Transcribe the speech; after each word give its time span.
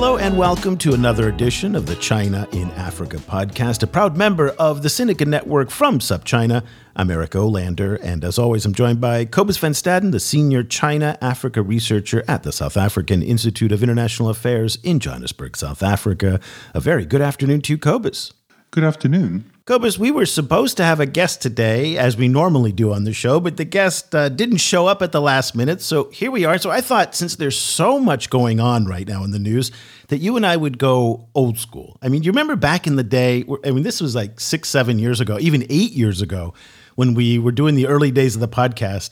Hello 0.00 0.16
and 0.16 0.38
welcome 0.38 0.78
to 0.78 0.94
another 0.94 1.28
edition 1.28 1.74
of 1.74 1.84
the 1.84 1.96
China 1.96 2.46
in 2.52 2.70
Africa 2.70 3.16
podcast, 3.16 3.82
a 3.82 3.86
proud 3.88 4.16
member 4.16 4.50
of 4.50 4.84
the 4.84 4.88
Sinica 4.88 5.26
Network 5.26 5.70
from 5.70 5.98
SupChina. 5.98 6.64
I'm 6.94 7.10
Eric 7.10 7.32
Olander, 7.32 7.98
and 8.00 8.22
as 8.22 8.38
always, 8.38 8.64
I'm 8.64 8.74
joined 8.74 9.00
by 9.00 9.24
Cobus 9.24 9.58
van 9.58 9.72
Staden, 9.72 10.12
the 10.12 10.20
senior 10.20 10.62
China 10.62 11.18
Africa 11.20 11.62
researcher 11.62 12.22
at 12.28 12.44
the 12.44 12.52
South 12.52 12.76
African 12.76 13.24
Institute 13.24 13.72
of 13.72 13.82
International 13.82 14.28
Affairs 14.28 14.78
in 14.84 15.00
Johannesburg, 15.00 15.56
South 15.56 15.82
Africa. 15.82 16.38
A 16.74 16.80
very 16.80 17.04
good 17.04 17.20
afternoon 17.20 17.60
to 17.62 17.72
you, 17.72 17.76
Cobus. 17.76 18.32
Good 18.70 18.84
afternoon. 18.84 19.50
Cobus, 19.68 19.98
we 19.98 20.10
were 20.10 20.24
supposed 20.24 20.78
to 20.78 20.82
have 20.82 20.98
a 20.98 21.04
guest 21.04 21.42
today, 21.42 21.98
as 21.98 22.16
we 22.16 22.26
normally 22.26 22.72
do 22.72 22.94
on 22.94 23.04
the 23.04 23.12
show, 23.12 23.38
but 23.38 23.58
the 23.58 23.66
guest 23.66 24.14
uh, 24.14 24.30
didn't 24.30 24.56
show 24.56 24.86
up 24.86 25.02
at 25.02 25.12
the 25.12 25.20
last 25.20 25.54
minute. 25.54 25.82
So 25.82 26.08
here 26.08 26.30
we 26.30 26.46
are. 26.46 26.56
So 26.56 26.70
I 26.70 26.80
thought, 26.80 27.14
since 27.14 27.36
there's 27.36 27.58
so 27.58 28.00
much 28.00 28.30
going 28.30 28.60
on 28.60 28.86
right 28.86 29.06
now 29.06 29.24
in 29.24 29.30
the 29.30 29.38
news, 29.38 29.70
that 30.06 30.20
you 30.20 30.36
and 30.36 30.46
I 30.46 30.56
would 30.56 30.78
go 30.78 31.28
old 31.34 31.58
school. 31.58 31.98
I 32.00 32.08
mean, 32.08 32.22
you 32.22 32.30
remember 32.30 32.56
back 32.56 32.86
in 32.86 32.96
the 32.96 33.04
day, 33.04 33.44
I 33.62 33.72
mean, 33.72 33.82
this 33.82 34.00
was 34.00 34.14
like 34.14 34.40
six, 34.40 34.70
seven 34.70 34.98
years 34.98 35.20
ago, 35.20 35.36
even 35.38 35.66
eight 35.68 35.92
years 35.92 36.22
ago, 36.22 36.54
when 36.94 37.12
we 37.12 37.38
were 37.38 37.52
doing 37.52 37.74
the 37.74 37.88
early 37.88 38.10
days 38.10 38.34
of 38.34 38.40
the 38.40 38.48
podcast 38.48 39.10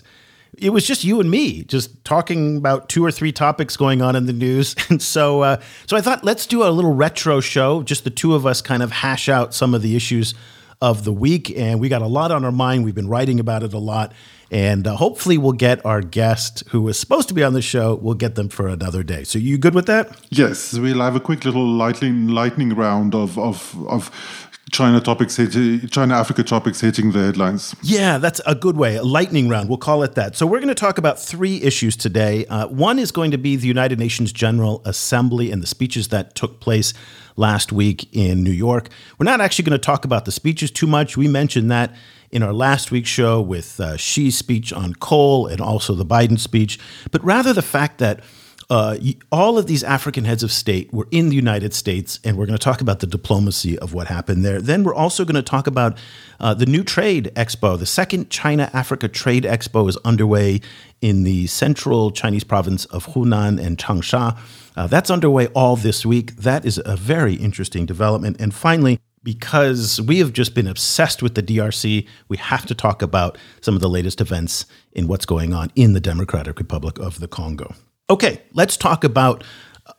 it 0.59 0.71
was 0.71 0.87
just 0.87 1.05
you 1.05 1.21
and 1.21 1.31
me 1.31 1.65
just 1.65 2.05
talking 2.05 2.57
about 2.57 2.89
two 2.89 3.05
or 3.05 3.11
three 3.11 3.33
topics 3.33 3.77
going 3.77 4.03
on 4.03 4.17
in 4.17 4.27
the 4.27 4.33
news. 4.33 4.75
And 4.89 5.03
so 5.03 5.43
uh, 5.43 5.61
so 5.87 5.97
i 5.97 6.01
thought 6.01 6.23
let's 6.23 6.47
do 6.47 6.63
a 6.63 6.71
little 6.71 6.95
retro 6.95 7.41
show. 7.41 7.83
Just 7.83 8.05
the 8.05 8.11
two 8.11 8.35
of 8.35 8.47
us 8.47 8.63
kind 8.63 8.83
of 8.83 8.93
hash 8.93 9.29
out 9.29 9.53
some 9.53 9.75
of 9.75 9.83
the 9.83 9.97
issues 9.97 10.35
of 10.81 11.05
the 11.05 11.13
week. 11.13 11.51
And 11.57 11.81
we 11.81 11.89
got 11.89 12.03
a 12.03 12.07
lot 12.07 12.31
on 12.31 12.45
our 12.45 12.53
mind. 12.53 12.85
We've 12.85 12.95
been 12.95 13.09
writing 13.09 13.41
about 13.41 13.63
it 13.63 13.73
a 13.73 13.79
lot. 13.79 14.13
And 14.51 14.87
uh, 14.87 14.95
hopefully 14.95 15.39
we'll 15.39 15.53
get 15.53 15.85
our 15.85 16.01
guest 16.01 16.63
who 16.69 16.83
was 16.83 16.99
supposed 16.99 17.27
to 17.29 17.35
be 17.35 17.43
on 17.43 17.53
the 17.53 17.63
show 17.63 17.97
we'll 17.97 18.15
get 18.15 18.37
them 18.37 18.49
for 18.49 18.69
another 18.69 19.03
day. 19.03 19.25
So 19.25 19.39
you 19.41 19.59
good 19.59 19.75
with 19.75 19.87
that? 19.87 20.17
Yes 20.31 20.73
we'll 20.75 21.01
have 21.01 21.17
a 21.17 21.21
quick 21.21 21.45
little 21.45 21.67
lightning 21.67 22.29
lightning 22.29 22.75
round 22.75 23.15
of 23.15 23.39
of 23.39 23.77
of 23.89 24.46
China 24.73 25.01
topics, 25.01 25.37
China 25.37 26.15
Africa 26.15 26.43
topics 26.43 26.81
hitting 26.81 27.13
the 27.13 27.21
headlines. 27.21 27.75
Yeah, 27.83 28.19
that's 28.19 28.41
a 28.47 28.55
good 28.55 28.77
way. 28.77 28.97
A 28.97 29.05
lightning 29.05 29.49
round, 29.49 29.69
we'll 29.69 29.79
call 29.79 30.03
it 30.03 30.17
that. 30.17 30.37
So 30.37 30.45
we're 30.45 30.59
going 30.59 30.69
to 30.69 30.75
talk 30.75 30.99
about 30.99 31.21
three 31.21 31.63
issues 31.63 31.97
today. 31.97 32.47
Uh, 32.47 32.67
one 32.67 32.99
is 32.99 33.13
going 33.13 33.31
to 33.31 33.39
be 33.39 33.55
the 33.55 33.69
United 33.69 34.01
Nations 34.01 34.33
General 34.33 34.83
Assembly 34.85 35.53
and 35.53 35.63
the 35.63 35.69
speeches 35.69 36.09
that 36.09 36.35
took 36.35 36.59
place 36.59 36.95
last 37.37 37.71
week 37.71 38.09
in 38.13 38.43
New 38.43 38.51
York. 38.51 38.89
We're 39.19 39.25
not 39.25 39.41
actually 39.41 39.67
going 39.67 39.79
to 39.81 39.85
talk 39.85 40.05
about 40.05 40.25
the 40.25 40.33
speeches 40.33 40.73
too 40.73 40.89
much. 40.89 41.17
We 41.17 41.29
mentioned 41.29 41.71
that 41.71 41.95
in 42.33 42.43
our 42.43 42.53
last 42.53 42.91
week's 42.91 43.09
show 43.09 43.41
with 43.41 43.79
uh, 43.79 43.97
Xi's 43.97 44.37
speech 44.37 44.73
on 44.73 44.95
coal 44.95 45.47
and 45.47 45.61
also 45.61 45.95
the 45.95 46.05
Biden 46.05 46.41
speech, 46.41 46.79
but 47.13 47.23
rather 47.25 47.53
the 47.53 47.63
fact 47.63 47.99
that 47.99 48.21
uh, 48.69 48.97
all 49.31 49.59
of 49.59 49.67
these 49.67 49.85
African 49.85 50.25
heads 50.25 50.43
of 50.43 50.51
state 50.51 50.93
were 50.93 51.07
in 51.11 51.29
the 51.29 51.37
United 51.37 51.73
States, 51.73 52.19
and 52.25 52.37
we're 52.37 52.47
going 52.47 52.59
to 52.59 52.65
talk 52.65 52.81
about 52.81 53.01
the 53.01 53.07
diplomacy 53.07 53.79
of 53.79 53.95
what 53.95 54.09
happened 54.09 54.45
there. 54.45 54.61
Then 54.61 54.83
we're 54.83 54.95
also 54.95 55.25
going 55.25 55.37
to 55.37 55.43
talk 55.43 55.67
about 55.67 55.97
uh, 56.41 56.53
the 56.53 56.67
new 56.67 56.83
trade 56.83 57.31
expo. 57.37 57.79
The 57.79 57.87
second 57.87 58.29
China 58.31 58.69
Africa 58.73 59.09
Trade 59.09 59.45
Expo 59.45 59.89
is 59.89 59.97
underway 59.99 60.61
in 61.01 61.23
the 61.23 61.47
central 61.47 62.11
Chinese 62.11 62.45
province 62.45 62.87
of 62.87 63.07
Hunan 63.07 63.65
and 63.65 63.79
Changsha. 63.79 64.37
Uh, 64.77 64.87
that's 64.87 65.11
underway 65.11 65.47
all 65.49 65.77
this 65.77 66.05
week. 66.05 66.37
That 66.37 66.65
is 66.65 66.81
a 66.85 66.97
very 66.97 67.35
interesting 67.35 67.87
development. 67.87 68.41
And 68.41 68.53
finally, 68.53 68.99
because 69.23 70.01
we 70.01 70.19
have 70.19 70.33
just 70.33 70.55
been 70.55 70.67
obsessed 70.67 71.23
with 71.23 71.35
the 71.35 71.43
DRC, 71.43 72.07
we 72.29 72.37
have 72.37 72.67
to 72.67 72.75
talk 72.75 73.03
about 73.03 73.39
some 73.61 73.75
of 73.75 73.81
the 73.81 73.89
latest 73.89 74.21
events 74.21 74.67
in 74.93 75.09
what's 75.09 75.27
going 75.27 75.53
on 75.53 75.71
in 75.75 75.95
the 75.95 76.01
Democratic 76.01 76.59
Republic 76.59 76.99
of 76.99 77.21
the 77.21 77.29
Congo. 77.29 77.75
Okay, 78.09 78.43
let's 78.53 78.77
talk 78.77 79.03
about 79.05 79.43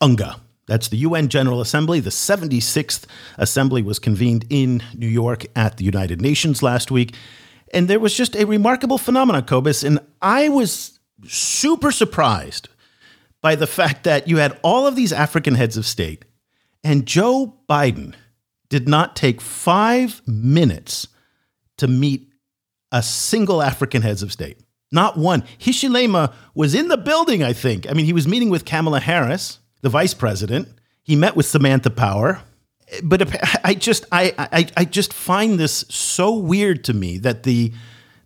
UNGA. 0.02 0.40
That's 0.68 0.90
the 0.90 0.98
UN 0.98 1.30
General 1.30 1.62
Assembly. 1.62 2.00
The 2.00 2.10
76th 2.10 3.06
Assembly 3.38 3.82
was 3.82 4.00
convened 4.00 4.46
in 4.50 4.84
New 4.94 5.08
York 5.08 5.46
at 5.56 5.78
the 5.78 5.86
United 5.86 6.22
Nations 6.22 6.62
last 6.62 6.92
week. 6.92 7.16
And 7.74 7.88
there 7.88 8.00
was 8.00 8.14
just 8.14 8.36
a 8.36 8.46
remarkable 8.46 8.98
phenomenon, 8.98 9.44
Cobus. 9.44 9.84
And 9.84 10.00
I 10.22 10.50
was 10.50 11.00
super 11.26 11.92
surprised 11.92 12.70
by 13.42 13.56
the 13.56 13.68
fact 13.68 14.04
that 14.04 14.28
you 14.28 14.38
had 14.38 14.60
all 14.62 14.88
of 14.88 14.96
these 14.96 15.14
African 15.14 15.56
heads 15.56 15.78
of 15.78 15.86
state, 15.86 16.26
and 16.84 17.06
Joe 17.06 17.56
Biden 17.70 18.14
did 18.70 18.88
not 18.88 19.16
take 19.16 19.42
five 19.42 20.22
minutes 20.28 21.08
to 21.78 21.88
meet 21.88 22.30
a 22.92 23.04
single 23.04 23.62
African 23.62 24.02
heads 24.02 24.24
of 24.24 24.32
state. 24.32 24.60
Not 24.92 25.18
one. 25.18 25.44
Hichilema 25.60 26.34
was 26.56 26.74
in 26.74 26.88
the 26.88 26.98
building, 26.98 27.44
I 27.44 27.54
think. 27.54 27.90
I 27.90 27.94
mean, 27.94 28.06
he 28.06 28.14
was 28.14 28.28
meeting 28.28 28.50
with 28.50 28.66
Kamala 28.66 29.00
Harris, 29.00 29.60
the 29.82 29.90
vice 29.90 30.14
president. 30.14 30.70
He 31.04 31.16
met 31.16 31.36
with 31.36 31.46
Samantha 31.46 31.90
Power. 31.90 32.42
But 33.04 33.36
I 33.66 33.74
just 33.74 34.06
I, 34.12 34.34
I, 34.38 34.68
I 34.78 34.86
just 34.86 35.14
find 35.14 35.60
this 35.60 35.84
so 35.90 36.34
weird 36.34 36.86
to 36.86 36.94
me 36.94 37.18
that 37.18 37.44
the 37.44 37.74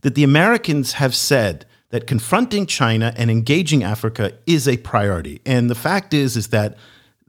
that 0.01 0.15
the 0.15 0.23
Americans 0.23 0.93
have 0.93 1.15
said 1.15 1.65
that 1.89 2.07
confronting 2.07 2.65
China 2.65 3.13
and 3.17 3.29
engaging 3.31 3.83
Africa 3.83 4.33
is 4.45 4.67
a 4.67 4.77
priority. 4.77 5.41
And 5.45 5.69
the 5.69 5.75
fact 5.75 6.13
is 6.13 6.37
is 6.37 6.49
that 6.49 6.77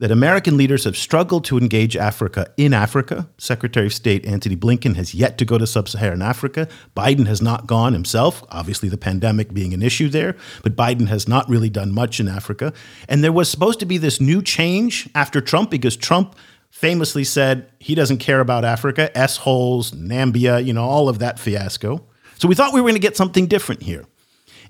that 0.02 0.10
American 0.10 0.56
leaders 0.56 0.82
have 0.82 0.96
struggled 0.96 1.44
to 1.44 1.56
engage 1.56 1.96
Africa 1.96 2.52
in 2.56 2.74
Africa. 2.74 3.28
Secretary 3.38 3.86
of 3.86 3.94
State 3.94 4.26
Antony 4.26 4.56
Blinken 4.56 4.96
has 4.96 5.14
yet 5.14 5.38
to 5.38 5.44
go 5.44 5.58
to 5.58 5.64
sub 5.64 5.88
Saharan 5.88 6.22
Africa. 6.22 6.66
Biden 6.96 7.28
has 7.28 7.40
not 7.40 7.68
gone 7.68 7.92
himself, 7.92 8.42
obviously, 8.48 8.88
the 8.88 8.98
pandemic 8.98 9.54
being 9.54 9.72
an 9.72 9.80
issue 9.80 10.08
there, 10.08 10.34
but 10.64 10.74
Biden 10.74 11.06
has 11.06 11.28
not 11.28 11.48
really 11.48 11.70
done 11.70 11.92
much 11.94 12.18
in 12.18 12.26
Africa. 12.26 12.72
And 13.08 13.22
there 13.22 13.30
was 13.30 13.48
supposed 13.48 13.78
to 13.78 13.86
be 13.86 13.96
this 13.96 14.20
new 14.20 14.42
change 14.42 15.08
after 15.14 15.40
Trump 15.40 15.70
because 15.70 15.96
Trump 15.96 16.34
famously 16.72 17.22
said 17.22 17.70
he 17.78 17.94
doesn't 17.94 18.18
care 18.18 18.40
about 18.40 18.64
Africa, 18.64 19.16
S 19.16 19.36
holes, 19.36 19.92
Nambia, 19.92 20.64
you 20.64 20.72
know, 20.72 20.82
all 20.82 21.08
of 21.08 21.20
that 21.20 21.38
fiasco. 21.38 22.04
So 22.38 22.48
we 22.48 22.56
thought 22.56 22.74
we 22.74 22.80
were 22.80 22.88
going 22.88 23.00
to 23.00 23.06
get 23.06 23.16
something 23.16 23.46
different 23.46 23.84
here. 23.84 24.04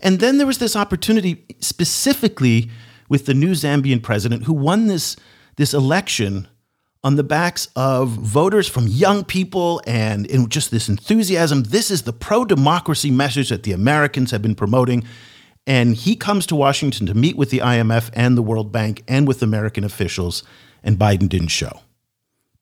And 0.03 0.21
then 0.21 0.37
there 0.37 0.47
was 0.47 0.59
this 0.59 0.77
opportunity 0.77 1.47
specifically 1.61 2.69
with 3.13 3.27
the 3.27 3.35
new 3.35 3.51
Zambian 3.51 4.03
president 4.03 4.45
who 4.45 4.55
won 4.55 4.87
this, 4.87 5.17
this 5.57 5.75
election 5.75 6.49
on 7.05 7.17
the 7.17 7.23
backs 7.23 7.69
of 7.77 8.09
voters 8.09 8.67
from 8.67 8.87
young 8.89 9.23
people 9.23 9.83
and 9.87 10.25
in 10.25 10.49
just 10.49 10.71
this 10.71 10.89
enthusiasm. 10.89 11.65
This 11.65 11.91
is 11.91 12.05
the 12.05 12.15
pro 12.15 12.47
democracy 12.47 13.11
message 13.11 13.51
that 13.51 13.65
the 13.65 13.73
Americans 13.73 14.31
have 14.31 14.41
been 14.41 14.55
promoting. 14.55 15.05
And 15.67 15.95
he 15.95 16.17
comes 16.17 16.47
to 16.47 16.57
Washington 16.57 17.07
to 17.07 17.13
meet 17.13 17.37
with 17.37 17.51
the 17.51 17.59
IMF 17.59 18.09
and 18.15 18.35
the 18.35 18.43
World 18.43 18.73
Bank 18.73 19.05
and 19.07 19.29
with 19.29 19.43
American 19.43 19.85
officials, 19.85 20.43
and 20.83 20.99
Biden 20.99 21.29
didn't 21.29 21.49
show. 21.49 21.81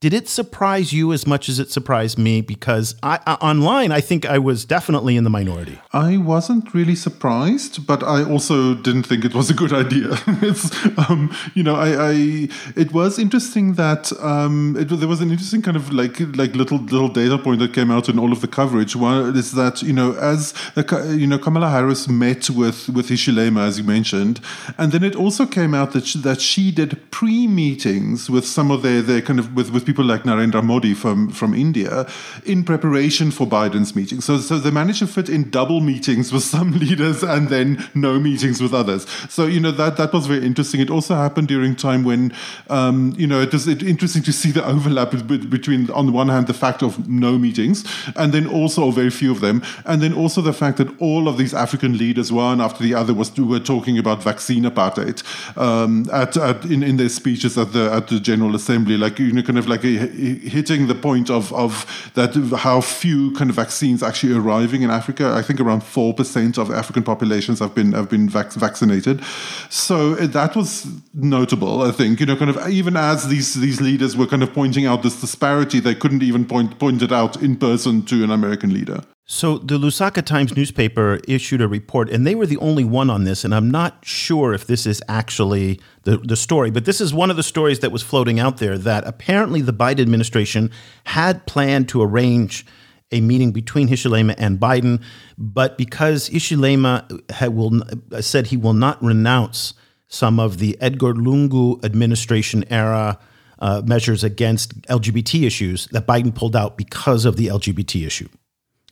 Did 0.00 0.14
it 0.14 0.30
surprise 0.30 0.94
you 0.94 1.12
as 1.12 1.26
much 1.26 1.50
as 1.50 1.58
it 1.58 1.70
surprised 1.70 2.16
me? 2.16 2.40
Because 2.40 2.94
I, 3.02 3.16
online, 3.42 3.92
I 3.92 4.00
think 4.00 4.24
I 4.24 4.38
was 4.38 4.64
definitely 4.64 5.14
in 5.14 5.24
the 5.24 5.30
minority. 5.30 5.78
I 5.92 6.16
wasn't 6.16 6.72
really 6.72 6.94
surprised, 6.94 7.86
but 7.86 8.02
I 8.02 8.24
also 8.24 8.72
didn't 8.72 9.02
think 9.02 9.26
it 9.26 9.34
was 9.34 9.50
a 9.50 9.54
good 9.54 9.74
idea. 9.74 10.08
it's, 10.40 10.70
um, 10.96 11.36
you 11.52 11.62
know, 11.62 11.74
I, 11.74 12.12
I, 12.12 12.48
it 12.76 12.94
was 12.94 13.18
interesting 13.18 13.74
that 13.74 14.10
um, 14.22 14.74
it, 14.78 14.84
there 14.88 15.06
was 15.06 15.20
an 15.20 15.30
interesting 15.30 15.60
kind 15.60 15.76
of 15.76 15.92
like 15.92 16.18
like 16.34 16.54
little 16.54 16.78
little 16.78 17.10
data 17.10 17.36
point 17.36 17.58
that 17.58 17.74
came 17.74 17.90
out 17.90 18.08
in 18.08 18.18
all 18.18 18.32
of 18.32 18.40
the 18.40 18.48
coverage. 18.48 18.96
One 18.96 19.36
is 19.36 19.52
that 19.52 19.82
you 19.82 19.92
know 19.92 20.14
as 20.14 20.54
the, 20.76 21.14
you 21.18 21.26
know 21.26 21.38
Kamala 21.38 21.68
Harris 21.68 22.08
met 22.08 22.48
with 22.48 22.88
with 22.88 23.10
Hichilema 23.10 23.66
as 23.66 23.76
you 23.76 23.84
mentioned, 23.84 24.40
and 24.78 24.92
then 24.92 25.04
it 25.04 25.14
also 25.14 25.44
came 25.44 25.74
out 25.74 25.92
that 25.92 26.06
she, 26.06 26.18
that 26.20 26.40
she 26.40 26.70
did 26.70 27.10
pre 27.10 27.46
meetings 27.46 28.30
with 28.30 28.46
some 28.46 28.70
of 28.70 28.80
their 28.80 29.02
their 29.02 29.20
kind 29.20 29.38
of 29.38 29.54
with 29.54 29.70
with 29.70 29.89
people 29.90 30.04
like 30.04 30.22
Narendra 30.22 30.62
Modi 30.62 30.94
from, 30.94 31.30
from 31.30 31.52
India 31.52 32.06
in 32.44 32.62
preparation 32.62 33.32
for 33.32 33.44
Biden's 33.44 33.96
meeting. 33.96 34.20
So, 34.20 34.38
so 34.38 34.56
they 34.60 34.70
managed 34.70 35.00
to 35.00 35.08
fit 35.08 35.28
in 35.28 35.50
double 35.50 35.80
meetings 35.80 36.32
with 36.32 36.44
some 36.44 36.70
leaders 36.84 37.24
and 37.24 37.48
then 37.48 37.84
no 37.92 38.20
meetings 38.20 38.62
with 38.62 38.72
others. 38.72 39.04
So, 39.28 39.46
you 39.46 39.58
know, 39.58 39.72
that, 39.72 39.96
that 39.96 40.12
was 40.12 40.28
very 40.28 40.46
interesting. 40.46 40.80
It 40.80 40.90
also 40.90 41.16
happened 41.16 41.48
during 41.48 41.74
time 41.74 42.04
when, 42.04 42.32
um, 42.68 43.14
you 43.16 43.26
know, 43.26 43.40
it 43.40 43.52
was 43.52 43.66
interesting 43.66 44.22
to 44.22 44.32
see 44.32 44.52
the 44.52 44.64
overlap 44.64 45.10
between, 45.50 45.90
on 45.90 46.06
the 46.06 46.12
one 46.12 46.28
hand, 46.28 46.46
the 46.46 46.54
fact 46.54 46.84
of 46.84 47.08
no 47.08 47.36
meetings, 47.36 47.84
and 48.14 48.32
then 48.32 48.46
also 48.46 48.92
very 48.92 49.10
few 49.10 49.32
of 49.32 49.40
them, 49.40 49.60
and 49.86 50.00
then 50.00 50.14
also 50.14 50.40
the 50.40 50.52
fact 50.52 50.78
that 50.78 50.88
all 51.00 51.26
of 51.26 51.36
these 51.36 51.52
African 51.52 51.98
leaders, 51.98 52.30
one 52.30 52.60
after 52.60 52.82
the 52.84 52.94
other, 52.94 53.12
was 53.12 53.36
were 53.40 53.58
talking 53.58 53.98
about 53.98 54.22
vaccine 54.22 54.64
apartheid 54.64 55.22
um, 55.56 56.08
at, 56.12 56.36
at 56.36 56.64
in, 56.66 56.82
in 56.82 56.96
their 56.96 57.08
speeches 57.08 57.58
at 57.58 57.72
the 57.72 57.90
at 57.92 58.08
the 58.08 58.20
General 58.20 58.54
Assembly, 58.54 58.96
like 58.96 59.18
you 59.18 59.32
know, 59.32 59.42
kind 59.42 59.58
of 59.58 59.66
like 59.66 59.79
a, 59.84 59.88
hitting 59.88 60.86
the 60.86 60.94
point 60.94 61.30
of 61.30 61.52
of 61.52 61.86
that 62.14 62.34
how 62.58 62.80
few 62.80 63.32
kind 63.32 63.50
of 63.50 63.56
vaccines 63.56 64.02
actually 64.02 64.34
arriving 64.34 64.82
in 64.82 64.90
Africa. 64.90 65.32
I 65.36 65.42
think 65.42 65.60
around 65.60 65.82
four 65.82 66.14
percent 66.14 66.58
of 66.58 66.70
African 66.70 67.02
populations 67.02 67.58
have 67.58 67.74
been 67.74 67.92
have 67.92 68.08
been 68.08 68.28
vac- 68.28 68.52
vaccinated. 68.52 69.22
So 69.68 70.14
uh, 70.14 70.26
that 70.28 70.56
was 70.56 70.86
notable. 71.14 71.82
I 71.82 71.92
think 71.92 72.20
you 72.20 72.26
know, 72.26 72.36
kind 72.36 72.50
of 72.50 72.68
even 72.68 72.96
as 72.96 73.28
these 73.28 73.54
these 73.54 73.80
leaders 73.80 74.16
were 74.16 74.26
kind 74.26 74.42
of 74.42 74.52
pointing 74.52 74.86
out 74.86 75.02
this 75.02 75.20
disparity, 75.20 75.80
they 75.80 75.94
couldn't 75.94 76.22
even 76.22 76.44
point 76.44 76.78
point 76.78 77.02
it 77.02 77.12
out 77.12 77.42
in 77.42 77.56
person 77.56 78.02
to 78.02 78.24
an 78.24 78.30
American 78.30 78.72
leader. 78.72 79.02
So 79.32 79.58
the 79.58 79.78
Lusaka 79.78 80.24
Times 80.24 80.56
newspaper 80.56 81.20
issued 81.28 81.60
a 81.60 81.68
report, 81.68 82.10
and 82.10 82.26
they 82.26 82.34
were 82.34 82.46
the 82.46 82.56
only 82.56 82.82
one 82.82 83.08
on 83.08 83.22
this. 83.22 83.44
And 83.44 83.54
I'm 83.54 83.70
not 83.70 84.04
sure 84.04 84.52
if 84.52 84.66
this 84.66 84.86
is 84.86 85.00
actually 85.06 85.78
the, 86.02 86.16
the 86.16 86.34
story, 86.34 86.72
but 86.72 86.84
this 86.84 87.00
is 87.00 87.14
one 87.14 87.30
of 87.30 87.36
the 87.36 87.44
stories 87.44 87.78
that 87.78 87.92
was 87.92 88.02
floating 88.02 88.40
out 88.40 88.56
there 88.56 88.76
that 88.76 89.06
apparently 89.06 89.60
the 89.60 89.72
Biden 89.72 90.00
administration 90.00 90.72
had 91.04 91.46
planned 91.46 91.88
to 91.90 92.02
arrange 92.02 92.66
a 93.12 93.20
meeting 93.20 93.52
between 93.52 93.86
Hichilema 93.86 94.34
and 94.36 94.58
Biden, 94.58 95.00
but 95.38 95.78
because 95.78 96.28
Hichilema 96.28 97.52
will, 97.54 97.82
said 98.20 98.48
he 98.48 98.56
will 98.56 98.74
not 98.74 99.00
renounce 99.00 99.74
some 100.08 100.40
of 100.40 100.58
the 100.58 100.76
Edgar 100.80 101.14
Lungu 101.14 101.84
administration 101.84 102.64
era 102.68 103.16
uh, 103.60 103.80
measures 103.86 104.24
against 104.24 104.82
LGBT 104.82 105.46
issues, 105.46 105.86
that 105.92 106.04
Biden 106.04 106.34
pulled 106.34 106.56
out 106.56 106.76
because 106.76 107.24
of 107.24 107.36
the 107.36 107.46
LGBT 107.46 108.04
issue. 108.04 108.28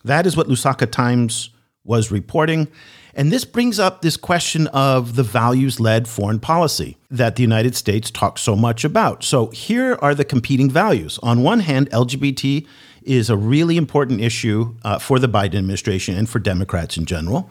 That 0.05 0.27
is 0.27 0.37
what 0.37 0.49
Lusaka 0.49 0.91
Times 0.91 1.51
was 1.85 2.11
reporting. 2.11 2.69
And 3.15 3.33
this 3.33 3.45
brings 3.45 3.81
up 3.81 4.03
this 4.03 4.17
question 4.17 4.69
of 4.69 5.17
the 5.17 5.23
values 5.23 5.81
led 5.81 6.07
foreign 6.07 6.39
policy 6.39 6.97
that 7.11 7.35
the 7.35 7.43
United 7.43 7.75
States 7.75 8.11
talks 8.11 8.43
so 8.43 8.55
much 8.55 8.85
about. 8.85 9.25
So 9.25 9.49
here 9.49 9.99
are 10.01 10.15
the 10.15 10.25
competing 10.25 10.71
values. 10.71 11.19
On 11.23 11.43
one 11.43 11.61
hand, 11.61 11.91
LGBT 11.91 12.67
is 13.03 13.31
a 13.31 13.37
really 13.37 13.77
important 13.77 14.21
issue 14.21 14.77
uh, 14.85 14.99
for 14.99 15.19
the 15.19 15.29
Biden 15.29 15.57
administration 15.57 16.17
and 16.17 16.29
for 16.29 16.39
Democrats 16.39 16.97
in 16.97 17.07
general. 17.07 17.51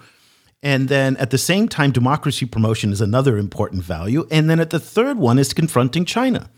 And 0.63 0.87
then 0.87 1.17
at 1.17 1.31
the 1.31 1.37
same 1.37 1.67
time, 1.67 1.91
democracy 1.91 2.45
promotion 2.45 2.91
is 2.91 3.01
another 3.01 3.37
important 3.37 3.83
value. 3.83 4.27
And 4.31 4.49
then 4.49 4.59
at 4.59 4.69
the 4.69 4.79
third 4.79 5.17
one 5.17 5.37
is 5.39 5.53
confronting 5.53 6.05
China. 6.05 6.49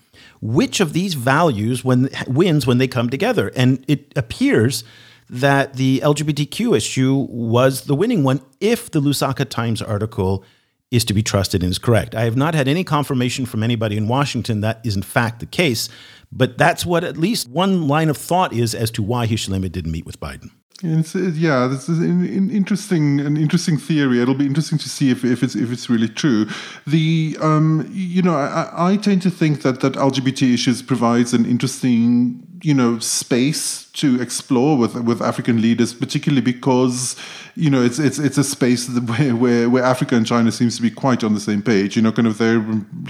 Which 0.41 0.79
of 0.79 0.93
these 0.93 1.15
values 1.15 1.83
when, 1.83 2.09
wins 2.27 2.67
when 2.67 2.77
they 2.77 2.87
come 2.87 3.09
together? 3.09 3.51
And 3.55 3.83
it 3.87 4.13
appears 4.15 4.83
that 5.29 5.73
the 5.75 5.99
LGBTQ 6.03 6.75
issue 6.75 7.27
was 7.29 7.81
the 7.81 7.95
winning 7.95 8.23
one 8.23 8.41
if 8.59 8.89
the 8.89 8.99
Lusaka 8.99 9.47
Times 9.47 9.81
article 9.81 10.43
is 10.91 11.05
to 11.05 11.13
be 11.13 11.21
trusted 11.21 11.61
and 11.61 11.69
is 11.69 11.77
correct. 11.77 12.15
I 12.15 12.23
have 12.23 12.35
not 12.35 12.55
had 12.55 12.67
any 12.67 12.83
confirmation 12.83 13.45
from 13.45 13.61
anybody 13.61 13.95
in 13.95 14.07
Washington 14.07 14.61
that 14.61 14.81
is 14.83 14.95
in 14.95 15.03
fact 15.03 15.39
the 15.39 15.45
case, 15.45 15.87
but 16.31 16.57
that's 16.57 16.85
what 16.85 17.03
at 17.03 17.17
least 17.17 17.47
one 17.47 17.87
line 17.87 18.09
of 18.09 18.17
thought 18.17 18.53
is 18.53 18.73
as 18.73 18.89
to 18.91 19.03
why 19.03 19.27
Hichilema 19.27 19.71
didn't 19.71 19.91
meet 19.91 20.05
with 20.05 20.19
Biden. 20.19 20.49
It's, 20.81 21.13
yeah, 21.13 21.67
this 21.67 21.89
is 21.89 21.99
an, 21.99 22.25
an, 22.25 22.49
interesting, 22.49 23.19
an 23.19 23.35
interesting 23.35 23.77
theory. 23.77 24.21
It'll 24.21 24.33
be 24.33 24.45
interesting 24.45 24.77
to 24.77 24.87
see 24.87 25.11
if, 25.11 25.25
if 25.25 25.43
it's 25.43 25.53
if 25.53 25.73
it's 25.73 25.89
really 25.89 26.07
true. 26.07 26.47
The 26.87 27.37
um, 27.41 27.89
you 27.91 28.21
know, 28.21 28.35
I, 28.35 28.93
I 28.93 28.95
tend 28.95 29.21
to 29.23 29.29
think 29.29 29.61
that 29.63 29.81
that 29.81 29.93
LGBT 29.93 30.53
issues 30.53 30.81
provides 30.81 31.33
an 31.33 31.45
interesting 31.45 32.47
you 32.63 32.73
know 32.73 32.97
space 32.99 33.88
to 33.99 34.21
explore 34.21 34.77
with 34.77 34.95
with 34.95 35.21
African 35.21 35.61
leaders, 35.61 35.93
particularly 35.93 36.41
because 36.41 37.15
you 37.55 37.69
know 37.69 37.81
it's 37.81 37.99
it's 37.99 38.19
it's 38.19 38.37
a 38.37 38.43
space 38.43 38.89
where 38.89 39.35
where, 39.35 39.69
where 39.69 39.83
Africa 39.83 40.15
and 40.15 40.25
China 40.25 40.51
seems 40.51 40.75
to 40.77 40.81
be 40.81 40.91
quite 40.91 41.23
on 41.23 41.33
the 41.33 41.39
same 41.39 41.61
page. 41.61 41.95
You 41.95 42.01
know, 42.01 42.11
kind 42.11 42.27
of 42.27 42.37
they're 42.37 42.63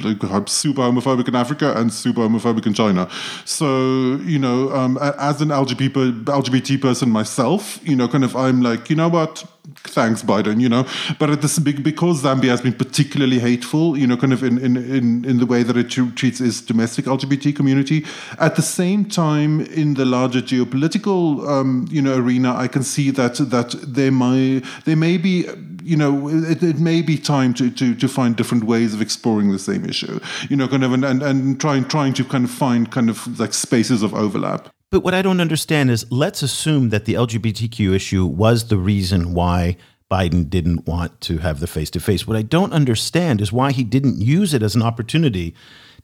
like 0.03 0.50
super 0.50 0.81
homophobic 0.81 1.27
in 1.27 1.36
Africa 1.36 1.74
and 1.75 1.94
super 1.94 2.21
homophobic 2.21 2.65
in 2.65 2.74
China. 2.74 3.09
So 3.45 4.18
you 4.24 4.39
know, 4.39 4.71
um, 4.71 4.97
as 4.97 5.41
an 5.41 5.50
LGBT 5.50 6.81
person 6.81 7.09
myself, 7.09 7.80
you 7.83 7.95
know, 7.95 8.07
kind 8.07 8.24
of 8.24 8.36
I'm 8.36 8.62
like, 8.62 8.89
you 8.89 8.95
know 8.95 9.09
what 9.09 9.45
thanks 9.75 10.24
Biden, 10.24 10.62
you 10.62 10.69
know. 10.69 10.86
But 11.19 11.30
at 11.30 11.41
this 11.41 11.59
big 11.59 11.83
because 11.83 12.24
Zambia 12.24 12.50
has 12.50 12.62
been 12.62 12.74
particularly 12.74 13.39
hateful, 13.39 13.97
you 13.97 14.07
know, 14.07 14.18
kind 14.18 14.33
of 14.33 14.44
in 14.44 14.57
in 14.57 14.77
in, 14.77 15.25
in 15.25 15.38
the 15.38 15.45
way 15.45 15.63
that 15.63 15.77
it 15.77 15.89
treats 15.89 16.41
its 16.41 16.62
domestic 16.62 17.06
LGBT 17.06 17.56
community. 17.56 18.06
At 18.39 18.56
the 18.56 18.62
same 18.62 19.06
time, 19.06 19.62
in 19.62 19.94
the 19.95 20.06
larger 20.06 20.41
geopolitical 20.41 20.79
um, 20.84 21.88
you 21.90 22.02
know 22.02 22.18
arena, 22.18 22.56
I 22.56 22.68
can 22.68 22.84
see 22.84 23.12
that 23.12 23.36
that 23.36 23.76
there 23.81 24.12
might 24.12 24.62
there 24.86 24.96
may 24.96 25.18
be 25.18 25.46
you 25.84 25.98
know 25.98 26.30
it, 26.30 26.62
it 26.64 26.80
may 26.80 27.02
be 27.02 27.18
time 27.18 27.54
to, 27.56 27.70
to 27.72 27.96
to 27.96 28.08
find 28.08 28.36
different 28.36 28.64
ways 28.66 28.94
of 28.94 29.02
exploring 29.02 29.52
the 29.52 29.60
same 29.60 29.86
issue 29.86 30.20
you 30.50 30.56
know 30.56 30.68
kind 30.68 30.84
of 30.84 30.94
and, 30.94 31.06
and, 31.06 31.24
and 31.24 31.60
trying 31.60 31.86
trying 31.86 32.14
to 32.14 32.24
kind 32.24 32.46
of 32.46 32.52
find 32.52 32.92
kind 32.92 33.10
of 33.10 33.40
like 33.40 33.54
spaces 33.54 34.04
of 34.04 34.14
overlap 34.14 34.70
but 34.92 35.04
what 35.04 35.14
I 35.14 35.22
don't 35.22 35.40
understand 35.40 35.92
is 35.92 36.06
let's 36.12 36.42
assume 36.42 36.90
that 36.90 37.06
the 37.06 37.14
LGBTQ 37.14 37.94
issue 37.96 38.25
was 38.25 38.68
the 38.68 38.78
reason 38.78 39.34
why 39.34 39.78
Biden 40.10 40.50
didn't 40.50 40.88
want 40.88 41.22
to 41.22 41.38
have 41.38 41.60
the 41.60 41.68
face 41.68 41.92
to 41.92 42.00
face. 42.00 42.25
What 42.25 42.36
I 42.36 42.42
don't 42.42 42.74
understand 42.74 43.40
is 43.40 43.54
why 43.54 43.72
he 43.72 43.84
didn't 43.84 44.20
use 44.20 44.56
it 44.56 44.64
as 44.64 44.74
an 44.74 44.82
opportunity 44.82 45.54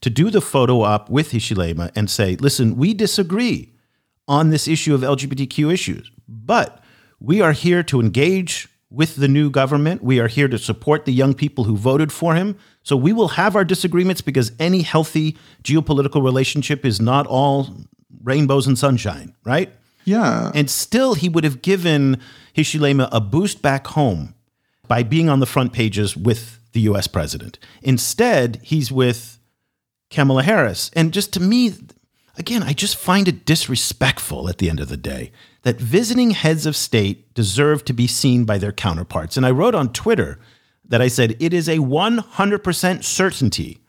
to 0.02 0.12
do 0.12 0.30
the 0.30 0.42
photo 0.42 0.82
op 0.82 1.10
with 1.10 1.32
Hichilema 1.32 1.92
and 1.96 2.10
say, 2.10 2.36
listen, 2.36 2.76
we 2.76 2.94
disagree 2.94 3.72
on 4.28 4.50
this 4.50 4.68
issue 4.68 4.96
of 4.96 5.02
LGBTQ 5.02 5.72
issues, 5.74 6.12
but 6.28 6.84
we 7.20 7.42
are 7.42 7.52
here 7.52 7.84
to 7.84 8.00
engage 8.00 8.68
with 8.90 9.16
the 9.16 9.28
new 9.28 9.50
government. 9.50 10.04
We 10.04 10.20
are 10.20 10.28
here 10.28 10.48
to 10.48 10.58
support 10.58 11.06
the 11.06 11.14
young 11.14 11.34
people 11.34 11.66
who 11.66 11.76
voted 11.76 12.12
for 12.12 12.36
him. 12.36 12.58
So 12.84 12.96
we 12.96 13.14
will 13.14 13.30
have 13.30 13.56
our 13.56 13.66
disagreements 13.66 14.22
because 14.22 14.52
any 14.60 14.84
healthy 14.84 15.38
geopolitical 15.64 16.24
relationship 16.24 16.86
is 16.86 17.02
not 17.02 17.28
all 17.28 17.76
rainbows 18.24 18.68
and 18.68 18.78
sunshine, 18.78 19.36
right? 19.44 19.72
Yeah. 20.06 20.52
And 20.54 20.70
still, 20.70 21.16
he 21.16 21.30
would 21.30 21.44
have 21.44 21.62
given 21.62 22.22
Hichilema 22.56 23.10
a 23.12 23.20
boost 23.20 23.62
back 23.62 23.88
home 23.88 24.36
by 24.88 25.04
being 25.04 25.30
on 25.30 25.40
the 25.40 25.46
front 25.46 25.74
pages 25.74 26.16
with 26.16 26.60
the 26.74 26.82
US 26.82 27.08
president. 27.08 27.58
Instead, 27.82 28.60
he's 28.62 28.92
with 28.92 29.40
Kamala 30.10 30.44
Harris. 30.44 30.92
And 30.94 31.12
just 31.12 31.34
to 31.34 31.40
me, 31.40 31.74
again, 32.38 32.64
I 32.64 32.74
just 32.74 32.98
find 32.98 33.28
it 33.28 33.46
disrespectful 33.46 34.50
at 34.50 34.58
the 34.58 34.70
end 34.70 34.80
of 34.80 34.90
the 34.90 34.98
day 34.98 35.32
that 35.64 35.80
visiting 35.80 36.32
heads 36.32 36.66
of 36.66 36.76
state 36.76 37.34
deserve 37.34 37.86
to 37.86 37.94
be 37.94 38.08
seen 38.08 38.46
by 38.46 38.58
their 38.58 38.72
counterparts. 38.72 39.38
And 39.38 39.46
I 39.46 39.52
wrote 39.52 39.76
on 39.76 39.94
Twitter 39.94 40.40
that 40.88 41.02
I 41.02 41.08
said, 41.08 41.36
it 41.40 41.54
is 41.54 41.68
a 41.68 41.78
100% 41.78 43.04
certainty 43.04 43.80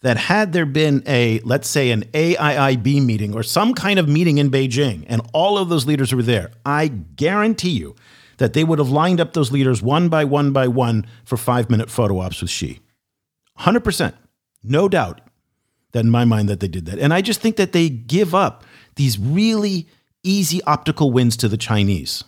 that 0.00 0.16
had 0.16 0.52
there 0.52 0.66
been 0.66 1.02
a, 1.06 1.40
let's 1.40 1.68
say, 1.68 1.90
an 1.90 2.02
AIIB 2.12 3.04
meeting 3.04 3.34
or 3.34 3.42
some 3.42 3.72
kind 3.74 3.98
of 3.98 4.08
meeting 4.08 4.38
in 4.38 4.50
Beijing, 4.50 5.04
and 5.08 5.22
all 5.32 5.58
of 5.58 5.68
those 5.68 5.86
leaders 5.86 6.12
were 6.12 6.22
there, 6.22 6.50
I 6.66 6.88
guarantee 6.88 7.70
you 7.70 7.94
that 8.38 8.52
they 8.52 8.64
would 8.64 8.80
have 8.80 8.90
lined 8.90 9.20
up 9.20 9.32
those 9.32 9.52
leaders 9.52 9.80
one 9.82 10.08
by 10.08 10.24
one 10.24 10.52
by 10.52 10.66
one 10.66 11.06
for 11.24 11.36
five 11.36 11.70
minute 11.70 11.90
photo 11.90 12.18
ops 12.18 12.40
with 12.40 12.50
Xi. 12.50 12.80
100%. 13.60 14.14
No 14.64 14.88
doubt 14.88 15.20
that 15.92 16.00
in 16.00 16.10
my 16.10 16.24
mind 16.24 16.48
that 16.48 16.60
they 16.60 16.68
did 16.68 16.86
that. 16.86 16.98
And 16.98 17.14
I 17.14 17.20
just 17.20 17.40
think 17.40 17.56
that 17.56 17.72
they 17.72 17.88
give 17.88 18.34
up 18.34 18.64
these 18.96 19.18
really 19.18 19.86
easy 20.22 20.62
optical 20.64 21.10
wins 21.10 21.36
to 21.38 21.48
the 21.48 21.56
Chinese 21.56 22.24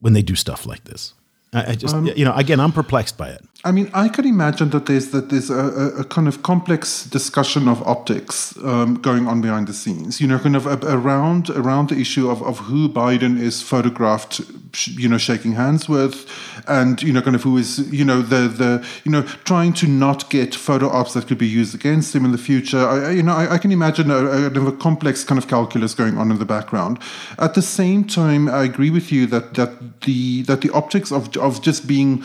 when 0.00 0.12
they 0.12 0.22
do 0.22 0.34
stuff 0.34 0.66
like 0.66 0.84
this. 0.84 1.14
I, 1.54 1.74
just, 1.74 1.94
um, 1.94 2.06
you 2.06 2.24
know, 2.24 2.34
again, 2.34 2.60
I'm 2.60 2.72
perplexed 2.72 3.18
by 3.18 3.28
it. 3.28 3.44
I 3.64 3.70
mean, 3.70 3.90
I 3.94 4.08
can 4.08 4.26
imagine 4.26 4.70
that 4.70 4.86
there's 4.86 5.12
that 5.12 5.28
there's 5.30 5.48
a, 5.48 6.00
a 6.00 6.04
kind 6.04 6.26
of 6.26 6.42
complex 6.42 7.04
discussion 7.04 7.68
of 7.68 7.80
optics 7.86 8.56
um, 8.64 8.96
going 8.96 9.28
on 9.28 9.40
behind 9.40 9.68
the 9.68 9.72
scenes. 9.72 10.20
You 10.20 10.26
know, 10.26 10.40
kind 10.40 10.56
of 10.56 10.66
around 10.66 11.48
around 11.50 11.90
the 11.90 12.00
issue 12.00 12.28
of, 12.28 12.42
of 12.42 12.58
who 12.58 12.88
Biden 12.88 13.38
is 13.38 13.62
photographed, 13.62 14.40
you 14.88 15.08
know, 15.08 15.16
shaking 15.16 15.52
hands 15.52 15.88
with, 15.88 16.28
and 16.66 17.00
you 17.04 17.12
know, 17.12 17.22
kind 17.22 17.36
of 17.36 17.44
who 17.44 17.56
is 17.56 17.78
you 17.92 18.04
know 18.04 18.20
the 18.20 18.48
the 18.48 18.84
you 19.04 19.12
know 19.12 19.22
trying 19.44 19.72
to 19.74 19.86
not 19.86 20.28
get 20.28 20.56
photo 20.56 20.88
ops 20.88 21.14
that 21.14 21.28
could 21.28 21.38
be 21.38 21.46
used 21.46 21.72
against 21.72 22.16
him 22.16 22.24
in 22.24 22.32
the 22.32 22.38
future. 22.38 22.84
I, 22.84 23.12
you 23.12 23.22
know, 23.22 23.32
I, 23.32 23.54
I 23.54 23.58
can 23.58 23.70
imagine 23.70 24.10
a, 24.10 24.24
a, 24.24 24.50
kind 24.50 24.56
of 24.56 24.66
a 24.66 24.72
complex 24.72 25.22
kind 25.22 25.38
of 25.38 25.46
calculus 25.46 25.94
going 25.94 26.18
on 26.18 26.32
in 26.32 26.40
the 26.40 26.44
background. 26.44 26.98
At 27.38 27.54
the 27.54 27.62
same 27.62 28.02
time, 28.02 28.48
I 28.48 28.64
agree 28.64 28.90
with 28.90 29.12
you 29.12 29.26
that 29.26 29.54
that 29.54 30.00
the 30.00 30.42
that 30.42 30.62
the 30.62 30.70
optics 30.70 31.12
of 31.12 31.36
of 31.36 31.62
just 31.62 31.86
being 31.86 32.24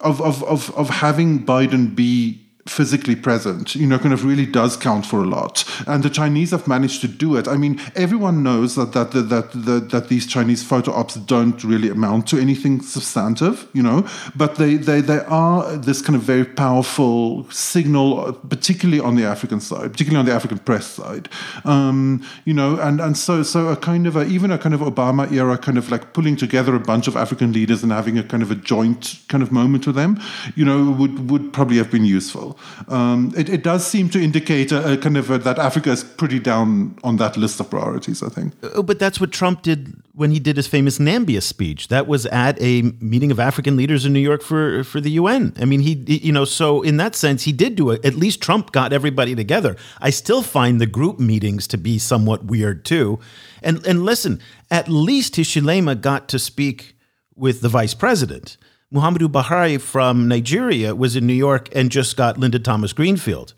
of, 0.00 0.20
of, 0.20 0.42
of, 0.44 0.76
of 0.76 0.88
having 0.90 1.44
Biden 1.44 1.94
be 1.94 2.45
physically 2.66 3.16
present, 3.16 3.74
you 3.74 3.86
know, 3.86 3.98
kind 3.98 4.12
of 4.12 4.24
really 4.24 4.46
does 4.46 4.76
count 4.76 5.06
for 5.06 5.22
a 5.22 5.26
lot. 5.26 5.64
And 5.86 6.02
the 6.02 6.10
Chinese 6.10 6.50
have 6.50 6.66
managed 6.66 7.00
to 7.02 7.08
do 7.08 7.36
it. 7.36 7.48
I 7.48 7.56
mean, 7.56 7.80
everyone 7.94 8.42
knows 8.42 8.74
that 8.74 8.92
that 8.92 9.12
that 9.12 9.28
that, 9.30 9.52
that, 9.52 9.90
that 9.90 10.08
these 10.08 10.26
Chinese 10.26 10.62
photo 10.62 10.92
ops 10.92 11.14
don't 11.14 11.62
really 11.64 11.88
amount 11.88 12.26
to 12.28 12.38
anything 12.38 12.80
substantive, 12.80 13.68
you 13.72 13.82
know, 13.82 14.06
but 14.34 14.56
they, 14.56 14.76
they, 14.76 15.00
they 15.00 15.20
are 15.20 15.76
this 15.76 16.02
kind 16.02 16.16
of 16.16 16.22
very 16.22 16.44
powerful 16.44 17.48
signal, 17.50 18.32
particularly 18.48 19.00
on 19.00 19.16
the 19.16 19.24
African 19.24 19.60
side, 19.60 19.92
particularly 19.92 20.18
on 20.18 20.26
the 20.26 20.32
African 20.32 20.58
press 20.58 20.86
side, 20.86 21.28
um, 21.64 22.24
you 22.44 22.54
know, 22.54 22.78
and, 22.80 23.00
and 23.00 23.16
so 23.16 23.42
so 23.42 23.68
a 23.68 23.76
kind 23.76 24.06
of 24.06 24.16
a, 24.16 24.24
even 24.26 24.50
a 24.50 24.58
kind 24.58 24.74
of 24.74 24.80
Obama 24.80 25.30
era 25.30 25.56
kind 25.58 25.78
of 25.78 25.90
like 25.90 26.12
pulling 26.12 26.36
together 26.36 26.74
a 26.74 26.80
bunch 26.80 27.08
of 27.08 27.16
African 27.16 27.52
leaders 27.52 27.82
and 27.82 27.92
having 27.92 28.18
a 28.18 28.22
kind 28.22 28.42
of 28.42 28.50
a 28.50 28.54
joint 28.54 29.20
kind 29.28 29.42
of 29.42 29.52
moment 29.52 29.86
with 29.86 29.96
them, 29.96 30.20
you 30.54 30.64
know, 30.64 30.90
would 30.90 31.30
would 31.30 31.52
probably 31.52 31.76
have 31.76 31.90
been 31.90 32.04
useful. 32.04 32.55
Um, 32.88 33.32
it, 33.36 33.48
it, 33.48 33.62
does 33.62 33.86
seem 33.86 34.08
to 34.10 34.22
indicate 34.22 34.72
a, 34.72 34.92
a 34.92 34.96
kind 34.96 35.16
of 35.16 35.30
a, 35.30 35.38
that 35.38 35.58
Africa 35.58 35.90
is 35.90 36.04
pretty 36.04 36.38
down 36.38 36.98
on 37.02 37.16
that 37.16 37.36
list 37.36 37.60
of 37.60 37.70
priorities. 37.70 38.22
I 38.22 38.28
think. 38.28 38.54
Oh, 38.74 38.82
but 38.82 38.98
that's 38.98 39.20
what 39.20 39.32
Trump 39.32 39.62
did 39.62 39.94
when 40.12 40.30
he 40.30 40.38
did 40.38 40.56
his 40.56 40.66
famous 40.66 40.98
Nambia 40.98 41.42
speech. 41.42 41.88
That 41.88 42.06
was 42.06 42.26
at 42.26 42.60
a 42.60 42.82
meeting 43.00 43.30
of 43.30 43.38
African 43.38 43.76
leaders 43.76 44.04
in 44.04 44.12
New 44.12 44.20
York 44.20 44.42
for 44.42 44.84
for 44.84 45.00
the 45.00 45.10
UN. 45.12 45.52
I 45.58 45.64
mean, 45.64 45.80
he, 45.80 45.94
you 46.06 46.32
know, 46.32 46.44
so 46.44 46.82
in 46.82 46.96
that 46.96 47.14
sense, 47.14 47.44
he 47.44 47.52
did 47.52 47.76
do 47.76 47.90
it. 47.90 48.04
At 48.04 48.14
least 48.14 48.40
Trump 48.40 48.72
got 48.72 48.92
everybody 48.92 49.34
together. 49.34 49.76
I 50.00 50.10
still 50.10 50.42
find 50.42 50.80
the 50.80 50.86
group 50.86 51.18
meetings 51.18 51.66
to 51.68 51.78
be 51.78 51.98
somewhat 51.98 52.44
weird 52.44 52.84
too. 52.84 53.18
And 53.62 53.84
and 53.86 54.04
listen, 54.04 54.40
at 54.70 54.88
least 54.88 55.34
Hichilema 55.34 56.00
got 56.00 56.28
to 56.28 56.38
speak 56.38 56.96
with 57.34 57.60
the 57.60 57.68
vice 57.68 57.94
president. 57.94 58.56
Muhammadu 58.92 59.28
Buhari 59.28 59.80
from 59.80 60.28
Nigeria 60.28 60.94
was 60.94 61.16
in 61.16 61.26
New 61.26 61.34
York 61.34 61.68
and 61.74 61.90
just 61.90 62.16
got 62.16 62.38
Linda 62.38 62.58
Thomas 62.58 62.92
Greenfield. 62.92 63.54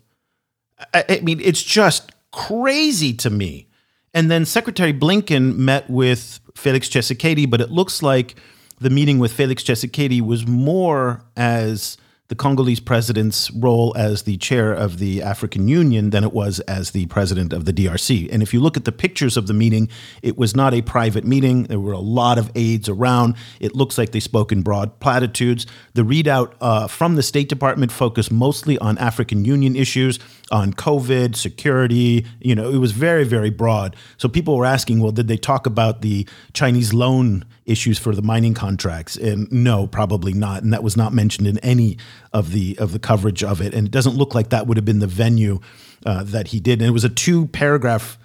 I, 0.93 1.05
I 1.09 1.19
mean, 1.21 1.39
it's 1.41 1.61
just 1.61 2.11
crazy 2.31 3.13
to 3.13 3.29
me. 3.29 3.67
And 4.13 4.31
then 4.31 4.45
Secretary 4.45 4.93
Blinken 4.93 5.55
met 5.55 5.89
with 5.89 6.39
Felix 6.55 6.89
Tshisekedi, 6.89 7.49
but 7.49 7.61
it 7.61 7.69
looks 7.69 8.01
like 8.01 8.35
the 8.79 8.89
meeting 8.89 9.19
with 9.19 9.31
Felix 9.31 9.63
Tshisekedi 9.63 10.21
was 10.21 10.47
more 10.47 11.23
as 11.37 11.97
the 12.29 12.35
Congolese 12.35 12.79
president's 12.79 13.49
role 13.51 13.91
as 13.97 14.21
the 14.21 14.37
chair 14.37 14.71
of 14.71 14.99
the 14.99 15.21
African 15.21 15.67
Union 15.67 16.11
than 16.11 16.23
it 16.23 16.31
was 16.31 16.59
as 16.61 16.91
the 16.91 17.07
president 17.07 17.51
of 17.51 17.65
the 17.65 17.73
DRC. 17.73 18.29
And 18.31 18.43
if 18.43 18.53
you 18.53 18.59
look 18.59 18.77
at 18.77 18.85
the 18.85 18.91
pictures 18.91 19.35
of 19.35 19.47
the 19.47 19.53
meeting, 19.53 19.89
it 20.21 20.37
was 20.37 20.55
not 20.55 20.75
a 20.75 20.83
private 20.83 21.25
meeting. 21.25 21.63
There 21.63 21.79
were 21.79 21.91
a 21.91 21.99
lot 21.99 22.37
of 22.37 22.51
aides 22.53 22.87
around. 22.87 23.35
It 23.59 23.75
looks 23.75 23.97
like 23.97 24.11
they 24.11 24.19
spoke 24.19 24.51
in 24.51 24.61
broad 24.61 24.99
platitudes. 24.99 25.65
The 25.95 26.03
readout 26.03 26.53
uh, 26.61 26.87
from 26.87 27.15
the 27.15 27.23
State 27.23 27.49
Department 27.49 27.91
focused 27.91 28.31
mostly 28.31 28.77
on 28.77 28.99
African 28.99 29.43
Union 29.43 29.75
issues, 29.75 30.19
on 30.51 30.71
COVID, 30.73 31.35
security. 31.35 32.27
You 32.39 32.53
know, 32.53 32.69
it 32.69 32.77
was 32.77 32.91
very, 32.91 33.23
very 33.23 33.49
broad. 33.49 33.95
So 34.17 34.29
people 34.29 34.55
were 34.55 34.65
asking, 34.65 34.99
well, 34.99 35.11
did 35.11 35.27
they 35.27 35.37
talk 35.37 35.65
about 35.65 36.01
the 36.01 36.27
Chinese 36.53 36.93
loan 36.93 37.43
issues 37.69 37.97
for 37.99 38.15
the 38.15 38.21
mining 38.21 38.53
contracts? 38.53 39.15
And 39.15 39.51
no, 39.51 39.87
probably 39.87 40.33
not. 40.33 40.63
And 40.63 40.73
that 40.73 40.83
was 40.83 40.97
not 40.97 41.13
mentioned 41.13 41.47
in 41.47 41.57
any 41.59 41.97
of 42.33 42.51
the 42.51 42.77
of 42.79 42.91
the 42.91 42.99
coverage 42.99 43.43
of 43.43 43.61
it. 43.61 43.73
And 43.73 43.87
it 43.87 43.91
doesn't 43.91 44.15
look 44.15 44.35
like 44.35 44.49
that 44.49 44.67
would 44.67 44.77
have 44.77 44.85
been 44.85 44.99
the 44.99 45.07
venue 45.07 45.59
uh, 46.05 46.23
that 46.23 46.47
he 46.47 46.59
did. 46.59 46.81
And 46.81 46.89
it 46.89 46.93
was 46.93 47.03
a 47.03 47.09
two 47.09 47.47
paragraph 47.47 48.17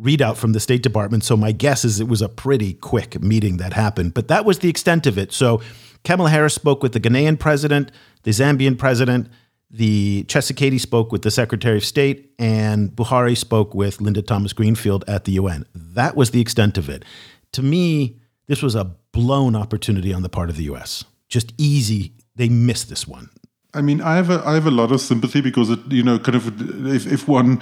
readout 0.00 0.36
from 0.36 0.52
the 0.52 0.60
State 0.60 0.82
Department. 0.82 1.24
So 1.24 1.36
my 1.36 1.52
guess 1.52 1.84
is 1.84 2.00
it 2.00 2.08
was 2.08 2.22
a 2.22 2.28
pretty 2.28 2.74
quick 2.74 3.20
meeting 3.20 3.56
that 3.56 3.72
happened. 3.72 4.14
But 4.14 4.28
that 4.28 4.44
was 4.44 4.60
the 4.60 4.68
extent 4.68 5.06
of 5.06 5.18
it. 5.18 5.32
So 5.32 5.60
Kamala 6.04 6.30
Harris 6.30 6.54
spoke 6.54 6.82
with 6.82 6.92
the 6.92 7.00
Ghanaian 7.00 7.38
president, 7.38 7.90
the 8.22 8.30
Zambian 8.30 8.78
president. 8.78 9.28
The 9.70 10.24
Tshisekedi 10.28 10.80
spoke 10.80 11.12
with 11.12 11.20
the 11.22 11.30
Secretary 11.30 11.76
of 11.76 11.84
State, 11.84 12.32
and 12.38 12.90
Buhari 12.90 13.36
spoke 13.36 13.74
with 13.74 14.00
Linda 14.00 14.22
Thomas 14.22 14.54
Greenfield 14.54 15.04
at 15.06 15.24
the 15.24 15.32
UN. 15.32 15.66
That 15.74 16.16
was 16.16 16.30
the 16.30 16.40
extent 16.40 16.78
of 16.78 16.88
it. 16.88 17.04
To 17.52 17.62
me, 17.62 18.17
this 18.48 18.62
was 18.62 18.74
a 18.74 18.84
blown 19.12 19.54
opportunity 19.54 20.12
on 20.12 20.22
the 20.22 20.28
part 20.28 20.50
of 20.50 20.56
the 20.56 20.64
US. 20.64 21.04
Just 21.28 21.54
easy. 21.58 22.14
They 22.34 22.48
missed 22.48 22.88
this 22.88 23.06
one. 23.06 23.30
I 23.74 23.82
mean, 23.82 24.00
I 24.00 24.16
have 24.16 24.30
a 24.30 24.42
I 24.46 24.54
have 24.54 24.66
a 24.66 24.70
lot 24.70 24.92
of 24.92 25.00
sympathy 25.00 25.42
because 25.42 25.68
it, 25.68 25.78
you 25.90 26.02
know, 26.02 26.18
kind 26.18 26.34
of 26.34 26.86
if, 26.86 27.06
if 27.06 27.28
one 27.28 27.60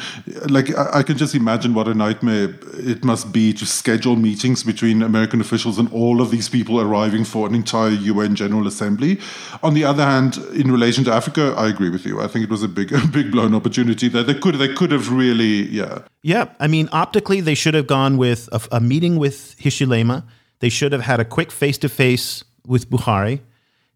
like 0.49 0.73
I, 0.77 1.01
I, 1.01 1.03
can 1.03 1.19
just 1.19 1.35
imagine 1.35 1.75
what 1.75 1.89
a 1.89 1.95
nightmare 1.95 2.55
it 2.75 3.05
must 3.05 3.33
be 3.33 3.53
to 3.55 3.67
schedule 3.67 4.15
meetings 4.15 4.63
between 4.63 5.03
American 5.03 5.41
officials 5.41 5.81
and 5.81 5.93
all 5.93 6.23
of 6.23 6.31
these 6.31 6.49
people 6.49 6.81
arriving 6.81 7.25
for 7.25 7.49
an 7.49 7.57
entire 7.57 7.91
UN 7.91 8.37
General 8.37 8.69
Assembly. 8.69 9.19
On 9.65 9.75
the 9.75 9.83
other 9.83 10.05
hand, 10.05 10.37
in 10.55 10.71
relation 10.71 11.03
to 11.05 11.13
Africa, 11.13 11.53
I 11.57 11.67
agree 11.67 11.91
with 11.91 12.07
you. 12.07 12.21
I 12.21 12.29
think 12.29 12.45
it 12.45 12.51
was 12.51 12.63
a 12.63 12.69
big 12.69 12.93
a 13.05 13.05
big 13.09 13.33
blown 13.33 13.53
opportunity 13.53 14.09
that 14.11 14.29
they 14.29 14.35
could 14.35 14.55
they 14.55 14.73
could 14.73 14.93
have 14.93 15.11
really 15.11 15.67
yeah 15.71 16.03
yeah. 16.23 16.49
I 16.61 16.69
mean, 16.69 16.89
optically, 16.93 17.41
they 17.41 17.55
should 17.55 17.75
have 17.75 17.89
gone 17.89 18.17
with 18.17 18.49
a, 18.53 18.61
a 18.77 18.81
meeting 18.81 19.17
with 19.17 19.57
Hichilema 19.59 20.25
they 20.61 20.69
should 20.69 20.93
have 20.93 21.03
had 21.03 21.21
a 21.21 21.25
quick 21.25 21.51
face 21.53 21.79
to 21.79 21.89
face 21.89 22.45
with 22.67 22.91
Buhari. 22.91 23.41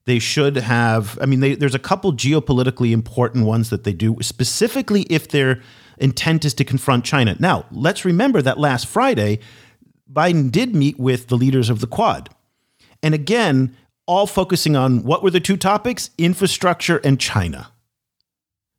They 0.04 0.18
should 0.18 0.56
have, 0.56 1.18
I 1.20 1.26
mean, 1.26 1.40
they, 1.40 1.54
there's 1.54 1.74
a 1.74 1.78
couple 1.78 2.12
geopolitically 2.12 2.92
important 2.92 3.46
ones 3.46 3.70
that 3.70 3.84
they 3.84 3.92
do, 3.92 4.16
specifically 4.22 5.02
if 5.02 5.28
their 5.28 5.60
intent 5.98 6.44
is 6.44 6.54
to 6.54 6.64
confront 6.64 7.04
China. 7.04 7.36
Now, 7.38 7.66
let's 7.70 8.04
remember 8.04 8.42
that 8.42 8.58
last 8.58 8.86
Friday, 8.86 9.40
Biden 10.10 10.50
did 10.50 10.74
meet 10.74 10.98
with 10.98 11.28
the 11.28 11.36
leaders 11.36 11.70
of 11.70 11.80
the 11.80 11.86
Quad. 11.86 12.30
And 13.02 13.14
again, 13.14 13.76
all 14.06 14.26
focusing 14.26 14.74
on 14.74 15.04
what 15.04 15.22
were 15.22 15.30
the 15.30 15.40
two 15.40 15.56
topics? 15.56 16.10
Infrastructure 16.18 16.98
and 17.04 17.20
China. 17.20 17.70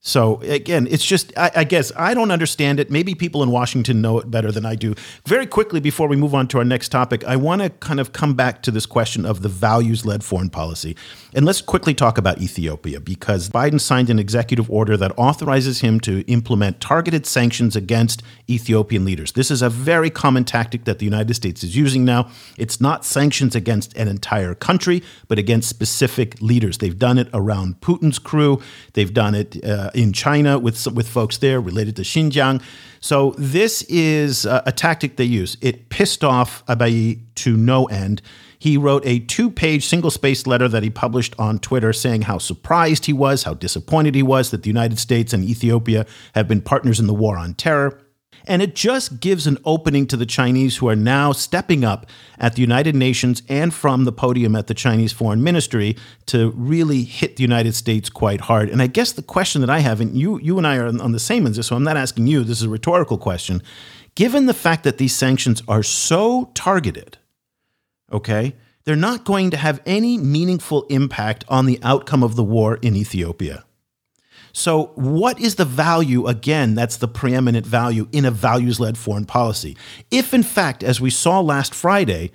So 0.03 0.41
again, 0.41 0.87
it's 0.89 1.05
just 1.05 1.31
I, 1.37 1.51
I, 1.57 1.63
guess 1.63 1.91
I 1.95 2.15
don't 2.15 2.31
understand 2.31 2.79
it. 2.79 2.89
Maybe 2.89 3.13
people 3.13 3.43
in 3.43 3.51
Washington 3.51 4.01
know 4.01 4.17
it 4.17 4.31
better 4.31 4.51
than 4.51 4.65
I 4.65 4.73
do. 4.73 4.95
Very 5.27 5.45
quickly 5.45 5.79
before 5.79 6.07
we 6.07 6.15
move 6.15 6.33
on 6.33 6.47
to 6.47 6.57
our 6.57 6.63
next 6.63 6.89
topic, 6.89 7.23
I 7.23 7.35
want 7.35 7.61
to 7.61 7.69
kind 7.69 7.99
of 7.99 8.11
come 8.11 8.33
back 8.33 8.63
to 8.63 8.71
this 8.71 8.87
question 8.87 9.27
of 9.27 9.43
the 9.43 9.49
values-led 9.49 10.23
foreign 10.23 10.49
policy. 10.49 10.97
And 11.35 11.45
let's 11.45 11.61
quickly 11.61 11.93
talk 11.93 12.17
about 12.17 12.41
Ethiopia 12.41 12.99
because 12.99 13.47
Biden 13.47 13.79
signed 13.79 14.09
an 14.09 14.17
executive 14.17 14.71
order 14.71 14.97
that 14.97 15.11
authorizes 15.19 15.81
him 15.81 15.99
to 15.99 16.21
implement 16.21 16.81
targeted 16.81 17.27
sanctions 17.27 17.75
against 17.75 18.23
Ethiopian 18.49 19.05
leaders. 19.05 19.33
This 19.33 19.51
is 19.51 19.61
a 19.61 19.69
very 19.69 20.09
common 20.09 20.45
tactic 20.45 20.85
that 20.85 20.97
the 20.97 21.05
United 21.05 21.35
States 21.35 21.63
is 21.63 21.75
using 21.75 22.03
now. 22.03 22.27
It's 22.57 22.81
not 22.81 23.05
sanctions 23.05 23.55
against 23.55 23.95
an 23.95 24.07
entire 24.07 24.55
country, 24.55 25.03
but 25.27 25.37
against 25.37 25.69
specific 25.69 26.41
leaders. 26.41 26.79
They've 26.79 26.97
done 26.97 27.19
it 27.19 27.29
around 27.35 27.81
Putin's 27.81 28.17
crew. 28.17 28.59
They've 28.93 29.13
done 29.13 29.35
it 29.35 29.63
uh, 29.63 29.90
in 29.93 30.13
China 30.13 30.59
with 30.59 30.87
with 30.87 31.07
folks 31.07 31.37
there 31.37 31.61
related 31.61 31.95
to 31.97 32.01
Xinjiang. 32.01 32.61
So 32.99 33.33
this 33.37 33.81
is 33.83 34.45
a, 34.45 34.63
a 34.65 34.71
tactic 34.71 35.17
they 35.17 35.23
use. 35.23 35.57
It 35.61 35.89
pissed 35.89 36.23
off 36.23 36.65
Abiy 36.67 37.19
to 37.35 37.57
no 37.57 37.85
end. 37.85 38.21
He 38.59 38.77
wrote 38.77 39.03
a 39.07 39.19
two 39.19 39.49
page 39.49 39.85
single 39.85 40.11
spaced 40.11 40.45
letter 40.45 40.67
that 40.67 40.83
he 40.83 40.91
published 40.91 41.33
on 41.39 41.57
Twitter 41.57 41.91
saying 41.93 42.23
how 42.23 42.37
surprised 42.37 43.07
he 43.07 43.13
was, 43.13 43.43
how 43.43 43.55
disappointed 43.55 44.13
he 44.13 44.21
was 44.21 44.51
that 44.51 44.61
the 44.61 44.69
United 44.69 44.99
States 44.99 45.33
and 45.33 45.43
Ethiopia 45.43 46.05
have 46.35 46.47
been 46.47 46.61
partners 46.61 46.99
in 46.99 47.07
the 47.07 47.13
war 47.13 47.37
on 47.37 47.55
terror. 47.55 47.99
And 48.47 48.61
it 48.61 48.75
just 48.75 49.19
gives 49.19 49.47
an 49.47 49.57
opening 49.65 50.07
to 50.07 50.17
the 50.17 50.25
Chinese 50.25 50.77
who 50.77 50.89
are 50.89 50.95
now 50.95 51.31
stepping 51.31 51.83
up 51.83 52.05
at 52.37 52.55
the 52.55 52.61
United 52.61 52.95
Nations 52.95 53.43
and 53.47 53.73
from 53.73 54.05
the 54.05 54.11
podium 54.11 54.55
at 54.55 54.67
the 54.67 54.73
Chinese 54.73 55.13
Foreign 55.13 55.43
Ministry 55.43 55.95
to 56.27 56.51
really 56.51 57.03
hit 57.03 57.35
the 57.35 57.43
United 57.43 57.75
States 57.75 58.09
quite 58.09 58.41
hard. 58.41 58.69
And 58.69 58.81
I 58.81 58.87
guess 58.87 59.11
the 59.11 59.21
question 59.21 59.61
that 59.61 59.69
I 59.69 59.79
have, 59.79 60.01
and 60.01 60.17
you, 60.17 60.39
you 60.39 60.57
and 60.57 60.65
I 60.65 60.77
are 60.77 60.87
on 60.87 61.11
the 61.11 61.19
same 61.19 61.45
end, 61.45 61.63
so 61.63 61.75
I'm 61.75 61.83
not 61.83 61.97
asking 61.97 62.27
you, 62.27 62.43
this 62.43 62.59
is 62.59 62.67
a 62.67 62.69
rhetorical 62.69 63.17
question. 63.17 63.61
Given 64.15 64.45
the 64.45 64.53
fact 64.53 64.83
that 64.83 64.97
these 64.97 65.15
sanctions 65.15 65.61
are 65.67 65.83
so 65.83 66.51
targeted, 66.53 67.17
okay, 68.11 68.55
they're 68.83 68.95
not 68.95 69.25
going 69.25 69.51
to 69.51 69.57
have 69.57 69.81
any 69.85 70.17
meaningful 70.17 70.83
impact 70.89 71.45
on 71.47 71.65
the 71.65 71.79
outcome 71.83 72.23
of 72.23 72.35
the 72.35 72.43
war 72.43 72.77
in 72.81 72.95
Ethiopia. 72.95 73.63
So, 74.53 74.91
what 74.95 75.39
is 75.39 75.55
the 75.55 75.65
value, 75.65 76.27
again, 76.27 76.75
that's 76.75 76.97
the 76.97 77.07
preeminent 77.07 77.65
value 77.65 78.07
in 78.11 78.25
a 78.25 78.31
values 78.31 78.79
led 78.79 78.97
foreign 78.97 79.25
policy? 79.25 79.77
If, 80.09 80.33
in 80.33 80.43
fact, 80.43 80.83
as 80.83 80.99
we 80.99 81.09
saw 81.09 81.39
last 81.39 81.73
Friday, 81.73 82.31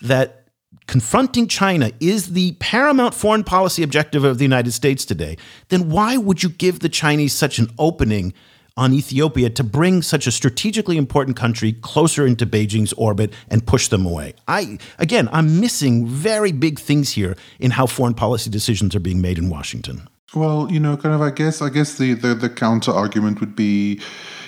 that 0.00 0.44
confronting 0.86 1.46
China 1.46 1.92
is 2.00 2.32
the 2.32 2.52
paramount 2.58 3.14
foreign 3.14 3.44
policy 3.44 3.82
objective 3.82 4.24
of 4.24 4.38
the 4.38 4.44
United 4.44 4.72
States 4.72 5.04
today, 5.04 5.36
then 5.68 5.88
why 5.88 6.16
would 6.16 6.42
you 6.42 6.48
give 6.48 6.80
the 6.80 6.88
Chinese 6.88 7.32
such 7.32 7.58
an 7.58 7.68
opening 7.78 8.34
on 8.76 8.92
Ethiopia 8.92 9.50
to 9.50 9.62
bring 9.62 10.02
such 10.02 10.26
a 10.26 10.32
strategically 10.32 10.96
important 10.96 11.36
country 11.36 11.72
closer 11.72 12.26
into 12.26 12.46
Beijing's 12.46 12.92
orbit 12.94 13.32
and 13.50 13.66
push 13.66 13.88
them 13.88 14.06
away. 14.06 14.34
I 14.48 14.78
again, 14.98 15.28
I'm 15.32 15.60
missing 15.60 16.06
very 16.06 16.52
big 16.52 16.78
things 16.78 17.12
here 17.12 17.36
in 17.58 17.72
how 17.72 17.86
foreign 17.86 18.14
policy 18.14 18.48
decisions 18.50 18.94
are 18.94 19.00
being 19.00 19.20
made 19.20 19.38
in 19.38 19.50
Washington. 19.50 20.08
Well, 20.34 20.70
you 20.70 20.78
know, 20.78 20.96
kind 20.96 21.14
of, 21.14 21.22
I 21.22 21.30
guess, 21.30 21.60
I 21.60 21.70
guess 21.70 21.98
the, 21.98 22.14
the, 22.14 22.34
the 22.34 22.48
counter 22.48 22.92
argument 22.92 23.40
would 23.40 23.56
be, 23.56 24.00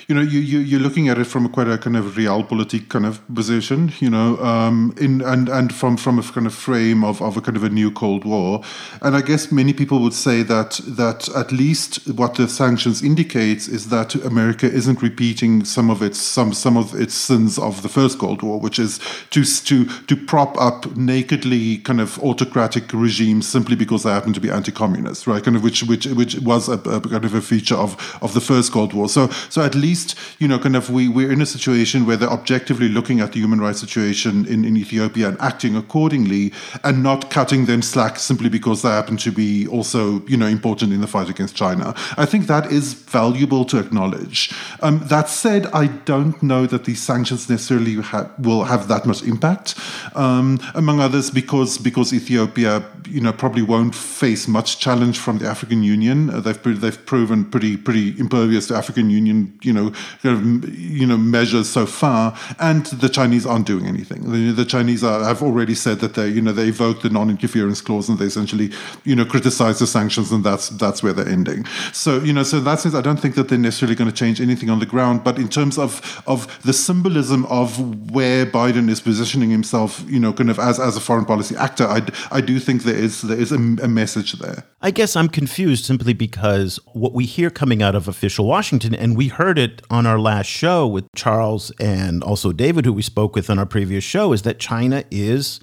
you 0.07 0.15
know, 0.15 0.21
you, 0.21 0.39
you 0.39 0.59
you're 0.59 0.79
looking 0.79 1.07
at 1.07 1.17
it 1.17 1.25
from 1.25 1.45
a 1.45 1.49
quite 1.49 1.67
a 1.67 1.77
kind 1.77 1.95
of 1.95 2.15
realpolitik 2.15 2.89
kind 2.89 3.05
of 3.05 3.21
position, 3.33 3.91
you 3.99 4.09
know, 4.09 4.37
um, 4.37 4.93
in 4.99 5.21
and 5.21 5.49
and 5.49 5.73
from 5.73 5.97
from 5.97 6.19
a 6.19 6.23
kind 6.23 6.47
of 6.47 6.53
frame 6.53 7.03
of, 7.03 7.21
of 7.21 7.37
a 7.37 7.41
kind 7.41 7.55
of 7.55 7.63
a 7.63 7.69
new 7.69 7.91
Cold 7.91 8.25
War, 8.25 8.61
and 9.01 9.15
I 9.15 9.21
guess 9.21 9.51
many 9.51 9.73
people 9.73 9.99
would 9.99 10.13
say 10.13 10.43
that 10.43 10.81
that 10.85 11.29
at 11.35 11.51
least 11.51 12.07
what 12.09 12.35
the 12.35 12.47
sanctions 12.47 13.01
indicates 13.01 13.67
is 13.67 13.89
that 13.89 14.15
America 14.15 14.65
isn't 14.65 15.01
repeating 15.01 15.63
some 15.63 15.89
of 15.89 16.01
its 16.01 16.19
some 16.19 16.53
some 16.53 16.77
of 16.77 16.93
its 16.93 17.13
sins 17.13 17.57
of 17.57 17.81
the 17.81 17.89
first 17.89 18.19
Cold 18.19 18.41
War, 18.41 18.59
which 18.59 18.79
is 18.79 18.99
to 19.29 19.43
to 19.45 19.85
to 19.85 20.15
prop 20.15 20.59
up 20.59 20.95
nakedly 20.97 21.77
kind 21.77 22.01
of 22.01 22.19
autocratic 22.19 22.91
regimes 22.93 23.47
simply 23.47 23.75
because 23.75 24.03
they 24.03 24.11
happen 24.11 24.33
to 24.33 24.41
be 24.41 24.49
anti-communist, 24.49 25.27
right? 25.27 25.43
Kind 25.43 25.55
of 25.55 25.63
which 25.63 25.83
which 25.83 26.05
which 26.07 26.39
was 26.39 26.67
a, 26.67 26.73
a 26.73 27.01
kind 27.01 27.25
of 27.25 27.33
a 27.33 27.41
feature 27.41 27.75
of 27.75 28.17
of 28.21 28.33
the 28.33 28.41
first 28.41 28.71
Cold 28.71 28.93
War. 28.93 29.07
So 29.07 29.29
so 29.49 29.61
at 29.61 29.75
least 29.75 29.92
you 30.39 30.47
know 30.47 30.59
kind 30.59 30.75
of 30.75 30.89
we 30.89 31.07
we're 31.07 31.31
in 31.31 31.41
a 31.41 31.45
situation 31.45 32.05
where 32.05 32.17
they're 32.17 32.29
objectively 32.29 32.89
looking 32.89 33.19
at 33.19 33.31
the 33.33 33.39
human 33.39 33.59
rights 33.61 33.79
situation 33.79 34.45
in, 34.47 34.65
in 34.65 34.77
Ethiopia 34.77 35.27
and 35.29 35.39
acting 35.39 35.75
accordingly, 35.75 36.51
and 36.83 37.03
not 37.03 37.29
cutting 37.29 37.65
them 37.65 37.81
slack 37.81 38.19
simply 38.19 38.49
because 38.49 38.81
they 38.81 38.89
happen 38.89 39.17
to 39.17 39.31
be 39.31 39.67
also 39.67 40.25
you 40.27 40.37
know 40.37 40.47
important 40.47 40.93
in 40.93 41.01
the 41.01 41.07
fight 41.07 41.29
against 41.29 41.55
China. 41.55 41.93
I 42.17 42.25
think 42.25 42.47
that 42.47 42.71
is 42.71 42.93
valuable 42.93 43.65
to 43.65 43.79
acknowledge. 43.79 44.51
Um, 44.81 45.01
that 45.05 45.29
said, 45.29 45.67
I 45.67 45.87
don't 45.87 46.41
know 46.41 46.65
that 46.65 46.85
these 46.85 47.01
sanctions 47.01 47.49
necessarily 47.49 47.95
ha- 47.95 48.29
will 48.39 48.63
have 48.63 48.87
that 48.87 49.05
much 49.05 49.21
impact, 49.23 49.75
um, 50.15 50.59
among 50.75 50.99
others 50.99 51.31
because 51.31 51.77
because 51.77 52.13
Ethiopia 52.13 52.83
you 53.07 53.21
know 53.21 53.33
probably 53.33 53.61
won't 53.61 53.95
face 53.95 54.47
much 54.47 54.79
challenge 54.79 55.17
from 55.19 55.37
the 55.37 55.47
African 55.47 55.83
Union. 55.83 56.29
Uh, 56.29 56.39
they've 56.39 56.81
they've 56.81 57.05
proven 57.05 57.45
pretty 57.45 57.77
pretty 57.77 58.17
impervious 58.19 58.67
to 58.67 58.75
African 58.75 59.09
Union 59.09 59.57
you 59.61 59.73
know 59.73 59.82
kind 60.21 60.63
of, 60.63 60.75
you 60.77 61.05
know 61.05 61.17
measures 61.17 61.69
so 61.69 61.85
far, 61.85 62.37
and 62.59 62.85
the 62.85 63.09
Chinese 63.09 63.45
aren't 63.45 63.65
doing 63.65 63.87
anything. 63.87 64.31
The, 64.31 64.51
the 64.51 64.65
Chinese 64.65 65.03
are, 65.03 65.23
have 65.23 65.41
already 65.41 65.75
said 65.75 65.99
that 65.99 66.13
they 66.15 66.29
you 66.29 66.41
know 66.41 66.51
they 66.51 66.67
evoked 66.67 67.03
the 67.03 67.09
non-interference 67.09 67.81
clause 67.81 68.09
and 68.09 68.19
they 68.19 68.25
essentially 68.25 68.71
you 69.03 69.15
know 69.15 69.25
criticize 69.25 69.79
the 69.79 69.87
sanctions 69.87 70.31
and 70.31 70.43
that's 70.43 70.69
that's 70.69 71.01
where 71.03 71.13
they're 71.13 71.27
ending. 71.27 71.65
So 71.91 72.19
you 72.19 72.33
know 72.33 72.43
so 72.43 72.57
in 72.57 72.63
that 72.65 72.79
sense 72.79 72.95
I 72.95 73.01
don't 73.01 73.19
think 73.19 73.35
that 73.35 73.49
they're 73.49 73.57
necessarily 73.57 73.95
going 73.95 74.09
to 74.09 74.15
change 74.15 74.39
anything 74.41 74.69
on 74.69 74.79
the 74.79 74.85
ground. 74.85 75.23
But 75.23 75.37
in 75.37 75.49
terms 75.49 75.77
of 75.77 76.23
of 76.27 76.61
the 76.63 76.73
symbolism 76.73 77.45
of 77.45 78.11
where 78.11 78.45
Biden 78.45 78.89
is 78.89 79.01
positioning 79.01 79.49
himself, 79.49 80.03
you 80.07 80.19
know, 80.19 80.33
kind 80.33 80.49
of 80.49 80.59
as 80.59 80.79
as 80.79 80.95
a 80.97 81.01
foreign 81.01 81.25
policy 81.25 81.55
actor, 81.55 81.85
I 81.85 82.01
I 82.31 82.41
do 82.41 82.59
think 82.59 82.83
there 82.83 82.95
is 82.95 83.21
there 83.21 83.39
is 83.39 83.51
a, 83.51 83.57
a 83.57 83.87
message 83.87 84.33
there. 84.33 84.63
I 84.81 84.91
guess 84.91 85.15
I'm 85.15 85.29
confused 85.29 85.85
simply 85.85 86.13
because 86.13 86.77
what 86.91 87.13
we 87.13 87.25
hear 87.25 87.49
coming 87.49 87.81
out 87.81 87.95
of 87.95 88.07
official 88.07 88.45
Washington, 88.45 88.93
and 88.93 89.15
we 89.15 89.29
heard 89.29 89.57
it 89.57 89.72
on 89.89 90.05
our 90.05 90.19
last 90.19 90.47
show 90.47 90.87
with 90.87 91.05
Charles 91.15 91.71
and 91.79 92.23
also 92.23 92.51
David, 92.51 92.85
who 92.85 92.93
we 92.93 93.01
spoke 93.01 93.35
with 93.35 93.49
on 93.49 93.59
our 93.59 93.65
previous 93.65 94.03
show, 94.03 94.33
is 94.33 94.43
that 94.43 94.59
China 94.59 95.03
is, 95.09 95.59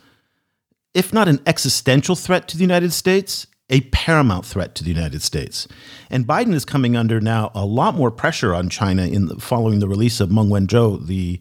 if 0.95 1.13
not 1.13 1.29
an 1.29 1.41
existential 1.47 2.17
threat 2.17 2.49
to 2.49 2.57
the 2.57 2.63
United 2.63 2.93
States, 2.93 3.47
a 3.71 3.81
paramount 3.93 4.45
threat 4.45 4.75
to 4.75 4.85
the 4.85 4.91
United 4.91 5.23
States. 5.23 5.69
And 6.11 6.27
Biden 6.27 6.55
is 6.55 6.65
coming 6.65 6.97
under 6.97 7.21
now 7.21 7.53
a 7.55 7.65
lot 7.65 7.95
more 7.95 8.11
pressure 8.11 8.55
on 8.55 8.69
China 8.69 9.07
in 9.07 9.27
the, 9.27 9.37
following 9.37 9.79
the 9.79 9.89
release 9.89 10.21
of 10.21 10.31
Meng 10.31 10.49
Wanzhou, 10.49 11.07
the 11.07 11.41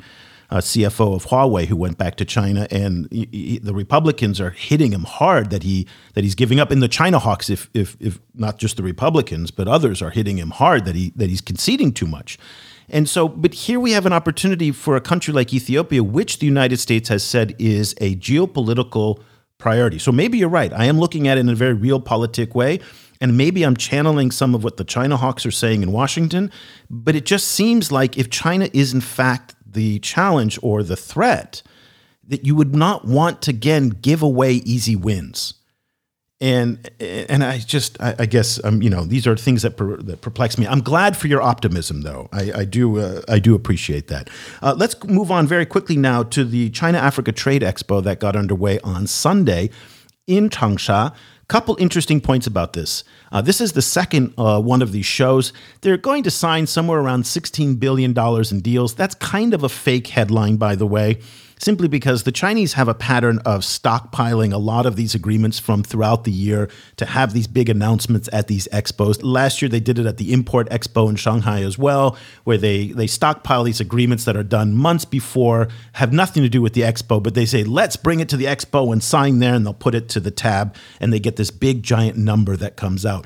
uh, 0.51 0.57
CFO 0.57 1.15
of 1.15 1.27
Huawei, 1.27 1.65
who 1.65 1.75
went 1.75 1.97
back 1.97 2.15
to 2.15 2.25
China, 2.25 2.67
and 2.71 3.07
he, 3.11 3.29
he, 3.31 3.59
the 3.59 3.73
Republicans 3.73 4.41
are 4.41 4.49
hitting 4.49 4.91
him 4.91 5.03
hard 5.03 5.51
that 5.51 5.63
he 5.63 5.87
that 6.15 6.23
he's 6.23 6.35
giving 6.35 6.59
up. 6.59 6.71
In 6.71 6.79
the 6.79 6.87
China 6.87 7.19
hawks, 7.19 7.49
if 7.49 7.69
if 7.73 7.95
if 7.99 8.19
not 8.33 8.57
just 8.57 8.77
the 8.77 8.83
Republicans, 8.83 9.51
but 9.51 9.67
others 9.67 10.01
are 10.01 10.09
hitting 10.09 10.37
him 10.37 10.51
hard 10.51 10.85
that 10.85 10.95
he 10.95 11.11
that 11.15 11.29
he's 11.29 11.41
conceding 11.41 11.91
too 11.91 12.07
much. 12.07 12.37
And 12.91 13.07
so, 13.07 13.27
but 13.27 13.53
here 13.53 13.79
we 13.79 13.91
have 13.91 14.07
an 14.07 14.13
opportunity 14.13 14.71
for 14.71 14.95
a 14.95 15.01
country 15.01 15.31
like 15.33 15.53
Ethiopia, 15.53 16.03
which 16.03 16.39
the 16.39 16.47
United 16.47 16.77
States 16.77 17.09
has 17.09 17.23
said 17.23 17.55
is 17.59 17.93
a 18.01 18.15
geopolitical 18.15 19.21
priority. 19.59 19.99
So 19.99 20.11
maybe 20.11 20.39
you're 20.39 20.49
right. 20.49 20.73
I 20.73 20.85
am 20.85 20.99
looking 20.99 21.27
at 21.27 21.37
it 21.37 21.41
in 21.41 21.49
a 21.49 21.55
very 21.55 21.75
realpolitik 21.75 22.55
way. 22.55 22.79
And 23.21 23.37
maybe 23.37 23.63
I'm 23.63 23.75
channeling 23.75 24.31
some 24.31 24.55
of 24.55 24.63
what 24.63 24.77
the 24.77 24.85
China 24.85 25.17
hawks 25.17 25.45
are 25.45 25.51
saying 25.51 25.83
in 25.83 25.91
Washington. 25.91 26.51
But 26.89 27.15
it 27.15 27.25
just 27.25 27.49
seems 27.49 27.91
like 27.91 28.17
if 28.17 28.29
China 28.29 28.69
is 28.73 28.93
in 28.93 29.01
fact 29.01 29.55
the 29.73 29.99
challenge 29.99 30.59
or 30.61 30.83
the 30.83 30.95
threat, 30.95 31.61
that 32.27 32.45
you 32.45 32.55
would 32.55 32.75
not 32.75 33.05
want 33.05 33.41
to 33.43 33.51
again 33.51 33.89
give 33.89 34.21
away 34.21 34.53
easy 34.53 34.95
wins. 34.95 35.55
And 36.41 36.89
and 37.01 37.43
I 37.43 37.57
just 37.57 38.01
I, 38.01 38.15
I 38.19 38.25
guess 38.25 38.63
um 38.63 38.81
you 38.81 38.89
know 38.89 39.03
these 39.03 39.27
are 39.27 39.35
things 39.35 39.63
that 39.63 39.75
per, 39.75 39.97
that 39.97 40.21
perplex 40.21 40.57
me. 40.57 40.65
I'm 40.67 40.79
glad 40.79 41.17
for 41.17 41.27
your 41.27 41.41
optimism 41.41 42.01
though. 42.01 42.29
I, 42.31 42.51
I 42.59 42.65
do 42.65 42.97
uh, 42.99 43.21
I 43.27 43.39
do 43.39 43.55
appreciate 43.55 44.07
that. 44.07 44.29
Uh, 44.61 44.73
let's 44.77 45.03
move 45.03 45.31
on 45.31 45.47
very 45.47 45.65
quickly 45.65 45.97
now 45.97 46.23
to 46.23 46.45
the 46.45 46.69
China 46.69 46.97
Africa 46.97 47.33
Trade 47.33 47.61
Expo 47.61 48.01
that 48.03 48.19
got 48.21 48.37
underway 48.37 48.79
on 48.81 49.05
Sunday 49.05 49.69
in 50.27 50.49
Changsha. 50.49 51.13
Couple 51.49 51.75
interesting 51.79 52.21
points 52.21 52.47
about 52.47 52.73
this. 52.73 53.03
Uh, 53.31 53.41
this 53.41 53.59
is 53.59 53.73
the 53.73 53.81
second 53.81 54.33
uh, 54.37 54.61
one 54.61 54.81
of 54.81 54.91
these 54.91 55.05
shows. 55.05 55.51
They're 55.81 55.97
going 55.97 56.23
to 56.23 56.31
sign 56.31 56.67
somewhere 56.67 56.99
around 56.99 57.23
$16 57.23 57.79
billion 57.79 58.17
in 58.17 58.59
deals. 58.61 58.95
That's 58.95 59.15
kind 59.15 59.53
of 59.53 59.63
a 59.63 59.69
fake 59.69 60.07
headline, 60.07 60.57
by 60.57 60.75
the 60.75 60.85
way 60.85 61.19
simply 61.59 61.87
because 61.87 62.23
the 62.23 62.31
Chinese 62.31 62.73
have 62.73 62.87
a 62.87 62.93
pattern 62.93 63.39
of 63.39 63.61
stockpiling 63.61 64.51
a 64.51 64.57
lot 64.57 64.85
of 64.85 64.95
these 64.95 65.13
agreements 65.13 65.59
from 65.59 65.83
throughout 65.83 66.23
the 66.23 66.31
year 66.31 66.69
to 66.97 67.05
have 67.05 67.33
these 67.33 67.47
big 67.47 67.69
announcements 67.69 68.29
at 68.33 68.47
these 68.47 68.67
expos. 68.69 69.19
Last 69.21 69.61
year 69.61 69.69
they 69.69 69.79
did 69.79 69.99
it 69.99 70.05
at 70.05 70.17
the 70.17 70.33
Import 70.33 70.69
Expo 70.69 71.09
in 71.09 71.15
Shanghai 71.15 71.61
as 71.61 71.77
well, 71.77 72.17
where 72.45 72.57
they 72.57 72.87
they 72.87 73.07
stockpile 73.07 73.63
these 73.63 73.81
agreements 73.81 74.25
that 74.25 74.37
are 74.37 74.43
done 74.43 74.73
months 74.75 75.05
before, 75.05 75.67
have 75.93 76.13
nothing 76.13 76.43
to 76.43 76.49
do 76.49 76.61
with 76.61 76.73
the 76.73 76.81
expo, 76.81 77.21
but 77.21 77.35
they 77.35 77.45
say 77.45 77.63
let's 77.63 77.95
bring 77.95 78.19
it 78.19 78.29
to 78.29 78.37
the 78.37 78.45
expo 78.45 78.91
and 78.91 79.03
sign 79.03 79.39
there, 79.39 79.53
and 79.53 79.65
they'll 79.65 79.73
put 79.73 79.95
it 79.95 80.09
to 80.09 80.19
the 80.19 80.31
tab, 80.31 80.75
and 80.99 81.11
they 81.11 81.19
get 81.19 81.35
this 81.35 81.51
big 81.51 81.83
giant 81.83 82.17
number 82.17 82.55
that 82.55 82.75
comes 82.77 83.05
out. 83.05 83.25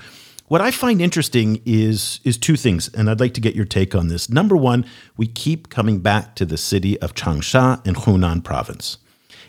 What 0.54 0.62
I 0.62 0.70
find 0.70 1.02
interesting 1.02 1.64
is 1.66 2.20
is 2.24 2.38
two 2.38 2.56
things, 2.56 2.88
and 2.90 3.10
I'd 3.10 3.20
like 3.20 3.34
to 3.34 3.42
get 3.42 3.56
your 3.56 3.66
take 3.66 3.96
on 3.96 4.10
this. 4.10 4.30
Number 4.30 4.56
one, 4.56 4.86
we 5.18 5.26
keep 5.26 5.70
coming 5.70 5.98
back 5.98 6.36
to 6.36 6.46
the 6.46 6.58
city 6.58 7.02
of 7.02 7.16
Changsha 7.16 7.84
in 7.88 7.96
Hunan 7.96 8.44
province. 8.44 9.00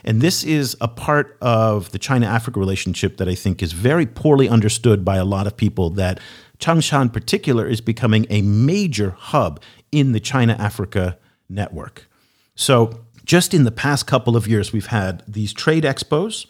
And 0.03 0.23
this 0.23 0.43
is 0.43 0.79
a 0.81 0.89
part 0.89 1.37
of 1.43 1.93
the 1.93 1.99
China 1.99 2.25
Africa 2.25 2.59
relationship 2.59 3.19
that 3.19 3.29
I 3.29 3.35
think 3.35 3.63
is 3.63 3.75
very 3.75 4.07
poorly 4.07 4.49
understood 4.49 5.05
by 5.05 5.19
a 5.19 5.27
lot 5.27 5.47
of 5.47 5.59
people 5.59 5.91
that 5.91 6.21
Changsha 6.59 7.03
in 7.03 7.11
particular 7.11 7.67
is 7.67 7.83
becoming 7.83 8.25
a 8.31 8.41
major 8.41 9.11
hub 9.11 9.61
in 9.93 10.13
the 10.13 10.21
China 10.21 10.55
Africa 10.59 11.19
network. 11.51 12.09
So, 12.55 13.01
just 13.27 13.53
in 13.53 13.65
the 13.65 13.71
past 13.71 14.07
couple 14.07 14.39
of 14.39 14.49
years, 14.49 14.73
we've 14.73 14.87
had 14.87 15.23
these 15.29 15.53
trade 15.53 15.85
expos 15.85 16.47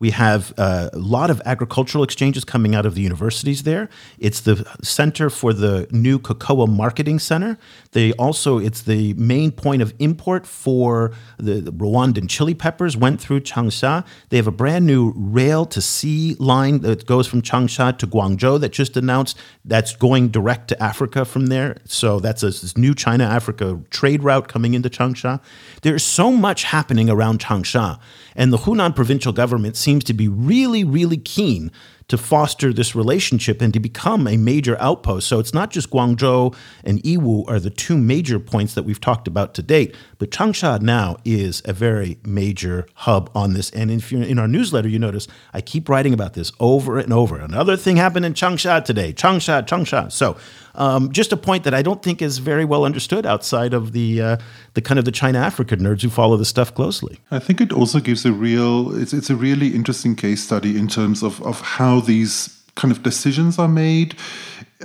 we 0.00 0.10
have 0.10 0.52
a 0.58 0.90
lot 0.94 1.30
of 1.30 1.40
agricultural 1.44 2.02
exchanges 2.02 2.44
coming 2.44 2.74
out 2.74 2.84
of 2.84 2.94
the 2.94 3.00
universities 3.00 3.62
there. 3.62 3.88
It's 4.18 4.40
the 4.40 4.66
center 4.82 5.30
for 5.30 5.52
the 5.52 5.86
new 5.90 6.18
cocoa 6.18 6.66
marketing 6.66 7.20
center. 7.20 7.56
They 7.92 8.12
also 8.14 8.58
it's 8.58 8.82
the 8.82 9.14
main 9.14 9.52
point 9.52 9.82
of 9.82 9.94
import 9.98 10.46
for 10.46 11.12
the, 11.38 11.60
the 11.60 11.72
Rwandan 11.72 12.28
chili 12.28 12.54
peppers. 12.54 12.96
Went 12.96 13.20
through 13.20 13.40
Changsha. 13.40 14.04
They 14.30 14.36
have 14.36 14.46
a 14.48 14.52
brand 14.52 14.84
new 14.84 15.12
rail 15.16 15.64
to 15.66 15.80
sea 15.80 16.36
line 16.38 16.80
that 16.80 17.06
goes 17.06 17.26
from 17.26 17.40
Changsha 17.40 17.96
to 17.98 18.06
Guangzhou 18.06 18.60
that 18.60 18.72
just 18.72 18.96
announced. 18.96 19.38
That's 19.64 19.94
going 19.94 20.28
direct 20.28 20.68
to 20.68 20.82
Africa 20.82 21.24
from 21.24 21.46
there. 21.46 21.76
So 21.86 22.20
that's 22.20 22.42
a, 22.42 22.46
this 22.46 22.76
new 22.76 22.94
China 22.94 23.24
Africa 23.24 23.80
trade 23.90 24.22
route 24.22 24.48
coming 24.48 24.74
into 24.74 24.90
Changsha. 24.90 25.40
There's 25.82 26.02
so 26.02 26.32
much 26.32 26.64
happening 26.64 27.08
around 27.08 27.38
Changsha, 27.40 27.98
and 28.34 28.52
the 28.52 28.58
Hunan 28.58 28.94
provincial 28.94 29.32
government 29.32 29.76
seems 29.76 30.04
to 30.04 30.14
be 30.14 30.28
really, 30.28 30.84
really 30.84 31.16
keen 31.16 31.70
to 32.08 32.18
foster 32.18 32.72
this 32.72 32.94
relationship 32.94 33.62
and 33.62 33.72
to 33.72 33.80
become 33.80 34.28
a 34.28 34.36
major 34.36 34.76
outpost. 34.78 35.26
So 35.26 35.38
it's 35.38 35.54
not 35.54 35.70
just 35.70 35.90
Guangzhou 35.90 36.54
and 36.84 37.02
Yiwu 37.02 37.48
are 37.48 37.58
the 37.58 37.70
two 37.70 37.96
major 37.96 38.38
points 38.38 38.74
that 38.74 38.82
we've 38.82 39.00
talked 39.00 39.26
about 39.26 39.54
to 39.54 39.62
date, 39.62 39.96
but 40.18 40.30
Changsha 40.30 40.82
now 40.82 41.16
is 41.24 41.62
a 41.64 41.72
very 41.72 42.18
major 42.24 42.86
hub 42.94 43.30
on 43.34 43.54
this. 43.54 43.70
And 43.70 43.90
if 43.90 44.12
you're 44.12 44.22
in 44.22 44.38
our 44.38 44.48
newsletter, 44.48 44.88
you 44.88 44.98
notice 44.98 45.26
I 45.54 45.62
keep 45.62 45.88
writing 45.88 46.12
about 46.12 46.34
this 46.34 46.52
over 46.60 46.98
and 46.98 47.12
over. 47.12 47.38
Another 47.38 47.76
thing 47.76 47.96
happened 47.96 48.26
in 48.26 48.34
Changsha 48.34 48.84
today. 48.84 49.14
Changsha, 49.14 49.66
Changsha. 49.66 50.12
So 50.12 50.36
um, 50.74 51.12
just 51.12 51.32
a 51.32 51.36
point 51.36 51.64
that 51.64 51.74
I 51.74 51.82
don't 51.82 52.02
think 52.02 52.20
is 52.22 52.38
very 52.38 52.64
well 52.64 52.84
understood 52.84 53.26
outside 53.26 53.74
of 53.74 53.92
the 53.92 54.20
uh, 54.20 54.36
the 54.74 54.82
kind 54.82 54.98
of 54.98 55.04
the 55.04 55.12
China 55.12 55.38
Africa 55.38 55.76
nerds 55.76 56.02
who 56.02 56.10
follow 56.10 56.36
this 56.36 56.48
stuff 56.48 56.74
closely. 56.74 57.18
I 57.30 57.38
think 57.38 57.60
it 57.60 57.72
also 57.72 58.00
gives 58.00 58.24
a 58.24 58.32
real 58.32 58.94
it's 59.00 59.12
it's 59.12 59.30
a 59.30 59.36
really 59.36 59.68
interesting 59.74 60.16
case 60.16 60.42
study 60.42 60.76
in 60.76 60.88
terms 60.88 61.22
of 61.22 61.40
of 61.42 61.60
how 61.60 62.00
these 62.00 62.60
kind 62.74 62.92
of 62.92 63.02
decisions 63.02 63.58
are 63.58 63.68
made. 63.68 64.16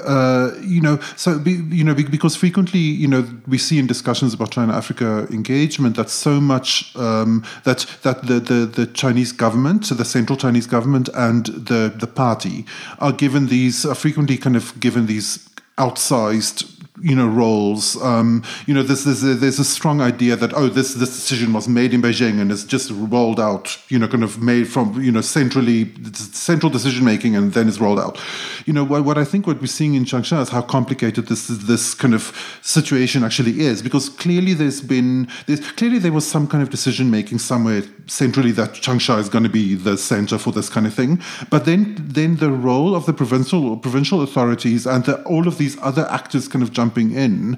Uh, 0.05 0.51
you 0.61 0.79
know, 0.79 0.97
so 1.17 1.37
be, 1.37 1.53
you 1.69 1.83
know, 1.83 1.93
because 1.93 2.35
frequently, 2.35 2.79
you 2.79 3.07
know, 3.07 3.27
we 3.47 3.57
see 3.57 3.77
in 3.77 3.87
discussions 3.87 4.33
about 4.33 4.51
China-Africa 4.51 5.27
engagement 5.29 5.97
that 5.97 6.09
so 6.09 6.39
much 6.39 6.95
um, 6.95 7.43
that 7.65 7.85
that 8.03 8.25
the, 8.27 8.39
the 8.39 8.65
the 8.65 8.85
Chinese 8.85 9.33
government, 9.33 9.89
the 9.89 10.05
central 10.05 10.37
Chinese 10.37 10.67
government, 10.67 11.09
and 11.15 11.47
the 11.47 11.93
the 11.93 12.07
party 12.07 12.65
are 12.99 13.11
given 13.11 13.47
these 13.47 13.85
are 13.85 13.95
frequently 13.95 14.37
kind 14.37 14.55
of 14.55 14.79
given 14.79 15.07
these 15.07 15.49
outsized 15.79 16.78
you 17.01 17.15
know 17.15 17.27
roles. 17.27 18.01
Um, 18.01 18.43
you 18.65 18.73
know, 18.73 18.83
there's 18.83 19.03
there's 19.05 19.23
a, 19.23 19.35
there's 19.35 19.59
a 19.59 19.63
strong 19.63 20.01
idea 20.01 20.35
that 20.35 20.53
oh 20.53 20.67
this 20.67 20.93
this 20.93 21.09
decision 21.09 21.53
was 21.53 21.67
made 21.67 21.93
in 21.93 22.01
Beijing 22.01 22.39
and 22.39 22.51
it's 22.51 22.63
just 22.63 22.91
rolled 22.91 23.39
out. 23.39 23.77
You 23.89 23.99
know, 23.99 24.07
kind 24.07 24.23
of 24.23 24.41
made 24.41 24.67
from 24.67 25.01
you 25.01 25.11
know 25.11 25.21
centrally 25.21 25.91
central 26.13 26.69
decision 26.69 27.05
making 27.05 27.35
and 27.35 27.53
then 27.53 27.67
is 27.67 27.79
rolled 27.79 27.99
out. 27.99 28.19
You 28.65 28.73
know, 28.73 28.83
what, 28.83 29.03
what 29.05 29.17
I 29.17 29.25
think 29.25 29.47
what 29.47 29.59
we're 29.59 29.67
seeing 29.67 29.95
in 29.95 30.05
Changsha 30.05 30.41
is 30.41 30.49
how 30.49 30.61
complicated 30.61 31.27
this 31.27 31.47
this 31.47 31.93
kind 31.93 32.13
of 32.13 32.59
situation 32.61 33.23
actually 33.23 33.61
is 33.61 33.81
because 33.81 34.09
clearly 34.09 34.53
there's 34.53 34.81
been 34.81 35.27
there's 35.47 35.71
clearly 35.71 35.99
there 35.99 36.11
was 36.11 36.27
some 36.27 36.47
kind 36.47 36.61
of 36.61 36.69
decision 36.69 37.09
making 37.09 37.39
somewhere 37.39 37.83
centrally 38.07 38.51
that 38.51 38.73
Changsha 38.73 39.19
is 39.19 39.29
going 39.29 39.43
to 39.43 39.49
be 39.49 39.75
the 39.75 39.97
center 39.97 40.37
for 40.37 40.51
this 40.51 40.69
kind 40.69 40.85
of 40.85 40.93
thing. 40.93 41.21
But 41.49 41.65
then 41.65 41.95
then 41.99 42.37
the 42.37 42.51
role 42.51 42.95
of 42.95 43.05
the 43.05 43.13
provincial 43.13 43.77
provincial 43.77 44.21
authorities 44.21 44.85
and 44.85 45.05
the, 45.05 45.23
all 45.23 45.47
of 45.47 45.57
these 45.57 45.77
other 45.81 46.07
actors 46.09 46.47
kind 46.47 46.63
of 46.63 46.71
jumping 46.89 47.11
in 47.11 47.57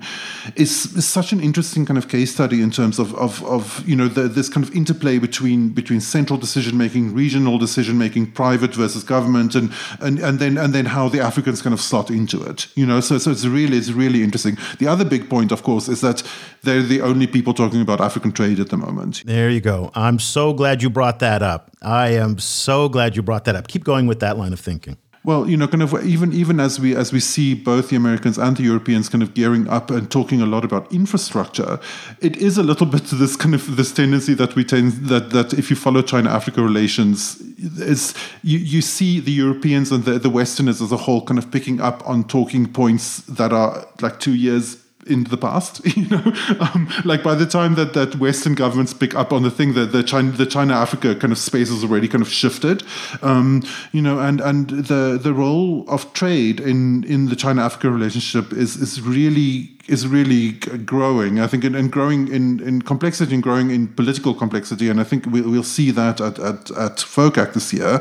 is, 0.55 0.93
is 0.95 1.07
such 1.07 1.31
an 1.31 1.39
interesting 1.39 1.85
kind 1.85 1.97
of 1.97 2.09
case 2.09 2.33
study 2.33 2.61
in 2.61 2.71
terms 2.71 2.99
of 2.99 3.15
of, 3.15 3.43
of 3.45 3.87
you 3.87 3.95
know 3.95 4.07
the, 4.07 4.23
this 4.27 4.49
kind 4.49 4.65
of 4.65 4.75
interplay 4.75 5.19
between 5.19 5.69
between 5.69 6.01
central 6.01 6.37
decision 6.37 6.77
making, 6.77 7.13
regional 7.13 7.57
decision 7.57 7.97
making, 7.97 8.31
private 8.31 8.73
versus 8.75 9.03
government, 9.03 9.55
and 9.55 9.71
and 9.99 10.19
and 10.19 10.39
then 10.39 10.57
and 10.57 10.73
then 10.73 10.85
how 10.85 11.09
the 11.09 11.19
Africans 11.19 11.61
kind 11.61 11.73
of 11.73 11.79
slot 11.79 12.09
into 12.09 12.43
it. 12.43 12.67
You 12.75 12.85
know, 12.85 12.99
so 12.99 13.17
so 13.17 13.31
it's 13.31 13.45
really 13.45 13.77
it's 13.77 13.91
really 13.91 14.21
interesting. 14.23 14.57
The 14.79 14.87
other 14.87 15.05
big 15.05 15.29
point, 15.29 15.51
of 15.51 15.63
course, 15.63 15.87
is 15.87 16.01
that 16.01 16.23
they're 16.63 16.83
the 16.83 17.01
only 17.01 17.27
people 17.27 17.53
talking 17.53 17.81
about 17.81 18.01
African 18.01 18.31
trade 18.31 18.59
at 18.59 18.69
the 18.69 18.77
moment. 18.77 19.23
There 19.25 19.49
you 19.49 19.61
go. 19.61 19.91
I'm 19.95 20.19
so 20.19 20.53
glad 20.53 20.83
you 20.83 20.89
brought 20.89 21.19
that 21.19 21.41
up. 21.41 21.71
I 21.81 22.09
am 22.09 22.37
so 22.39 22.89
glad 22.89 23.15
you 23.15 23.23
brought 23.23 23.45
that 23.45 23.55
up. 23.55 23.67
Keep 23.67 23.83
going 23.83 24.07
with 24.07 24.19
that 24.19 24.37
line 24.37 24.53
of 24.53 24.59
thinking. 24.59 24.97
Well, 25.23 25.47
you 25.47 25.55
know, 25.55 25.67
kind 25.67 25.83
of 25.83 25.93
even 26.03 26.33
even 26.33 26.59
as 26.59 26.79
we 26.79 26.95
as 26.95 27.13
we 27.13 27.19
see 27.19 27.53
both 27.53 27.89
the 27.89 27.95
Americans 27.95 28.39
and 28.39 28.57
the 28.57 28.63
Europeans 28.63 29.07
kind 29.07 29.21
of 29.21 29.35
gearing 29.35 29.69
up 29.69 29.91
and 29.91 30.09
talking 30.09 30.41
a 30.41 30.47
lot 30.47 30.65
about 30.65 30.91
infrastructure, 30.91 31.79
it 32.21 32.37
is 32.37 32.57
a 32.57 32.63
little 32.63 32.87
bit 32.95 33.03
this 33.03 33.35
kind 33.35 33.53
of 33.53 33.75
this 33.75 33.91
tendency 33.91 34.33
that 34.33 34.55
we 34.55 34.63
tend 34.63 34.93
that 35.09 35.29
that 35.29 35.53
if 35.53 35.69
you 35.69 35.75
follow 35.75 36.01
China 36.01 36.31
Africa 36.31 36.63
relations, 36.63 37.39
is 37.77 38.15
you, 38.41 38.57
you 38.57 38.81
see 38.81 39.19
the 39.19 39.31
Europeans 39.31 39.91
and 39.91 40.05
the, 40.05 40.17
the 40.17 40.29
Westerners 40.29 40.81
as 40.81 40.91
a 40.91 40.97
whole 40.97 41.23
kind 41.23 41.37
of 41.37 41.51
picking 41.51 41.79
up 41.79 42.01
on 42.07 42.23
talking 42.23 42.65
points 42.65 43.17
that 43.27 43.53
are 43.53 43.85
like 44.01 44.19
two 44.19 44.33
years 44.33 44.80
in 45.07 45.25
the 45.25 45.37
past. 45.37 45.81
You 46.01 46.07
know, 46.07 46.33
um, 46.59 46.89
like 47.05 47.21
by 47.21 47.35
the 47.35 47.45
time 47.45 47.75
that, 47.75 47.93
that 47.93 48.15
Western 48.15 48.55
governments 48.55 48.93
pick 48.93 49.13
up 49.13 49.33
on 49.33 49.43
the 49.43 49.51
thing 49.51 49.73
that 49.73 49.91
the 49.91 50.03
China 50.03 50.31
the 50.31 50.45
China 50.45 50.73
Africa 50.73 51.15
kind 51.15 51.33
of 51.33 51.37
space 51.37 51.69
has 51.69 51.83
already 51.83 52.07
kind 52.07 52.21
of 52.21 52.29
shifted. 52.29 52.83
Um, 53.21 53.61
you 53.91 54.01
know, 54.01 54.19
and 54.19 54.39
and 54.41 54.69
the 54.69 55.19
the 55.21 55.33
role 55.33 55.85
of 55.89 56.11
trade 56.13 56.59
in 56.59 57.03
in 57.03 57.27
the 57.27 57.35
China 57.35 57.61
Africa 57.61 57.91
relationship 57.91 58.53
is 58.53 58.77
is 58.77 59.01
really 59.01 59.69
is 59.91 60.07
really 60.07 60.53
growing. 60.85 61.39
I 61.39 61.47
think, 61.47 61.63
and, 61.63 61.91
growing 61.91 62.27
in, 62.27 62.59
in 62.61 62.81
complexity 62.81 63.33
and 63.33 63.43
growing 63.43 63.71
in 63.71 63.87
political 63.89 64.33
complexity. 64.33 64.89
And 64.89 64.99
I 64.99 65.03
think 65.03 65.25
we'll, 65.25 65.49
we'll 65.49 65.63
see 65.63 65.91
that 65.91 66.21
at, 66.21 66.39
at, 66.39 66.71
at 66.71 66.97
FOCAC 66.97 67.53
this 67.53 67.73
year. 67.73 67.99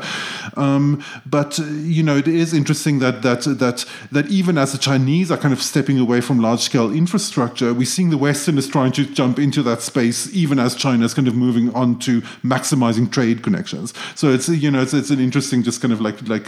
Um, 0.55 1.03
but 1.25 1.59
you 1.59 2.03
know, 2.03 2.17
it 2.17 2.27
is 2.27 2.53
interesting 2.53 2.99
that 2.99 3.21
that 3.23 3.41
that 3.59 3.85
that 4.11 4.27
even 4.27 4.57
as 4.57 4.71
the 4.71 4.77
Chinese 4.77 5.31
are 5.31 5.37
kind 5.37 5.53
of 5.53 5.61
stepping 5.61 5.99
away 5.99 6.21
from 6.21 6.39
large 6.39 6.61
scale 6.61 6.93
infrastructure, 6.93 7.73
we're 7.73 7.85
seeing 7.85 8.09
the 8.09 8.17
Westerners 8.17 8.67
trying 8.67 8.91
to 8.93 9.05
jump 9.05 9.37
into 9.37 9.61
that 9.63 9.81
space, 9.81 10.33
even 10.33 10.59
as 10.59 10.75
China 10.75 11.05
is 11.05 11.13
kind 11.13 11.27
of 11.27 11.35
moving 11.35 11.73
on 11.75 11.99
to 11.99 12.21
maximizing 12.43 13.11
trade 13.11 13.43
connections. 13.43 13.93
So 14.15 14.29
it's 14.29 14.47
you 14.47 14.71
know 14.71 14.81
it's, 14.81 14.93
it's 14.93 15.09
an 15.09 15.19
interesting 15.19 15.63
just 15.63 15.81
kind 15.81 15.93
of 15.93 15.99
like 15.99 16.27
like 16.27 16.45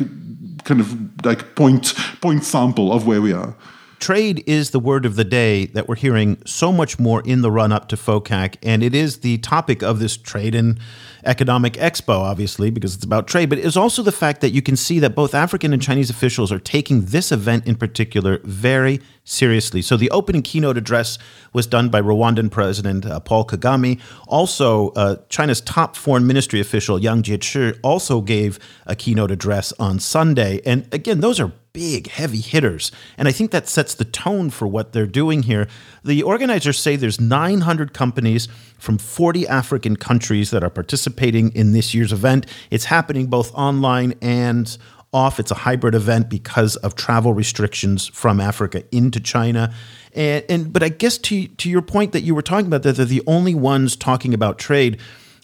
kind 0.64 0.80
of 0.80 1.26
like 1.26 1.56
point 1.56 1.94
point 2.22 2.44
sample 2.44 2.92
of 2.92 3.06
where 3.06 3.22
we 3.22 3.34
are. 3.34 3.56
Trade 4.04 4.44
is 4.46 4.72
the 4.72 4.82
word 4.82 5.06
of 5.06 5.16
the 5.16 5.24
day 5.24 5.68
that 5.68 5.88
we're 5.88 5.96
hearing 5.96 6.38
so 6.46 6.74
much 6.74 7.00
more 7.00 7.22
in 7.22 7.42
the 7.42 7.50
run 7.50 7.72
up 7.72 7.88
to 7.88 7.96
FOCAC, 7.96 8.58
and 8.62 8.84
it 8.84 8.94
is 8.94 9.20
the 9.20 9.38
topic 9.38 9.82
of 9.82 10.00
this 10.00 10.18
Trade 10.18 10.56
and 10.56 10.78
Economic 11.24 11.76
Expo, 11.76 12.20
obviously, 12.20 12.70
because 12.70 12.96
it's 12.96 13.06
about 13.06 13.28
trade. 13.28 13.48
But 13.48 13.60
it's 13.60 13.78
also 13.78 14.04
the 14.04 14.12
fact 14.12 14.42
that 14.42 14.50
you 14.50 14.62
can 14.62 14.76
see 14.76 15.00
that 15.00 15.16
both 15.16 15.34
African 15.34 15.72
and 15.72 15.82
Chinese 15.82 16.10
officials 16.10 16.52
are 16.52 16.60
taking 16.60 17.06
this 17.06 17.32
event 17.32 17.66
in 17.66 17.76
particular 17.76 18.42
very 18.44 19.00
seriously. 19.24 19.82
So 19.82 19.96
the 19.96 20.12
opening 20.12 20.42
keynote 20.42 20.78
address 20.78 21.18
was 21.54 21.66
done 21.66 21.88
by 21.88 22.02
Rwandan 22.02 22.52
President 22.52 23.06
uh, 23.06 23.22
Paul 23.22 23.46
Kagame. 23.46 24.02
Also, 24.28 24.90
uh, 24.98 25.16
China's 25.30 25.62
top 25.62 25.96
foreign 25.96 26.28
ministry 26.28 26.60
official 26.60 27.00
Yang 27.00 27.24
Jiechi 27.24 27.80
also 27.82 28.20
gave 28.20 28.60
a 28.86 28.98
keynote 28.98 29.32
address 29.32 29.72
on 29.80 29.98
Sunday. 29.98 30.60
And 30.66 30.94
again, 30.94 31.22
those 31.22 31.40
are 31.40 31.54
big, 31.74 32.08
heavy 32.08 32.40
hitters. 32.40 32.92
And 33.18 33.28
I 33.28 33.32
think 33.32 33.50
that 33.50 33.68
sets 33.68 33.96
the 33.96 34.06
tone 34.06 34.52
for 34.52 34.68
what 34.68 34.94
they're 34.94 35.08
doing 35.08 35.44
here. 35.44 35.68
The 36.04 36.22
organizers 36.22 36.78
say 36.78 36.96
there's 36.96 37.20
900 37.20 37.94
companies 37.94 38.48
from 38.78 39.00
40 39.00 39.48
African 39.48 39.96
countries 39.96 40.52
that 40.52 40.64
are 40.64 40.70
participating 40.70 41.54
in 41.56 41.74
this 41.74 41.96
year's 41.96 42.14
event. 42.14 42.46
It's 42.70 42.86
happening 42.86 43.26
both 43.26 43.52
online 43.56 44.14
and 44.22 44.78
off. 45.12 45.40
It's 45.40 45.50
a 45.50 45.56
hybrid 45.56 45.96
event 45.96 46.30
because 46.30 46.76
of 46.78 46.96
travel 46.96 47.34
restrictions 47.34 48.08
from 48.08 48.40
Africa 48.40 48.84
into 48.92 49.20
China. 49.20 49.74
And, 50.14 50.46
and 50.50 50.74
but 50.74 50.84
I 50.84 50.90
guess 50.90 51.18
to 51.20 51.48
to 51.48 51.70
your 51.70 51.82
point 51.82 52.12
that 52.12 52.22
you 52.22 52.36
were 52.36 52.42
talking 52.44 52.68
about 52.68 52.84
that 52.84 52.98
they're 52.98 53.06
the 53.06 53.24
only 53.26 53.56
ones 53.56 53.96
talking 53.96 54.34
about 54.34 54.60
trade. 54.60 55.00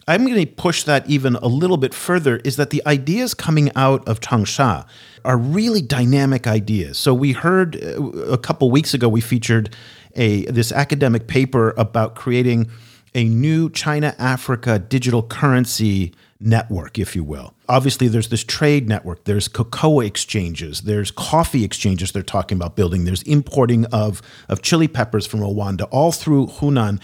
I'm 0.09 0.25
going 0.25 0.43
to 0.43 0.51
push 0.51 0.85
that 0.85 1.07
even 1.07 1.35
a 1.35 1.45
little 1.45 1.77
bit 1.77 1.93
further 1.93 2.37
is 2.37 2.55
that 2.55 2.71
the 2.71 2.81
ideas 2.87 3.35
coming 3.35 3.71
out 3.75 4.07
of 4.07 4.19
Changsha 4.21 4.87
are 5.23 5.37
really 5.37 5.83
dynamic 5.83 6.47
ideas. 6.47 6.97
So 6.97 7.13
we 7.13 7.33
heard 7.33 7.75
uh, 7.75 8.03
a 8.31 8.37
couple 8.39 8.71
weeks 8.71 8.95
ago 8.95 9.07
we 9.07 9.21
featured 9.21 9.75
a 10.15 10.45
this 10.45 10.71
academic 10.71 11.27
paper 11.27 11.75
about 11.77 12.15
creating 12.15 12.71
a 13.13 13.23
new 13.23 13.69
China 13.69 14.15
Africa 14.17 14.79
digital 14.79 15.21
currency 15.21 16.11
network, 16.39 16.97
if 16.97 17.15
you 17.15 17.23
will. 17.23 17.53
Obviously, 17.67 18.07
there's 18.07 18.29
this 18.29 18.43
trade 18.43 18.87
network, 18.87 19.25
there's 19.25 19.47
cocoa 19.47 19.99
exchanges, 19.99 20.81
there's 20.81 21.11
coffee 21.11 21.63
exchanges 21.63 22.11
they're 22.13 22.23
talking 22.23 22.57
about 22.57 22.75
building, 22.75 23.03
there's 23.03 23.21
importing 23.23 23.85
of, 23.87 24.21
of 24.47 24.61
chili 24.61 24.87
peppers 24.87 25.27
from 25.27 25.41
Rwanda, 25.41 25.87
all 25.91 26.11
through 26.11 26.47
Hunan. 26.47 26.99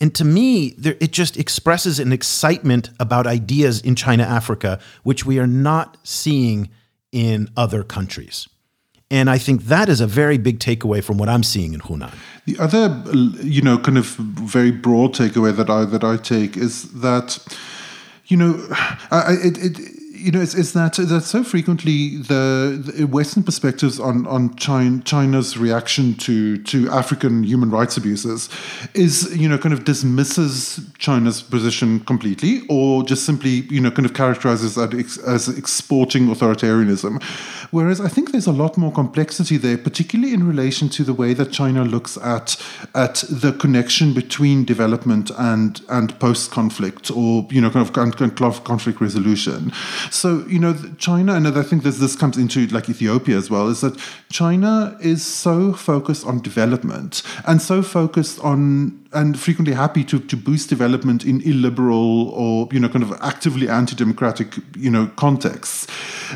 And 0.00 0.14
to 0.14 0.24
me, 0.24 0.74
there, 0.78 0.96
it 1.00 1.12
just 1.12 1.36
expresses 1.36 1.98
an 1.98 2.12
excitement 2.12 2.90
about 3.00 3.26
ideas 3.26 3.80
in 3.80 3.94
China 3.96 4.22
Africa, 4.22 4.78
which 5.02 5.26
we 5.26 5.38
are 5.38 5.46
not 5.46 5.96
seeing 6.04 6.70
in 7.10 7.48
other 7.56 7.82
countries. 7.82 8.48
And 9.10 9.30
I 9.30 9.38
think 9.38 9.64
that 9.64 9.88
is 9.88 10.00
a 10.00 10.06
very 10.06 10.36
big 10.38 10.58
takeaway 10.58 11.02
from 11.02 11.16
what 11.16 11.28
I'm 11.28 11.42
seeing 11.42 11.72
in 11.72 11.80
Hunan. 11.80 12.12
The 12.44 12.58
other, 12.58 13.02
you 13.42 13.62
know, 13.62 13.78
kind 13.78 13.96
of 13.96 14.06
very 14.06 14.70
broad 14.70 15.14
takeaway 15.14 15.56
that 15.56 15.70
I 15.70 15.84
that 15.86 16.04
I 16.04 16.16
take 16.18 16.56
is 16.56 16.92
that, 17.00 17.38
you 18.26 18.36
know, 18.36 18.66
I, 19.10 19.36
it, 19.42 19.58
it 19.58 19.97
you 20.18 20.32
know, 20.32 20.40
it's, 20.40 20.54
it's 20.54 20.72
that 20.72 20.94
that 20.94 21.22
so 21.22 21.44
frequently 21.44 22.16
the, 22.16 22.92
the, 22.96 23.06
Western 23.06 23.42
perspectives 23.42 24.00
on 24.00 24.26
on 24.26 24.54
China, 24.56 25.00
China's 25.04 25.56
reaction 25.56 26.14
to 26.14 26.58
to 26.64 26.90
African 26.90 27.44
human 27.44 27.70
rights 27.70 27.96
abuses 27.96 28.48
is 28.94 29.34
you 29.36 29.48
know 29.48 29.58
kind 29.58 29.72
of 29.72 29.84
dismisses 29.84 30.80
China's 30.98 31.42
position 31.42 32.00
completely, 32.00 32.62
or 32.68 33.04
just 33.04 33.24
simply 33.24 33.66
you 33.70 33.80
know 33.80 33.90
kind 33.90 34.06
of 34.06 34.14
characterizes 34.14 34.74
that 34.74 34.92
as 35.26 35.48
exporting 35.48 36.26
authoritarianism. 36.26 37.22
Whereas 37.70 38.00
I 38.00 38.08
think 38.08 38.32
there's 38.32 38.46
a 38.46 38.52
lot 38.52 38.76
more 38.76 38.92
complexity 38.92 39.56
there, 39.56 39.78
particularly 39.78 40.32
in 40.32 40.46
relation 40.46 40.88
to 40.90 41.04
the 41.04 41.12
way 41.12 41.34
that 41.34 41.52
China 41.52 41.84
looks 41.84 42.16
at 42.16 42.56
at 42.94 43.24
the 43.30 43.52
connection 43.52 44.14
between 44.14 44.64
development 44.64 45.30
and 45.38 45.80
and 45.88 46.18
post 46.18 46.50
conflict, 46.50 47.10
or 47.10 47.46
you 47.50 47.60
know 47.60 47.70
kind 47.70 47.86
of 47.86 48.64
conflict 48.64 49.00
resolution. 49.00 49.72
So, 50.10 50.44
you 50.46 50.58
know, 50.58 50.74
China, 50.98 51.34
and 51.34 51.46
I 51.46 51.62
think 51.62 51.82
this, 51.82 51.98
this 51.98 52.16
comes 52.16 52.36
into 52.36 52.66
like 52.68 52.88
Ethiopia 52.88 53.36
as 53.36 53.50
well, 53.50 53.68
is 53.68 53.80
that 53.80 53.98
China 54.30 54.96
is 55.00 55.24
so 55.24 55.72
focused 55.72 56.26
on 56.26 56.40
development 56.40 57.22
and 57.46 57.60
so 57.60 57.82
focused 57.82 58.40
on 58.40 59.08
and 59.12 59.38
frequently 59.40 59.74
happy 59.74 60.04
to, 60.04 60.18
to 60.18 60.36
boost 60.36 60.68
development 60.68 61.24
in 61.24 61.40
illiberal 61.40 62.28
or 62.30 62.68
you 62.70 62.78
know 62.78 62.88
kind 62.88 63.02
of 63.02 63.12
actively 63.22 63.68
anti-democratic 63.68 64.56
you 64.76 64.90
know 64.90 65.06
contexts 65.16 65.86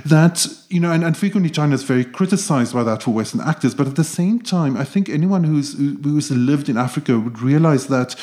that 0.06 0.46
you 0.70 0.80
know 0.80 0.90
and, 0.90 1.04
and 1.04 1.16
frequently 1.16 1.50
china 1.50 1.74
is 1.74 1.82
very 1.82 2.04
criticized 2.04 2.72
by 2.72 2.82
that 2.82 3.02
for 3.02 3.10
western 3.10 3.40
actors. 3.42 3.74
But 3.74 3.88
at 3.88 3.96
the 3.96 4.04
same 4.04 4.40
time 4.40 4.76
i 4.76 4.84
think 4.84 5.08
anyone 5.08 5.44
who's 5.44 5.74
who's 5.74 6.30
lived 6.30 6.68
in 6.68 6.78
africa 6.78 7.18
would 7.18 7.40
realize 7.42 7.88
that 7.88 8.16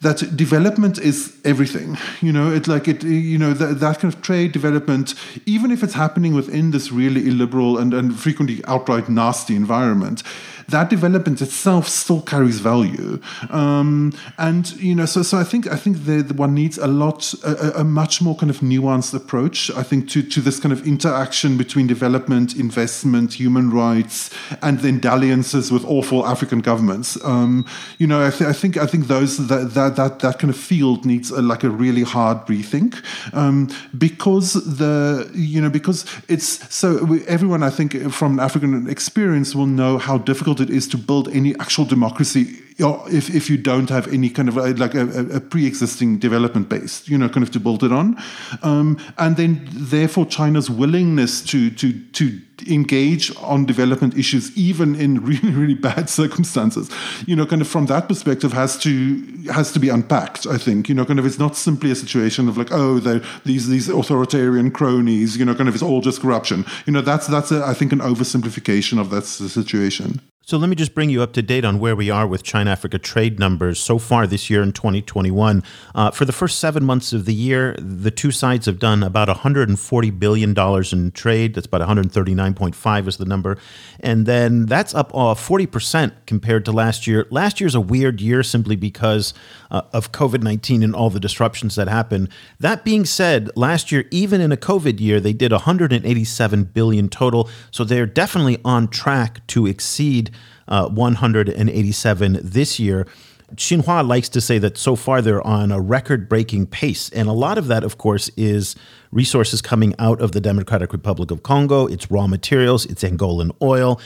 that 0.00 0.36
development 0.36 0.98
is 0.98 1.36
everything. 1.44 1.98
You 2.20 2.32
know, 2.32 2.52
it's 2.52 2.68
like 2.68 2.86
it. 2.86 3.02
You 3.02 3.38
know, 3.38 3.52
that, 3.52 3.80
that 3.80 3.98
kind 3.98 4.12
of 4.12 4.22
trade 4.22 4.52
development, 4.52 5.14
even 5.44 5.70
if 5.70 5.82
it's 5.82 5.94
happening 5.94 6.34
within 6.34 6.70
this 6.70 6.92
really 6.92 7.26
illiberal 7.28 7.78
and, 7.78 7.92
and 7.92 8.18
frequently 8.18 8.64
outright 8.66 9.08
nasty 9.08 9.56
environment, 9.56 10.22
that 10.68 10.90
development 10.90 11.40
itself 11.40 11.88
still 11.88 12.20
carries 12.20 12.60
value. 12.60 13.20
Um, 13.50 14.12
and 14.36 14.70
you 14.76 14.94
know, 14.94 15.06
so 15.06 15.22
so 15.22 15.38
I 15.38 15.44
think 15.44 15.66
I 15.66 15.76
think 15.76 16.04
the 16.04 16.22
one 16.34 16.54
needs 16.54 16.78
a 16.78 16.86
lot 16.86 17.32
a, 17.44 17.80
a, 17.80 17.84
much 17.84 18.20
more 18.20 18.36
kind 18.36 18.50
of 18.50 18.60
nuanced 18.60 19.14
approach. 19.14 19.70
I 19.70 19.82
think 19.82 20.08
to 20.10 20.22
to 20.22 20.40
this 20.40 20.60
kind 20.60 20.72
of 20.72 20.86
interaction 20.86 21.56
between 21.56 21.86
development, 21.86 22.54
investment, 22.56 23.34
human 23.34 23.70
rights, 23.70 24.30
and 24.62 24.80
then 24.80 24.98
dalliances 24.98 25.72
with 25.72 25.84
awful 25.84 26.26
African 26.26 26.60
governments. 26.60 27.18
Um, 27.24 27.64
you 27.98 28.06
know, 28.06 28.26
I, 28.26 28.30
th- 28.30 28.48
I, 28.48 28.52
think 28.52 28.76
I 28.76 28.86
think 28.86 29.06
those 29.06 29.48
that 29.48 29.74
that 29.74 29.96
that, 29.96 30.18
that 30.20 30.38
kind 30.38 30.50
of 30.50 30.56
field 30.56 31.06
needs 31.06 31.30
a, 31.30 31.40
like 31.40 31.64
a 31.64 31.70
really 31.70 32.02
hard 32.02 32.46
rethink 32.46 33.02
um, 33.32 33.70
because 33.96 34.52
the 34.52 35.30
you 35.34 35.62
know 35.62 35.70
because 35.70 36.04
it's 36.28 36.74
so 36.74 37.02
we, 37.04 37.24
everyone 37.26 37.62
I 37.62 37.70
think 37.70 38.12
from 38.12 38.38
African 38.38 38.88
experience 38.88 39.54
will 39.54 39.66
know 39.66 39.96
how 39.96 40.18
difficult 40.18 40.57
it 40.60 40.70
is 40.70 40.88
to 40.88 40.98
build 40.98 41.28
any 41.28 41.54
actual 41.58 41.84
democracy 41.84 42.58
if, 42.78 43.34
if 43.34 43.50
you 43.50 43.58
don't 43.58 43.88
have 43.90 44.06
any 44.12 44.30
kind 44.30 44.48
of 44.48 44.56
like 44.78 44.94
a, 44.94 45.36
a 45.36 45.40
pre-existing 45.40 46.18
development 46.18 46.68
base, 46.68 47.08
you 47.08 47.18
know, 47.18 47.28
kind 47.28 47.42
of 47.42 47.50
to 47.52 47.60
build 47.60 47.82
it 47.82 47.92
on, 47.92 48.16
um, 48.62 48.98
and 49.18 49.36
then 49.36 49.68
therefore 49.72 50.26
China's 50.26 50.70
willingness 50.70 51.42
to 51.42 51.70
to 51.70 51.92
to 52.12 52.40
engage 52.68 53.34
on 53.36 53.64
development 53.64 54.16
issues 54.16 54.56
even 54.56 54.94
in 54.94 55.24
really 55.24 55.50
really 55.50 55.74
bad 55.74 56.10
circumstances 56.10 56.90
you 57.24 57.36
know 57.36 57.46
kind 57.46 57.62
of 57.62 57.68
from 57.68 57.86
that 57.86 58.08
perspective 58.08 58.52
has 58.52 58.76
to 58.76 59.22
has 59.52 59.70
to 59.70 59.78
be 59.78 59.88
unpacked 59.88 60.44
i 60.44 60.58
think. 60.58 60.88
You 60.88 60.94
know 60.96 61.04
kind 61.04 61.20
of 61.20 61.26
it's 61.26 61.38
not 61.38 61.56
simply 61.56 61.92
a 61.92 61.94
situation 61.94 62.48
of 62.48 62.58
like 62.58 62.72
oh 62.72 62.98
these 63.44 63.68
these 63.68 63.88
authoritarian 63.88 64.72
cronies 64.72 65.36
you 65.36 65.44
know 65.44 65.54
kind 65.54 65.68
of 65.68 65.74
it's 65.74 65.84
all 65.84 66.00
just 66.00 66.20
corruption. 66.20 66.64
You 66.86 66.92
know 66.92 67.00
that's 67.00 67.26
that's 67.28 67.52
a, 67.52 67.64
I 67.64 67.74
think 67.74 67.92
an 67.92 68.00
oversimplification 68.00 68.98
of 68.98 69.10
that 69.10 69.24
situation 69.24 70.20
so 70.48 70.56
let 70.56 70.70
me 70.70 70.74
just 70.74 70.94
bring 70.94 71.10
you 71.10 71.22
up 71.22 71.34
to 71.34 71.42
date 71.42 71.62
on 71.62 71.78
where 71.78 71.94
we 71.94 72.08
are 72.08 72.26
with 72.26 72.42
China 72.42 72.70
Africa 72.70 72.98
trade 72.98 73.38
numbers 73.38 73.78
so 73.78 73.98
far 73.98 74.26
this 74.26 74.48
year 74.48 74.62
in 74.62 74.72
2021. 74.72 75.62
Uh, 75.94 76.10
for 76.10 76.24
the 76.24 76.32
first 76.32 76.58
seven 76.58 76.86
months 76.86 77.12
of 77.12 77.26
the 77.26 77.34
year, 77.34 77.76
the 77.78 78.10
two 78.10 78.30
sides 78.30 78.64
have 78.64 78.78
done 78.78 79.02
about 79.02 79.28
140 79.28 80.10
billion 80.12 80.54
dollars 80.54 80.90
in 80.90 81.10
trade. 81.10 81.54
That's 81.54 81.66
about 81.66 81.82
139.5 81.82 83.08
is 83.08 83.18
the 83.18 83.26
number, 83.26 83.58
and 84.00 84.24
then 84.24 84.64
that's 84.64 84.94
up 84.94 85.14
uh, 85.14 85.34
40 85.34 85.66
percent 85.66 86.14
compared 86.24 86.64
to 86.64 86.72
last 86.72 87.06
year. 87.06 87.26
Last 87.28 87.60
year's 87.60 87.74
a 87.74 87.80
weird 87.82 88.22
year 88.22 88.42
simply 88.42 88.74
because 88.74 89.34
uh, 89.70 89.82
of 89.92 90.12
COVID 90.12 90.42
19 90.42 90.82
and 90.82 90.94
all 90.94 91.10
the 91.10 91.20
disruptions 91.20 91.74
that 91.74 91.88
happened. 91.88 92.28
That 92.60 92.84
being 92.84 93.04
said, 93.04 93.50
last 93.56 93.92
year, 93.92 94.04
even 94.10 94.40
in 94.40 94.52
a 94.52 94.56
COVID 94.56 95.00
year, 95.00 95.20
they 95.20 95.32
did 95.32 95.52
187 95.52 96.64
billion 96.64 97.08
total. 97.08 97.48
So 97.70 97.84
they're 97.84 98.06
definitely 98.06 98.58
on 98.64 98.88
track 98.88 99.46
to 99.48 99.66
exceed 99.66 100.30
uh, 100.68 100.88
187 100.88 102.40
this 102.42 102.78
year. 102.78 103.06
Xinhua 103.54 104.06
likes 104.06 104.28
to 104.30 104.40
say 104.42 104.58
that 104.58 104.76
so 104.76 104.94
far 104.94 105.22
they're 105.22 105.46
on 105.46 105.72
a 105.72 105.80
record 105.80 106.28
breaking 106.28 106.66
pace. 106.66 107.08
And 107.10 107.28
a 107.28 107.32
lot 107.32 107.56
of 107.56 107.66
that, 107.68 107.82
of 107.82 107.96
course, 107.96 108.30
is 108.36 108.76
resources 109.10 109.62
coming 109.62 109.94
out 109.98 110.20
of 110.20 110.32
the 110.32 110.40
Democratic 110.40 110.92
Republic 110.92 111.30
of 111.30 111.42
Congo, 111.42 111.86
it's 111.86 112.10
raw 112.10 112.26
materials, 112.26 112.84
it's 112.86 113.02
Angolan 113.02 113.52
oil. 113.62 114.00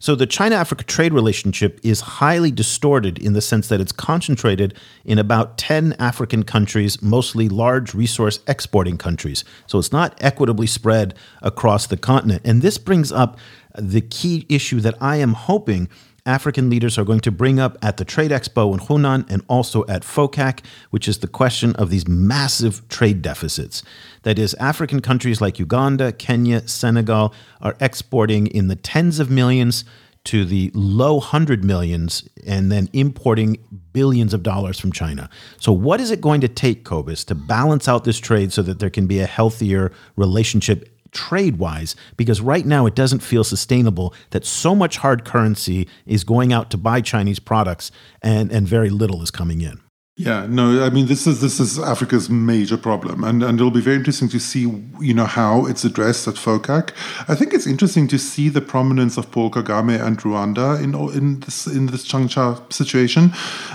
So 0.00 0.14
the 0.14 0.26
China 0.26 0.54
Africa 0.54 0.84
trade 0.84 1.12
relationship 1.12 1.80
is 1.82 2.00
highly 2.00 2.52
distorted 2.52 3.18
in 3.18 3.32
the 3.32 3.40
sense 3.40 3.68
that 3.68 3.80
it's 3.80 3.90
concentrated 3.90 4.74
in 5.04 5.18
about 5.18 5.58
10 5.58 5.94
African 5.98 6.44
countries, 6.44 7.02
mostly 7.02 7.48
large 7.48 7.94
resource 7.94 8.38
exporting 8.46 8.96
countries. 8.96 9.44
So 9.66 9.78
it's 9.78 9.90
not 9.90 10.16
equitably 10.20 10.68
spread 10.68 11.14
across 11.42 11.88
the 11.88 11.96
continent. 11.96 12.42
And 12.44 12.62
this 12.62 12.78
brings 12.78 13.10
up 13.10 13.38
the 13.76 14.00
key 14.00 14.46
issue 14.48 14.80
that 14.80 14.94
I 15.00 15.16
am 15.16 15.32
hoping 15.32 15.88
African 16.28 16.68
leaders 16.68 16.98
are 16.98 17.04
going 17.04 17.20
to 17.20 17.32
bring 17.32 17.58
up 17.58 17.78
at 17.82 17.96
the 17.96 18.04
Trade 18.04 18.30
Expo 18.30 18.72
in 18.74 18.80
Hunan 18.80 19.28
and 19.30 19.42
also 19.48 19.86
at 19.86 20.02
FOCAC, 20.02 20.60
which 20.90 21.08
is 21.08 21.18
the 21.18 21.26
question 21.26 21.74
of 21.76 21.88
these 21.88 22.06
massive 22.06 22.86
trade 22.88 23.22
deficits. 23.22 23.82
That 24.24 24.38
is, 24.38 24.52
African 24.54 25.00
countries 25.00 25.40
like 25.40 25.58
Uganda, 25.58 26.12
Kenya, 26.12 26.68
Senegal 26.68 27.32
are 27.62 27.76
exporting 27.80 28.46
in 28.48 28.68
the 28.68 28.76
tens 28.76 29.18
of 29.18 29.30
millions 29.30 29.84
to 30.24 30.44
the 30.44 30.70
low 30.74 31.20
hundred 31.20 31.64
millions 31.64 32.28
and 32.46 32.70
then 32.70 32.90
importing 32.92 33.56
billions 33.94 34.34
of 34.34 34.42
dollars 34.42 34.78
from 34.78 34.92
China. 34.92 35.30
So, 35.58 35.72
what 35.72 36.00
is 36.00 36.10
it 36.10 36.20
going 36.20 36.42
to 36.42 36.48
take, 36.48 36.84
Cobus, 36.84 37.24
to 37.24 37.34
balance 37.34 37.88
out 37.88 38.04
this 38.04 38.18
trade 38.18 38.52
so 38.52 38.60
that 38.62 38.78
there 38.78 38.90
can 38.90 39.06
be 39.06 39.20
a 39.20 39.26
healthier 39.26 39.90
relationship 40.16 40.94
trade 41.12 41.58
wise 41.58 41.96
because 42.16 42.40
right 42.40 42.66
now 42.66 42.86
it 42.86 42.94
doesn't 42.94 43.20
feel 43.20 43.44
sustainable 43.44 44.14
that 44.30 44.44
so 44.44 44.74
much 44.74 44.98
hard 44.98 45.24
currency 45.24 45.88
is 46.06 46.24
going 46.24 46.52
out 46.52 46.70
to 46.70 46.76
buy 46.76 47.00
Chinese 47.00 47.38
products 47.38 47.90
and, 48.22 48.50
and 48.52 48.66
very 48.66 48.90
little 48.90 49.22
is 49.22 49.30
coming 49.30 49.60
in. 49.60 49.80
Yeah, 50.20 50.46
no, 50.48 50.84
I 50.84 50.90
mean 50.90 51.06
this 51.06 51.28
is 51.28 51.40
this 51.40 51.60
is 51.60 51.78
Africa's 51.78 52.28
major 52.28 52.76
problem, 52.76 53.22
and 53.22 53.40
and 53.40 53.56
it'll 53.60 53.70
be 53.70 53.80
very 53.80 53.94
interesting 53.94 54.28
to 54.30 54.40
see 54.40 54.62
you 55.00 55.14
know 55.14 55.26
how 55.26 55.64
it's 55.66 55.84
addressed 55.84 56.26
at 56.26 56.34
FOCAC. 56.34 56.90
I 57.28 57.36
think 57.36 57.54
it's 57.54 57.68
interesting 57.68 58.08
to 58.08 58.18
see 58.18 58.48
the 58.48 58.60
prominence 58.60 59.16
of 59.16 59.30
Paul 59.30 59.48
Kagame 59.48 60.04
and 60.04 60.18
Rwanda 60.18 60.82
in 60.82 60.92
in 61.16 61.38
this 61.38 61.68
in 61.68 61.86
this 61.86 62.04
Changsha 62.04 62.60
situation, 62.72 63.32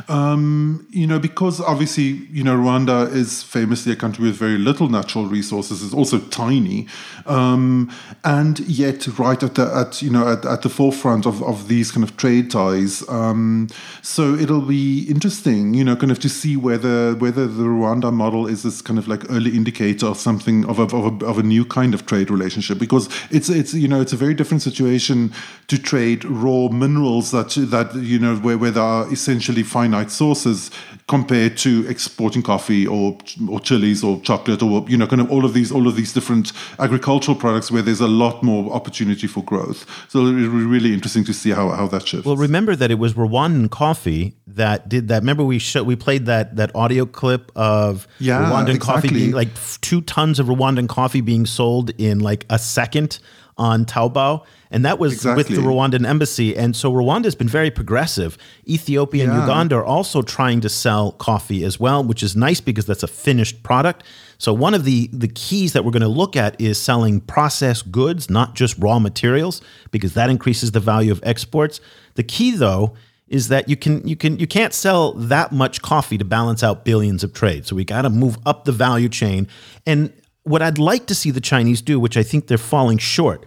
um, 0.09 0.85
you 0.89 1.07
know 1.07 1.17
because 1.17 1.61
obviously 1.61 2.27
you 2.29 2.43
know 2.43 2.57
Rwanda 2.57 3.09
is 3.09 3.41
famously 3.41 3.93
a 3.93 3.95
country 3.95 4.25
with 4.25 4.35
very 4.35 4.57
little 4.57 4.89
natural 4.89 5.27
resources, 5.27 5.81
it's 5.81 5.93
also 5.93 6.19
tiny, 6.19 6.87
um, 7.25 7.89
and 8.25 8.59
yet 8.67 9.07
right 9.17 9.41
at 9.41 9.55
the 9.55 9.73
at 9.73 10.01
you 10.01 10.09
know 10.09 10.27
at, 10.27 10.43
at 10.45 10.61
the 10.61 10.69
forefront 10.69 11.25
of 11.25 11.41
of 11.41 11.69
these 11.69 11.89
kind 11.89 12.03
of 12.03 12.17
trade 12.17 12.51
ties. 12.51 13.07
Um, 13.07 13.69
so 14.01 14.35
it'll 14.35 14.59
be 14.67 15.03
interesting, 15.03 15.73
you 15.73 15.85
know, 15.85 15.95
kind 15.95 16.11
of 16.11 16.19
to 16.19 16.32
see 16.33 16.57
whether 16.57 17.15
whether 17.15 17.47
the 17.47 17.63
Rwanda 17.63 18.11
model 18.11 18.47
is 18.47 18.63
this 18.63 18.81
kind 18.81 18.99
of 18.99 19.07
like 19.07 19.29
early 19.29 19.51
indicator 19.51 20.07
of 20.07 20.17
something 20.17 20.65
of 20.65 20.79
a, 20.79 20.83
of 20.83 21.21
a, 21.21 21.25
of 21.25 21.37
a 21.37 21.43
new 21.43 21.65
kind 21.65 21.93
of 21.93 22.05
trade 22.05 22.29
relationship 22.29 22.79
because 22.79 23.07
it's 23.31 23.49
it's 23.49 23.73
you 23.73 23.87
know 23.87 24.01
it's 24.01 24.13
a 24.13 24.17
very 24.17 24.33
different 24.33 24.61
situation 24.61 25.31
to 25.67 25.77
trade 25.81 26.25
raw 26.25 26.67
minerals 26.67 27.31
that 27.31 27.49
that 27.69 27.95
you 27.95 28.19
know 28.19 28.35
where, 28.37 28.57
where 28.57 28.71
there 28.71 28.83
are 28.83 29.11
essentially 29.11 29.63
finite 29.63 30.11
sources 30.11 30.71
compared 31.07 31.57
to 31.57 31.85
exporting 31.87 32.41
coffee 32.41 32.87
or 32.87 33.17
or 33.49 33.59
chilies 33.59 34.03
or 34.03 34.19
chocolate 34.21 34.61
or 34.63 34.85
you 34.87 34.97
know 34.97 35.07
kind 35.07 35.21
of 35.21 35.31
all 35.31 35.45
of 35.45 35.53
these 35.53 35.71
all 35.71 35.87
of 35.87 35.95
these 35.95 36.13
different 36.13 36.51
agricultural 36.79 37.35
products 37.35 37.71
where 37.71 37.81
there's 37.81 38.01
a 38.01 38.07
lot 38.07 38.43
more 38.43 38.71
opportunity 38.73 39.27
for 39.27 39.43
growth. 39.43 39.85
So 40.09 40.19
it'll 40.19 40.33
be 40.33 40.47
really 40.47 40.93
interesting 40.93 41.23
to 41.25 41.33
see 41.33 41.51
how, 41.51 41.69
how 41.69 41.87
that 41.87 42.07
shifts. 42.07 42.25
Well, 42.25 42.37
remember 42.37 42.75
that 42.75 42.91
it 42.91 42.99
was 42.99 43.13
Rwandan 43.13 43.69
coffee 43.69 44.35
that 44.47 44.89
did 44.89 45.07
that. 45.07 45.21
Remember 45.21 45.43
we 45.43 45.59
show, 45.59 45.83
we 45.83 45.95
played 45.95 46.22
that 46.25 46.55
that 46.55 46.75
audio 46.75 47.05
clip 47.05 47.51
of 47.55 48.07
yeah, 48.19 48.49
Rwandan 48.49 48.75
exactly. 48.75 48.79
coffee 48.79 49.07
being 49.09 49.31
like 49.31 49.49
two 49.81 50.01
tons 50.01 50.39
of 50.39 50.47
Rwandan 50.47 50.87
coffee 50.89 51.21
being 51.21 51.45
sold 51.45 51.91
in 51.97 52.19
like 52.19 52.45
a 52.49 52.59
second 52.59 53.19
on 53.57 53.85
Taobao 53.85 54.45
and 54.73 54.83
that 54.85 54.97
was 54.97 55.13
exactly. 55.13 55.37
with 55.37 55.47
the 55.49 55.61
Rwandan 55.61 56.05
embassy. 56.05 56.57
And 56.57 56.75
so 56.75 56.91
Rwanda 56.91 57.25
has 57.25 57.35
been 57.35 57.47
very 57.47 57.69
progressive. 57.69 58.39
Ethiopia 58.67 59.25
yeah. 59.25 59.31
and 59.31 59.41
Uganda 59.41 59.75
are 59.75 59.85
also 59.85 60.23
trying 60.23 60.61
to 60.61 60.69
sell 60.69 61.11
coffee 61.11 61.63
as 61.63 61.79
well, 61.79 62.03
which 62.03 62.23
is 62.23 62.35
nice 62.35 62.59
because 62.59 62.87
that's 62.87 63.03
a 63.03 63.07
finished 63.07 63.61
product. 63.61 64.03
So 64.39 64.51
one 64.51 64.73
of 64.73 64.83
the 64.83 65.11
the 65.13 65.27
keys 65.27 65.73
that 65.73 65.85
we're 65.85 65.91
going 65.91 66.01
to 66.01 66.07
look 66.07 66.35
at 66.35 66.59
is 66.59 66.79
selling 66.79 67.21
processed 67.21 67.91
goods, 67.91 68.31
not 68.31 68.55
just 68.55 68.75
raw 68.79 68.97
materials, 68.97 69.61
because 69.91 70.15
that 70.15 70.31
increases 70.31 70.71
the 70.71 70.79
value 70.79 71.11
of 71.11 71.21
exports. 71.23 71.79
The 72.15 72.23
key 72.23 72.55
though 72.55 72.95
is 73.27 73.47
that 73.47 73.69
you 73.69 73.75
can 73.75 74.07
you 74.07 74.15
can 74.15 74.37
you 74.37 74.47
can't 74.47 74.73
sell 74.73 75.13
that 75.13 75.51
much 75.51 75.81
coffee 75.81 76.17
to 76.17 76.25
balance 76.25 76.63
out 76.63 76.85
billions 76.85 77.23
of 77.23 77.33
trade. 77.33 77.65
So 77.65 77.75
we 77.75 77.85
got 77.85 78.03
to 78.03 78.09
move 78.09 78.37
up 78.45 78.65
the 78.65 78.71
value 78.71 79.09
chain. 79.09 79.47
And 79.85 80.13
what 80.43 80.61
I'd 80.61 80.77
like 80.77 81.05
to 81.07 81.15
see 81.15 81.31
the 81.31 81.41
Chinese 81.41 81.81
do, 81.81 81.99
which 81.99 82.17
I 82.17 82.23
think 82.23 82.47
they're 82.47 82.57
falling 82.57 82.97
short, 82.97 83.45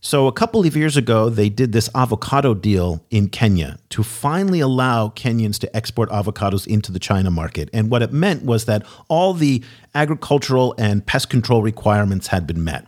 so, 0.00 0.28
a 0.28 0.32
couple 0.32 0.64
of 0.64 0.76
years 0.76 0.96
ago, 0.96 1.28
they 1.28 1.48
did 1.48 1.72
this 1.72 1.90
avocado 1.92 2.54
deal 2.54 3.04
in 3.10 3.28
Kenya 3.28 3.78
to 3.90 4.04
finally 4.04 4.60
allow 4.60 5.08
Kenyans 5.08 5.58
to 5.58 5.76
export 5.76 6.08
avocados 6.10 6.68
into 6.68 6.92
the 6.92 7.00
China 7.00 7.32
market. 7.32 7.68
And 7.72 7.90
what 7.90 8.02
it 8.02 8.12
meant 8.12 8.44
was 8.44 8.66
that 8.66 8.86
all 9.08 9.34
the 9.34 9.62
agricultural 9.96 10.76
and 10.78 11.04
pest 11.04 11.30
control 11.30 11.62
requirements 11.62 12.28
had 12.28 12.46
been 12.46 12.62
met. 12.62 12.86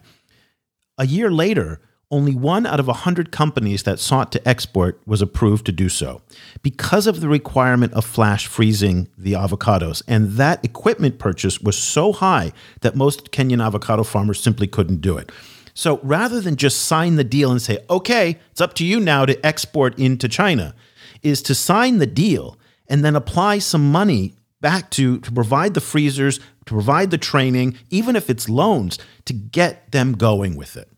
A 0.99 1.07
year 1.07 1.33
later, 1.33 1.81
only 2.11 2.35
one 2.35 2.66
out 2.66 2.81
of 2.81 2.88
100 2.88 3.31
companies 3.31 3.85
that 3.85 4.01
sought 4.01 4.33
to 4.33 4.49
export 4.49 5.01
was 5.07 5.23
approved 5.23 5.64
to 5.66 5.73
do 5.73 5.88
so 5.88 6.23
because 6.62 7.07
of 7.07 7.20
the 7.20 7.29
requirement 7.29 7.92
of 7.92 8.05
flash 8.05 8.46
freezing 8.46 9.09
the 9.16 9.35
avocados. 9.35 10.03
And 10.09 10.33
that 10.33 10.64
equipment 10.64 11.18
purchase 11.18 11.61
was 11.61 11.79
so 11.79 12.12
high 12.12 12.53
that 12.81 12.96
most 12.96 13.31
Kenyan 13.31 13.64
avocado 13.64 14.03
farmers 14.03 14.40
simply 14.40 14.66
couldn't 14.66 15.01
do 15.01 15.16
it. 15.16 15.31
So 15.73 16.01
rather 16.03 16.40
than 16.40 16.57
just 16.57 16.83
sign 16.83 17.14
the 17.14 17.25
deal 17.25 17.51
and 17.51 17.62
say, 17.62 17.79
okay, 17.88 18.38
it's 18.51 18.61
up 18.61 18.75
to 18.75 18.85
you 18.85 18.99
now 18.99 19.25
to 19.25 19.46
export 19.46 19.99
into 19.99 20.29
China, 20.29 20.75
is 21.23 21.40
to 21.42 21.55
sign 21.55 21.99
the 21.99 22.07
deal 22.07 22.59
and 22.88 23.05
then 23.05 23.14
apply 23.14 23.59
some 23.59 23.92
money 23.92 24.35
back 24.61 24.90
to, 24.90 25.20
to 25.20 25.33
provide 25.33 25.75
the 25.75 25.81
freezers, 25.81 26.38
to 26.66 26.75
provide 26.75 27.11
the 27.11 27.18
training, 27.18 27.79
even 27.88 28.16
if 28.16 28.29
it's 28.29 28.49
loans, 28.49 28.99
to 29.25 29.33
get 29.33 29.90
them 29.92 30.12
going 30.12 30.57
with 30.57 30.77
it. 30.77 30.88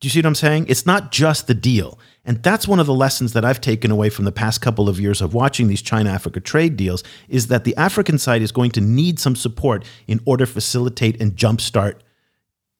Do 0.00 0.06
you 0.06 0.10
see 0.10 0.20
what 0.20 0.26
I'm 0.26 0.34
saying? 0.34 0.66
It's 0.68 0.86
not 0.86 1.12
just 1.12 1.46
the 1.46 1.54
deal. 1.54 1.98
And 2.24 2.42
that's 2.42 2.66
one 2.66 2.80
of 2.80 2.86
the 2.86 2.94
lessons 2.94 3.34
that 3.34 3.44
I've 3.44 3.60
taken 3.60 3.90
away 3.90 4.08
from 4.08 4.24
the 4.24 4.32
past 4.32 4.62
couple 4.62 4.88
of 4.88 4.98
years 4.98 5.20
of 5.20 5.34
watching 5.34 5.68
these 5.68 5.82
China 5.82 6.10
Africa 6.10 6.40
trade 6.40 6.76
deals 6.76 7.04
is 7.28 7.48
that 7.48 7.64
the 7.64 7.76
African 7.76 8.18
side 8.18 8.40
is 8.40 8.50
going 8.50 8.70
to 8.72 8.80
need 8.80 9.18
some 9.18 9.36
support 9.36 9.84
in 10.06 10.20
order 10.24 10.46
to 10.46 10.52
facilitate 10.52 11.20
and 11.20 11.36
jumpstart 11.36 12.00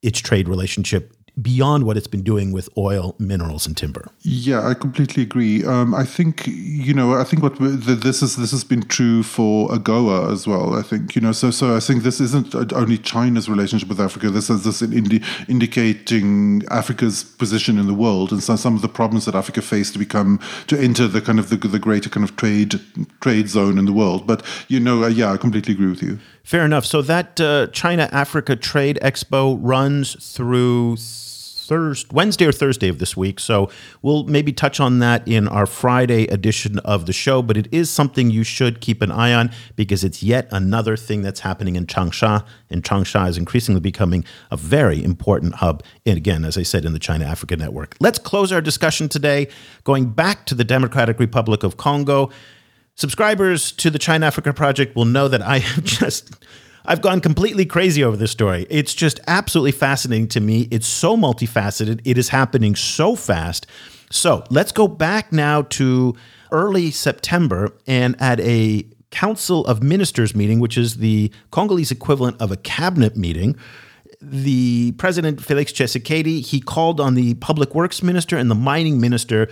its 0.03 0.19
trade 0.19 0.49
relationship 0.49 1.15
beyond 1.43 1.85
what 1.85 1.97
it's 1.97 2.07
been 2.07 2.23
doing 2.23 2.53
with 2.53 2.69
oil, 2.77 3.15
minerals, 3.19 3.67
and 3.67 3.77
timber. 3.77 4.11
Yeah, 4.21 4.67
I 4.67 4.75
completely 4.75 5.23
agree. 5.23 5.65
Um, 5.65 5.95
I 5.95 6.05
think 6.05 6.47
you 6.47 6.95
know, 6.95 7.15
I 7.15 7.25
think 7.25 7.43
what 7.43 7.57
this 7.59 8.23
is 8.23 8.37
this 8.37 8.51
has 8.51 8.65
been 8.65 8.83
true 8.83 9.23
for 9.23 9.69
AGOA 9.69 10.33
as 10.33 10.47
well. 10.47 10.75
I 10.75 10.83
think 10.83 11.15
you 11.15 11.21
know, 11.21 11.33
so 11.33 11.51
so 11.51 11.77
I 11.77 11.81
think 11.81 12.03
this 12.03 12.21
isn't 12.21 12.55
only 12.73 12.99
China's 12.99 13.49
relationship 13.49 13.89
with 13.89 14.01
Africa. 14.01 14.31
This 14.31 14.51
is 14.51 14.65
this 14.65 14.83
indi- 14.83 15.23
indicating 15.49 16.63
Africa's 16.71 17.25
position 17.25 17.79
in 17.79 17.87
the 17.87 17.95
world 17.95 18.33
and 18.33 18.43
so 18.43 18.57
some 18.57 18.75
of 18.75 18.83
the 18.83 18.89
problems 18.89 19.25
that 19.25 19.35
Africa 19.35 19.63
faced 19.63 19.93
to 19.95 19.99
become 19.99 20.41
to 20.67 20.79
enter 20.79 21.07
the 21.07 21.21
kind 21.21 21.39
of 21.39 21.51
the, 21.51 21.57
the 21.57 21.79
greater 21.79 22.09
kind 22.09 22.25
of 22.25 22.37
trade 22.37 22.81
trade 23.21 23.49
zone 23.49 23.79
in 23.79 23.87
the 23.87 23.93
world. 23.93 24.27
But 24.27 24.45
you 24.69 24.81
know, 24.81 25.05
uh, 25.05 25.09
yeah, 25.09 25.33
I 25.33 25.37
completely 25.37 25.75
agree 25.75 25.91
with 25.91 26.03
you. 26.03 26.19
Fair 26.45 26.65
enough. 26.65 26.85
So 26.85 27.03
that 27.03 27.41
uh, 27.41 27.69
China 27.69 28.09
Africa 28.13 28.57
Trade 28.57 28.99
Expo 29.03 29.59
runs 29.61 30.17
through 30.35 30.97
Thursday, 31.71 32.11
Wednesday 32.13 32.47
or 32.47 32.53
Thursday 32.53 32.89
of 32.89 32.99
this 32.99 33.17
week. 33.17 33.39
So 33.39 33.71
we'll 34.03 34.25
maybe 34.25 34.53
touch 34.53 34.81
on 34.81 34.99
that 34.99 35.27
in 35.29 35.47
our 35.47 35.67
Friday 35.67 36.25
edition 36.25 36.81
of 36.81 37.07
the 37.07 37.13
show. 37.13 37.43
But 37.43 37.57
it 37.57 37.69
is 37.71 37.89
something 37.89 38.29
you 38.29 38.43
should 38.43 38.81
keep 38.81 39.01
an 39.03 39.13
eye 39.13 39.33
on 39.33 39.53
because 39.77 40.03
it's 40.03 40.21
yet 40.21 40.49
another 40.51 40.97
thing 40.97 41.23
that's 41.23 41.39
happening 41.39 41.77
in 41.77 41.87
Changsha. 41.87 42.45
And 42.71 42.83
Changsha 42.83 43.29
is 43.29 43.39
increasingly 43.39 43.81
becoming 43.81 44.25
a 44.51 44.57
very 44.57 45.01
important 45.03 45.55
hub. 45.55 45.85
And 46.05 46.17
again, 46.17 46.45
as 46.45 46.59
I 46.59 46.65
said, 46.65 46.85
in 46.85 46.93
the 46.93 46.99
China 46.99 47.25
Africa 47.25 47.57
network. 47.57 47.95
Let's 48.01 48.19
close 48.19 48.51
our 48.51 48.61
discussion 48.61 49.09
today 49.09 49.47
going 49.85 50.11
back 50.11 50.47
to 50.47 50.57
the 50.57 50.65
Democratic 50.65 51.21
Republic 51.21 51.63
of 51.63 51.77
Congo. 51.77 52.31
Subscribers 52.97 53.71
to 53.73 53.91
the 53.91 53.99
China 54.01 54.27
Africa 54.27 54.53
Project 54.53 54.97
will 54.97 55.05
know 55.05 55.29
that 55.29 55.41
I 55.41 55.61
have 55.61 55.85
just 56.01 56.35
I've 56.85 57.03
gone 57.03 57.21
completely 57.21 57.67
crazy 57.67 58.03
over 58.03 58.17
this 58.17 58.31
story. 58.31 58.67
It's 58.71 58.95
just 58.95 59.21
absolutely 59.27 59.73
fascinating 59.73 60.29
to 60.29 60.41
me. 60.41 60.69
It's 60.71 60.87
so 60.87 61.17
multifaceted. 61.17 62.01
It 62.05 62.19
is 62.19 62.31
happening 62.31 62.75
so 62.75 63.17
fast. 63.17 63.67
So 64.11 64.45
let's 64.51 64.73
go 64.73 64.89
back 64.89 65.33
now 65.33 65.63
to 65.63 66.17
early 66.51 66.91
September 66.91 67.73
and 67.87 68.21
at 68.21 68.41
a 68.41 68.87
Council 69.11 69.65
of 69.67 69.83
Ministers 69.83 70.35
meeting, 70.35 70.61
which 70.61 70.79
is 70.79 70.97
the 70.97 71.33
Congolese 71.51 71.91
equivalent 71.91 72.41
of 72.41 72.51
a 72.51 72.57
cabinet 72.57 73.17
meeting. 73.17 73.57
The 74.23 74.93
president, 74.93 75.43
Felix 75.43 75.73
Tshisekedi, 75.73 76.45
he 76.45 76.61
called 76.61 77.01
on 77.01 77.15
the 77.15 77.35
public 77.35 77.75
works 77.75 78.03
minister 78.03 78.37
and 78.37 78.51
the 78.51 78.55
mining 78.55 79.01
minister 79.01 79.49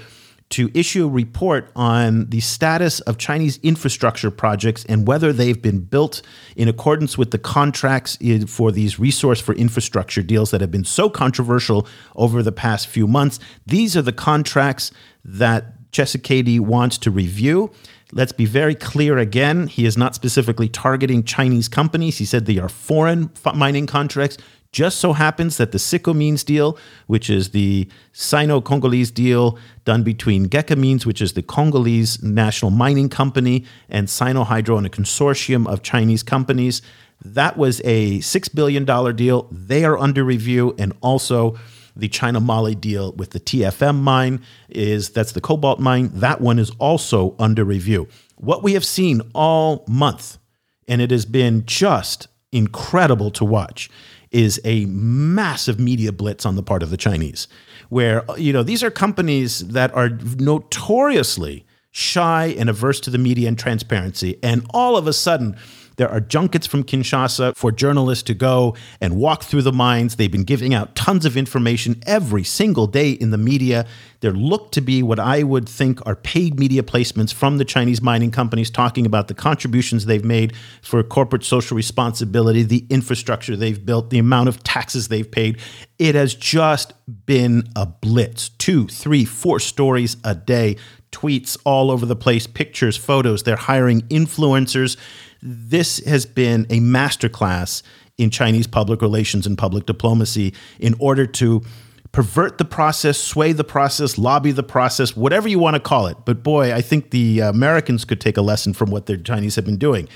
to 0.51 0.71
issue 0.73 1.05
a 1.05 1.09
report 1.09 1.71
on 1.77 2.27
the 2.31 2.41
status 2.41 3.01
of 3.01 3.19
Chinese 3.19 3.59
infrastructure 3.63 4.31
projects 4.31 4.85
and 4.87 5.07
whether 5.07 5.33
they've 5.33 5.61
been 5.61 5.81
built 5.81 6.23
in 6.57 6.69
accordance 6.69 7.19
with 7.19 7.33
the 7.33 7.39
contracts 7.39 8.17
for 8.47 8.73
these 8.73 8.99
resource 8.99 9.41
for 9.41 9.55
infrastructure 9.55 10.23
deals 10.23 10.51
that 10.51 10.61
have 10.61 10.71
been 10.71 10.85
so 10.85 11.11
controversial 11.11 11.87
over 12.17 12.43
the 12.43 12.53
past 12.53 12.87
few 12.87 13.07
months. 13.07 13.39
These 13.67 13.97
are 13.97 14.03
the 14.03 14.13
contracts 14.13 14.91
that 15.25 15.91
Tshisekedi 15.93 16.61
wants 16.61 16.97
to 16.99 17.11
review. 17.11 17.71
Let's 18.13 18.33
be 18.33 18.47
very 18.47 18.75
clear 18.75 19.19
again. 19.19 19.67
He 19.67 19.85
is 19.85 19.99
not 19.99 20.15
specifically 20.15 20.69
targeting 20.69 21.25
Chinese 21.25 21.69
companies. 21.69 22.17
He 22.17 22.25
said 22.25 22.47
they 22.47 22.59
are 22.59 22.71
foreign 22.71 23.31
mining 23.55 23.87
contracts 23.87 24.39
just 24.73 24.99
so 24.99 25.13
happens 25.13 25.57
that 25.57 25.73
the 25.73 25.79
Sicomines 25.79 26.45
deal, 26.45 26.79
which 27.07 27.31
is 27.31 27.51
the 27.51 27.89
Sino 28.13 28.61
Congolese 28.61 29.11
deal 29.11 29.59
done 29.85 30.03
between 30.03 30.49
Gécamines, 30.49 31.07
which 31.07 31.23
is 31.23 31.33
the 31.33 31.43
Congolese 31.43 32.23
national 32.23 32.71
mining 32.71 33.09
company, 33.09 33.65
and 33.89 34.09
Sinohydro 34.09 34.77
and 34.77 34.87
a 34.87 34.91
consortium 34.91 35.67
of 35.67 35.83
Chinese 35.83 36.23
companies, 36.23 36.83
that 37.25 37.57
was 37.57 37.81
a 37.85 38.19
$6 38.19 38.55
billion 38.55 38.85
deal. 39.17 39.49
They 39.51 39.85
are 39.85 39.99
under 39.99 40.23
review. 40.23 40.75
And 40.79 40.93
also, 41.01 41.59
the 41.97 42.09
China 42.09 42.41
Moly 42.41 42.75
deal 42.75 43.13
with 43.13 43.31
the 43.31 43.41
TFM 43.41 43.97
mine 44.01 44.41
is 44.69 45.11
that's 45.11 45.33
the 45.33 45.41
cobalt 45.41 45.81
mine. 45.81 46.11
That 46.15 46.41
one 46.41 46.59
is 46.59 46.71
also 46.79 47.35
under 47.39 47.65
review. 47.65 48.09
What 48.37 48.63
we 48.63 48.75
have 48.75 48.85
seen 48.85 49.23
all 49.35 49.85
month, 49.89 50.39
and 50.87 51.03
it 51.03 51.11
has 51.11 51.27
been 51.27 51.65
just 51.67 52.29
incredible 52.53 53.31
to 53.33 53.45
watch, 53.45 53.91
is 54.31 54.61
a 54.65 54.85
massive 54.87 55.79
media 55.81 56.13
blitz 56.13 56.45
on 56.45 56.57
the 56.57 56.63
part 56.63 56.83
of 56.83 56.91
the 56.91 56.97
Chinese, 56.97 57.49
where, 57.89 58.25
you 58.37 58.53
know, 58.53 58.63
these 58.63 58.83
are 58.83 58.91
companies 58.91 59.61
that 59.69 59.95
are 59.95 60.11
notoriously 60.39 61.65
shy 61.91 62.55
and 62.59 62.69
averse 62.69 63.01
to 63.01 63.11
the 63.11 63.19
media 63.19 63.49
and 63.49 63.59
transparency. 63.59 64.39
And 64.43 64.67
all 64.71 64.97
of 64.97 65.07
a 65.07 65.13
sudden, 65.13 65.57
there 65.99 66.11
are 66.11 66.21
junkets 66.21 66.67
from 66.67 66.85
Kinshasa 66.85 67.57
for 67.57 67.71
journalists 67.71 68.23
to 68.25 68.35
go 68.35 68.77
and 69.01 69.17
walk 69.17 69.43
through 69.43 69.63
the 69.63 69.73
mines. 69.73 70.17
They've 70.17 70.31
been 70.31 70.45
giving 70.45 70.73
out 70.73 70.95
tons 70.95 71.27
of 71.27 71.37
information 71.37 72.01
every 72.07 72.45
single 72.45 72.87
day 72.87 73.11
in 73.11 73.31
the 73.31 73.37
media. 73.37 73.85
There 74.21 74.33
look 74.33 74.73
to 74.73 74.81
be 74.81 75.03
what 75.03 75.19
I 75.19 75.43
would 75.43 75.69
think 75.69 76.05
are 76.07 76.15
paid 76.15 76.59
media 76.59 76.85
placements 76.85 77.35
from 77.35 77.59
the 77.59 77.65
Chinese 77.65 78.01
mining 78.01 78.31
companies 78.31 78.71
talking 78.71 79.07
about 79.07 79.27
the 79.27 79.35
contributions 79.35 80.07
they've 80.07 80.25
made 80.25 80.55
for 80.83 81.03
corporate 81.03 81.45
social 81.45 81.77
responsibility, 81.77 82.63
the 82.63 82.87
infrastructure 82.91 83.57
they've 83.57 83.85
built, 83.85 84.11
the 84.11 84.19
amount 84.19 84.49
of 84.49 84.63
taxes 84.63 85.09
they've 85.09 85.31
paid. 85.31 85.59
It 85.99 86.15
has 86.15 86.33
just 86.33 86.93
been 87.27 87.69
a 87.75 87.87
blitz. 87.87 88.51
Two, 88.51 88.87
three, 88.87 89.25
four 89.25 89.59
stories 89.59 90.17
a 90.23 90.37
day, 90.37 90.77
tweets 91.11 91.57
all 91.65 91.91
over 91.91 92.07
the 92.07 92.17
place, 92.17 92.47
pictures, 92.47 92.97
photos. 92.97 93.43
They're 93.43 93.57
hiring 93.57 94.03
influencers 94.03 94.97
this 95.43 96.05
has 96.05 96.27
been 96.27 96.67
a 96.71 96.81
masterclass 96.81 97.83
in 98.17 98.31
Chinese 98.31 98.67
public 98.67 99.01
relations 99.01 99.47
and 99.47 99.57
public 99.57 99.87
diplomacy 99.87 100.53
in 100.81 100.95
order 100.99 101.27
to 101.27 101.63
pervert 102.11 102.59
the 102.59 102.65
process, 102.65 103.19
sway 103.19 103.53
the 103.53 103.65
process, 103.65 104.19
lobby 104.19 104.51
the 104.51 104.63
process, 104.63 105.17
whatever 105.17 105.49
you 105.49 105.59
want 105.59 105.75
to 105.75 105.81
call 105.81 106.07
it. 106.07 106.17
But 106.25 106.43
boy, 106.43 106.75
I 106.75 106.81
think 106.81 107.11
the 107.11 107.41
Americans 107.41 108.05
could 108.05 108.21
take 108.21 108.37
a 108.37 108.43
lesson 108.43 108.73
from 108.73 108.91
what 108.91 109.07
the 109.07 109.17
Chinese 109.17 109.57
have 109.57 109.65
been 109.65 109.77
doing. 109.77 110.09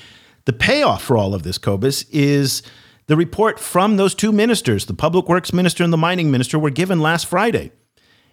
The 0.44 0.52
payoff 0.52 1.02
for 1.02 1.16
all 1.16 1.34
of 1.34 1.44
this, 1.44 1.58
Cobus, 1.58 2.04
is 2.10 2.62
the 3.06 3.16
report 3.16 3.60
from 3.60 3.96
those 3.96 4.14
two 4.14 4.32
ministers, 4.32 4.86
the 4.86 4.94
public 4.94 5.28
works 5.28 5.52
minister 5.52 5.84
and 5.84 5.92
the 5.92 5.98
mining 5.98 6.30
minister, 6.30 6.58
were 6.58 6.70
given 6.70 7.00
last 7.00 7.26
Friday. 7.26 7.70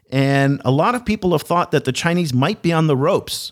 And 0.09 0.61
a 0.65 0.71
lot 0.71 0.95
of 0.95 1.05
people 1.05 1.33
have 1.33 1.43
thought 1.43 1.71
that 1.71 1.85
the 1.85 1.91
Chinese 1.91 2.33
might 2.33 2.61
be 2.61 2.73
on 2.73 2.87
the 2.87 2.97
ropes 2.97 3.51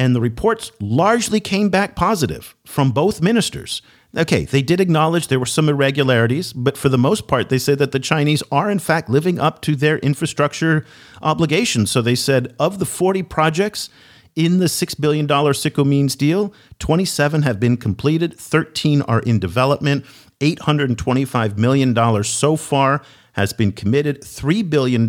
and 0.00 0.16
the 0.16 0.20
reports 0.20 0.72
largely 0.80 1.40
came 1.40 1.68
back 1.68 1.94
positive 1.94 2.56
from 2.64 2.90
both 2.90 3.20
ministers. 3.20 3.82
Okay, 4.16 4.46
they 4.46 4.62
did 4.62 4.80
acknowledge 4.80 5.28
there 5.28 5.38
were 5.38 5.44
some 5.44 5.68
irregularities, 5.68 6.54
but 6.54 6.78
for 6.78 6.88
the 6.88 6.96
most 6.96 7.28
part, 7.28 7.50
they 7.50 7.58
said 7.58 7.78
that 7.80 7.92
the 7.92 8.00
Chinese 8.00 8.42
are, 8.50 8.70
in 8.70 8.78
fact, 8.78 9.10
living 9.10 9.38
up 9.38 9.60
to 9.60 9.76
their 9.76 9.98
infrastructure 9.98 10.86
obligations. 11.20 11.90
So 11.90 12.00
they 12.00 12.14
said 12.14 12.54
of 12.58 12.78
the 12.78 12.86
40 12.86 13.24
projects 13.24 13.90
in 14.34 14.58
the 14.58 14.66
$6 14.66 14.98
billion 14.98 15.28
Sicomines 15.28 16.16
deal, 16.16 16.54
27 16.78 17.42
have 17.42 17.60
been 17.60 17.76
completed, 17.76 18.34
13 18.34 19.02
are 19.02 19.20
in 19.20 19.38
development, 19.38 20.06
$825 20.40 21.58
million 21.58 22.24
so 22.24 22.56
far 22.56 23.02
has 23.34 23.52
been 23.52 23.72
committed. 23.72 24.22
$3 24.22 24.68
billion 24.68 25.04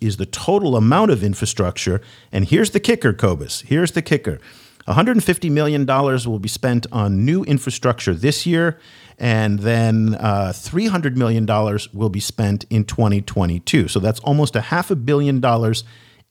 is 0.00 0.16
the 0.16 0.26
total 0.26 0.76
amount 0.76 1.10
of 1.10 1.22
infrastructure. 1.22 2.00
And 2.30 2.46
here's 2.46 2.70
the 2.70 2.80
kicker, 2.80 3.12
Cobus. 3.12 3.62
Here's 3.62 3.92
the 3.92 4.02
kicker. 4.02 4.40
$150 4.88 5.50
million 5.50 5.86
will 5.86 6.38
be 6.38 6.48
spent 6.48 6.86
on 6.90 7.24
new 7.24 7.44
infrastructure 7.44 8.14
this 8.14 8.46
year, 8.46 8.80
and 9.16 9.60
then 9.60 10.16
uh, 10.16 10.52
$300 10.52 11.14
million 11.14 11.46
will 11.92 12.08
be 12.08 12.20
spent 12.20 12.64
in 12.68 12.84
2022. 12.84 13.88
So 13.88 14.00
that's 14.00 14.18
almost 14.20 14.56
a 14.56 14.60
half 14.60 14.90
a 14.90 14.96
billion 14.96 15.40
dollars 15.40 15.84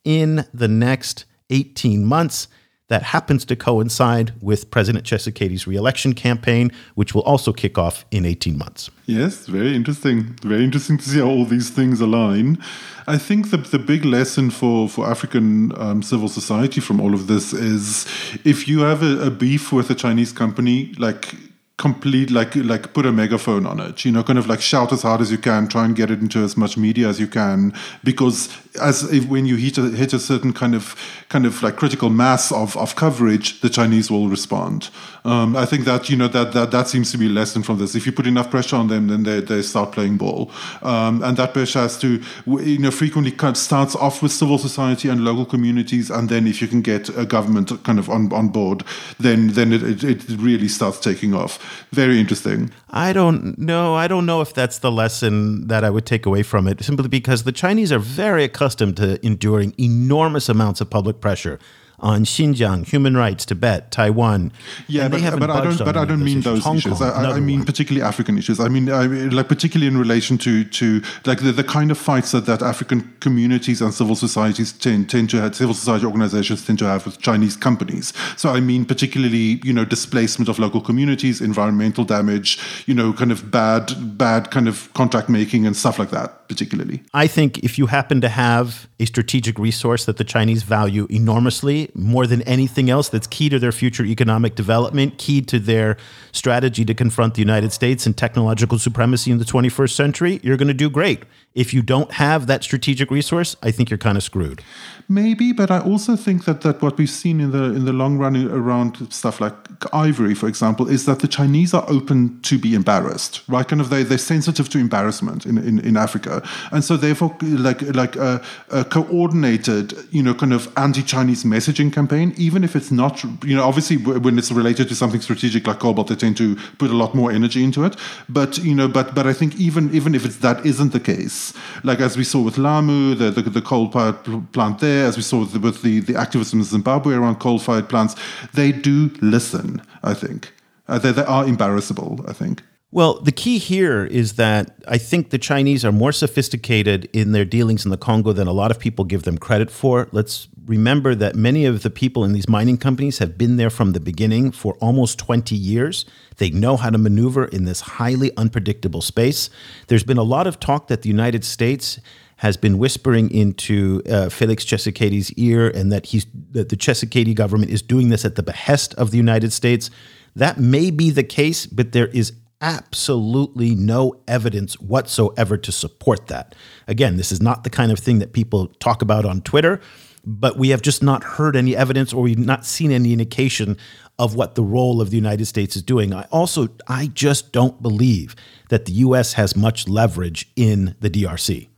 in 0.03 0.45
the 0.53 0.67
next 0.67 1.25
18 1.49 2.05
months 2.05 2.47
that 2.91 3.03
happens 3.03 3.45
to 3.45 3.55
coincide 3.55 4.33
with 4.41 4.69
President 4.69 5.05
Tshisekedi's 5.05 5.65
reelection 5.65 6.11
campaign, 6.11 6.73
which 6.95 7.15
will 7.15 7.21
also 7.21 7.53
kick 7.53 7.77
off 7.77 8.03
in 8.11 8.25
18 8.25 8.57
months. 8.57 8.91
Yes, 9.05 9.45
very 9.45 9.73
interesting. 9.73 10.35
Very 10.43 10.65
interesting 10.65 10.97
to 10.97 11.03
see 11.09 11.19
how 11.19 11.27
all 11.27 11.45
these 11.45 11.69
things 11.69 12.01
align. 12.01 12.61
I 13.07 13.17
think 13.17 13.49
the, 13.49 13.55
the 13.55 13.79
big 13.79 14.03
lesson 14.03 14.49
for, 14.49 14.89
for 14.89 15.07
African 15.07 15.71
um, 15.81 16.03
civil 16.03 16.27
society 16.27 16.81
from 16.81 16.99
all 16.99 17.13
of 17.13 17.27
this 17.27 17.53
is 17.53 18.05
if 18.43 18.67
you 18.67 18.81
have 18.81 19.01
a, 19.03 19.27
a 19.27 19.31
beef 19.31 19.71
with 19.71 19.89
a 19.89 19.95
Chinese 19.95 20.33
company, 20.33 20.93
like 20.97 21.33
complete 21.81 22.29
like 22.29 22.55
like 22.57 22.93
put 22.93 23.07
a 23.07 23.11
megaphone 23.11 23.65
on 23.65 23.79
it 23.79 24.05
you 24.05 24.11
know 24.11 24.21
kind 24.21 24.37
of 24.37 24.45
like 24.45 24.61
shout 24.61 24.93
as 24.93 25.01
hard 25.01 25.19
as 25.19 25.31
you 25.31 25.37
can 25.37 25.67
try 25.67 25.83
and 25.83 25.95
get 25.95 26.11
it 26.11 26.19
into 26.19 26.37
as 26.37 26.55
much 26.55 26.77
media 26.77 27.07
as 27.07 27.19
you 27.19 27.25
can 27.25 27.73
because 28.03 28.55
as 28.79 29.11
if 29.11 29.27
when 29.27 29.47
you 29.47 29.55
hit 29.55 29.79
a, 29.79 29.89
hit 29.89 30.13
a 30.13 30.19
certain 30.19 30.53
kind 30.53 30.75
of 30.75 30.95
kind 31.29 31.43
of 31.43 31.63
like 31.63 31.75
critical 31.77 32.11
mass 32.11 32.51
of, 32.51 32.77
of 32.77 32.95
coverage 32.95 33.61
the 33.61 33.69
chinese 33.69 34.11
will 34.11 34.29
respond. 34.29 34.89
Um, 35.25 35.55
i 35.55 35.65
think 35.65 35.85
that 35.85 36.07
you 36.07 36.15
know 36.15 36.27
that, 36.27 36.53
that 36.53 36.69
that 36.69 36.87
seems 36.87 37.11
to 37.13 37.17
be 37.17 37.25
a 37.25 37.29
lesson 37.29 37.63
from 37.63 37.79
this. 37.79 37.95
If 37.95 38.05
you 38.05 38.11
put 38.11 38.27
enough 38.27 38.51
pressure 38.51 38.75
on 38.75 38.87
them 38.87 39.07
then 39.07 39.23
they, 39.23 39.41
they 39.41 39.63
start 39.63 39.91
playing 39.91 40.17
ball. 40.17 40.51
Um, 40.83 41.23
and 41.23 41.35
that 41.37 41.53
pressure 41.53 41.79
has 41.79 41.97
to 42.01 42.21
you 42.45 42.77
know 42.77 42.91
frequently 42.91 43.31
kind 43.31 43.55
of 43.55 43.57
starts 43.57 43.95
off 43.95 44.21
with 44.21 44.31
civil 44.31 44.59
society 44.59 45.09
and 45.09 45.25
local 45.25 45.45
communities 45.45 46.11
and 46.11 46.29
then 46.29 46.45
if 46.45 46.61
you 46.61 46.67
can 46.67 46.81
get 46.81 47.09
a 47.17 47.25
government 47.25 47.71
kind 47.83 47.97
of 47.97 48.07
on, 48.07 48.31
on 48.31 48.49
board 48.49 48.83
then 49.19 49.47
then 49.53 49.73
it, 49.73 50.03
it, 50.03 50.03
it 50.03 50.39
really 50.39 50.67
starts 50.67 50.99
taking 50.99 51.33
off 51.33 51.57
very 51.91 52.19
interesting. 52.19 52.71
I 52.89 53.13
don't 53.13 53.57
know. 53.57 53.95
I 53.95 54.07
don't 54.07 54.25
know 54.25 54.41
if 54.41 54.53
that's 54.53 54.79
the 54.79 54.91
lesson 54.91 55.67
that 55.67 55.83
I 55.83 55.89
would 55.89 56.05
take 56.05 56.25
away 56.25 56.43
from 56.43 56.67
it, 56.67 56.83
simply 56.83 57.07
because 57.07 57.43
the 57.43 57.51
Chinese 57.51 57.91
are 57.91 57.99
very 57.99 58.43
accustomed 58.43 58.97
to 58.97 59.23
enduring 59.25 59.73
enormous 59.77 60.49
amounts 60.49 60.81
of 60.81 60.89
public 60.89 61.21
pressure 61.21 61.59
on 62.01 62.25
Xinjiang, 62.25 62.87
human 62.87 63.15
rights, 63.15 63.45
Tibet, 63.45 63.91
Taiwan. 63.91 64.51
Yeah, 64.87 65.07
but, 65.07 65.21
but 65.39 65.49
I 65.49 65.63
don't. 65.63 65.77
But 65.77 65.97
I 65.97 66.05
don't 66.05 66.23
mean 66.23 66.41
those 66.41 66.63
Hong 66.63 66.77
issues. 66.77 66.97
Kong, 66.97 67.11
I, 67.11 67.31
I, 67.31 67.39
mean 67.39 67.59
one. 67.59 67.65
particularly 67.65 68.05
African 68.05 68.37
issues. 68.37 68.59
I 68.59 68.67
mean, 68.67 68.89
I 68.91 69.05
like 69.05 69.47
particularly 69.47 69.87
in 69.87 69.97
relation 69.97 70.37
to 70.39 70.63
to 70.63 71.01
like 71.25 71.39
the, 71.39 71.51
the 71.51 71.63
kind 71.63 71.91
of 71.91 71.97
fights 71.97 72.31
that, 72.31 72.45
that 72.47 72.61
African 72.61 73.15
communities 73.19 73.81
and 73.81 73.93
civil 73.93 74.15
societies 74.15 74.73
tend 74.73 75.09
tend 75.09 75.29
to 75.29 75.41
have, 75.41 75.55
civil 75.55 75.73
society 75.75 76.05
organizations 76.05 76.65
tend 76.65 76.79
to 76.79 76.85
have 76.85 77.05
with 77.05 77.19
Chinese 77.19 77.55
companies. 77.55 78.13
So 78.35 78.49
I 78.49 78.59
mean 78.59 78.85
particularly 78.85 79.61
you 79.63 79.73
know 79.73 79.85
displacement 79.85 80.49
of 80.49 80.59
local 80.59 80.81
communities, 80.81 81.41
environmental 81.41 82.03
damage, 82.03 82.59
you 82.87 82.93
know, 82.93 83.13
kind 83.13 83.31
of 83.31 83.51
bad 83.51 84.17
bad 84.17 84.51
kind 84.51 84.67
of 84.67 84.91
contract 84.93 85.29
making 85.29 85.67
and 85.67 85.75
stuff 85.75 85.99
like 85.99 86.09
that. 86.11 86.47
Particularly, 86.47 87.01
I 87.13 87.27
think 87.27 87.59
if 87.59 87.77
you 87.77 87.85
happen 87.85 88.19
to 88.21 88.27
have 88.27 88.89
a 88.99 89.05
strategic 89.05 89.57
resource 89.57 90.03
that 90.05 90.17
the 90.17 90.25
Chinese 90.25 90.63
value 90.63 91.07
enormously 91.09 91.90
more 91.93 92.25
than 92.27 92.41
anything 92.43 92.89
else 92.89 93.09
that's 93.09 93.27
key 93.27 93.49
to 93.49 93.59
their 93.59 93.71
future 93.71 94.03
economic 94.05 94.55
development, 94.55 95.17
key 95.17 95.41
to 95.41 95.59
their 95.59 95.97
strategy 96.31 96.85
to 96.85 96.93
confront 96.93 97.35
the 97.35 97.41
United 97.41 97.71
States 97.71 98.05
and 98.05 98.17
technological 98.17 98.79
supremacy 98.79 99.31
in 99.31 99.37
the 99.37 99.45
21st 99.45 99.91
century, 99.91 100.39
you're 100.43 100.57
going 100.57 100.67
to 100.67 100.73
do 100.73 100.89
great. 100.89 101.23
If 101.53 101.73
you 101.73 101.81
don't 101.81 102.11
have 102.13 102.47
that 102.47 102.63
strategic 102.63 103.11
resource, 103.11 103.57
I 103.61 103.71
think 103.71 103.89
you're 103.89 103.97
kind 103.97 104.17
of 104.17 104.23
screwed. 104.23 104.63
Maybe, 105.09 105.51
but 105.51 105.69
I 105.69 105.79
also 105.79 106.15
think 106.15 106.45
that, 106.45 106.61
that 106.61 106.81
what 106.81 106.97
we've 106.97 107.09
seen 107.09 107.41
in 107.41 107.51
the 107.51 107.63
in 107.63 107.83
the 107.83 107.91
long 107.91 108.17
run 108.17 108.49
around 108.49 109.11
stuff 109.11 109.41
like 109.41 109.53
ivory, 109.93 110.33
for 110.33 110.47
example, 110.47 110.87
is 110.87 111.05
that 111.05 111.19
the 111.19 111.27
Chinese 111.27 111.73
are 111.73 111.83
open 111.89 112.39
to 112.43 112.57
be 112.57 112.73
embarrassed, 112.73 113.41
right? 113.49 113.67
Kind 113.67 113.81
of 113.81 113.89
they 113.89 114.03
they're 114.03 114.17
sensitive 114.17 114.69
to 114.69 114.77
embarrassment 114.77 115.45
in, 115.45 115.57
in, 115.57 115.79
in 115.79 115.97
Africa, 115.97 116.41
and 116.71 116.81
so 116.81 116.95
therefore 116.95 117.35
like 117.41 117.81
like 117.93 118.15
a, 118.15 118.41
a 118.69 118.85
coordinated, 118.85 119.93
you 120.11 120.23
know, 120.23 120.33
kind 120.33 120.53
of 120.53 120.71
anti-Chinese 120.77 121.43
messaging 121.43 121.91
campaign, 121.91 122.33
even 122.37 122.63
if 122.63 122.73
it's 122.77 122.91
not, 122.91 123.21
you 123.43 123.55
know, 123.55 123.65
obviously 123.65 123.97
when 123.97 124.37
it's 124.37 124.51
related 124.51 124.87
to 124.87 124.95
something 124.95 125.19
strategic 125.19 125.67
like 125.67 125.79
cobalt, 125.79 126.09
tend 126.21 126.37
to 126.37 126.55
put 126.77 126.89
a 126.91 126.97
lot 127.03 127.11
more 127.13 127.29
energy 127.39 127.61
into 127.63 127.83
it. 127.87 127.93
But 128.29 128.57
you 128.67 128.75
know, 128.79 128.87
but 128.87 129.07
but 129.17 129.25
I 129.31 129.33
think 129.39 129.51
even 129.67 129.83
even 129.97 130.15
if 130.15 130.25
it's 130.25 130.37
that 130.37 130.65
isn't 130.65 130.91
the 130.97 131.03
case, 131.13 131.53
like 131.83 131.99
as 132.07 132.15
we 132.17 132.23
saw 132.23 132.41
with 132.47 132.57
Lamu, 132.57 133.15
the 133.15 133.31
the, 133.31 133.41
the 133.57 133.61
coal-fired 133.61 134.17
plant 134.53 134.79
there, 134.79 135.05
as 135.09 135.15
we 135.17 135.23
saw 135.23 135.39
with 135.39 135.51
the, 135.53 135.59
with 135.59 135.81
the 135.81 135.99
the 135.99 136.13
activists 136.13 136.53
in 136.53 136.63
Zimbabwe 136.63 137.15
around 137.15 137.35
coal-fired 137.39 137.87
plants, 137.89 138.15
they 138.53 138.71
do 138.71 139.09
listen. 139.21 139.81
I 140.03 140.13
think 140.13 140.53
uh, 140.87 140.99
they, 140.99 141.11
they 141.11 141.25
are 141.25 141.45
embarrassable. 141.47 142.13
I 142.27 142.33
think. 142.33 142.61
Well, 142.93 143.21
the 143.21 143.31
key 143.31 143.57
here 143.57 144.05
is 144.05 144.33
that 144.33 144.65
I 144.85 144.97
think 144.97 145.29
the 145.29 145.37
Chinese 145.37 145.85
are 145.85 145.93
more 145.93 146.11
sophisticated 146.11 147.09
in 147.13 147.31
their 147.31 147.45
dealings 147.45 147.85
in 147.85 147.91
the 147.91 147.97
Congo 147.97 148.33
than 148.33 148.47
a 148.47 148.51
lot 148.51 148.69
of 148.69 148.79
people 148.79 149.05
give 149.05 149.23
them 149.23 149.37
credit 149.37 149.71
for. 149.71 150.09
Let's 150.11 150.49
remember 150.65 151.15
that 151.15 151.35
many 151.35 151.65
of 151.65 151.83
the 151.83 151.89
people 151.89 152.23
in 152.23 152.33
these 152.33 152.47
mining 152.47 152.77
companies 152.77 153.17
have 153.17 153.37
been 153.37 153.57
there 153.57 153.69
from 153.69 153.93
the 153.93 153.99
beginning 153.99 154.51
for 154.51 154.75
almost 154.75 155.17
20 155.19 155.55
years. 155.55 156.05
They 156.37 156.49
know 156.49 156.77
how 156.77 156.89
to 156.89 156.97
maneuver 156.97 157.45
in 157.45 157.65
this 157.65 157.81
highly 157.81 158.35
unpredictable 158.37 159.01
space. 159.01 159.49
There's 159.87 160.03
been 160.03 160.17
a 160.17 160.23
lot 160.23 160.47
of 160.47 160.59
talk 160.59 160.87
that 160.87 161.01
the 161.01 161.09
United 161.09 161.43
States 161.43 161.99
has 162.37 162.57
been 162.57 162.79
whispering 162.79 163.29
into 163.29 164.01
uh, 164.09 164.27
Felix 164.29 164.65
Tshisekedi's 164.65 165.31
ear, 165.33 165.69
and 165.69 165.91
that 165.91 166.07
he's 166.07 166.25
that 166.51 166.69
the 166.69 166.75
Tshisekedi 166.75 167.35
government 167.35 167.69
is 167.71 167.83
doing 167.83 168.09
this 168.09 168.25
at 168.25 168.35
the 168.35 168.41
behest 168.41 168.95
of 168.95 169.11
the 169.11 169.17
United 169.17 169.53
States. 169.53 169.91
That 170.35 170.59
may 170.59 170.89
be 170.89 171.11
the 171.11 171.23
case, 171.23 171.67
but 171.67 171.91
there 171.91 172.07
is 172.07 172.33
absolutely 172.59 173.75
no 173.75 174.15
evidence 174.27 174.79
whatsoever 174.79 175.55
to 175.57 175.71
support 175.71 176.27
that. 176.27 176.55
Again, 176.87 177.17
this 177.17 177.31
is 177.31 177.41
not 177.41 177.63
the 177.63 177.69
kind 177.69 177.91
of 177.91 177.99
thing 177.99 178.19
that 178.19 178.33
people 178.33 178.67
talk 178.79 179.03
about 179.03 179.23
on 179.23 179.41
Twitter, 179.41 179.79
but 180.25 180.57
we 180.57 180.69
have 180.69 180.81
just 180.81 181.01
not 181.01 181.23
heard 181.23 181.55
any 181.55 181.75
evidence 181.75 182.13
or 182.13 182.23
we've 182.23 182.37
not 182.37 182.65
seen 182.65 182.91
any 182.91 183.11
indication 183.11 183.77
of 184.19 184.35
what 184.35 184.55
the 184.55 184.63
role 184.63 185.01
of 185.01 185.09
the 185.09 185.15
United 185.15 185.45
States 185.45 185.75
is 185.75 185.81
doing. 185.81 186.13
I 186.13 186.27
also 186.31 186.69
I 186.87 187.07
just 187.07 187.51
don't 187.51 187.81
believe 187.81 188.35
that 188.69 188.85
the 188.85 188.93
US 188.93 189.33
has 189.33 189.55
much 189.55 189.87
leverage 189.87 190.51
in 190.55 190.95
the 190.99 191.09
DRC. 191.09 191.70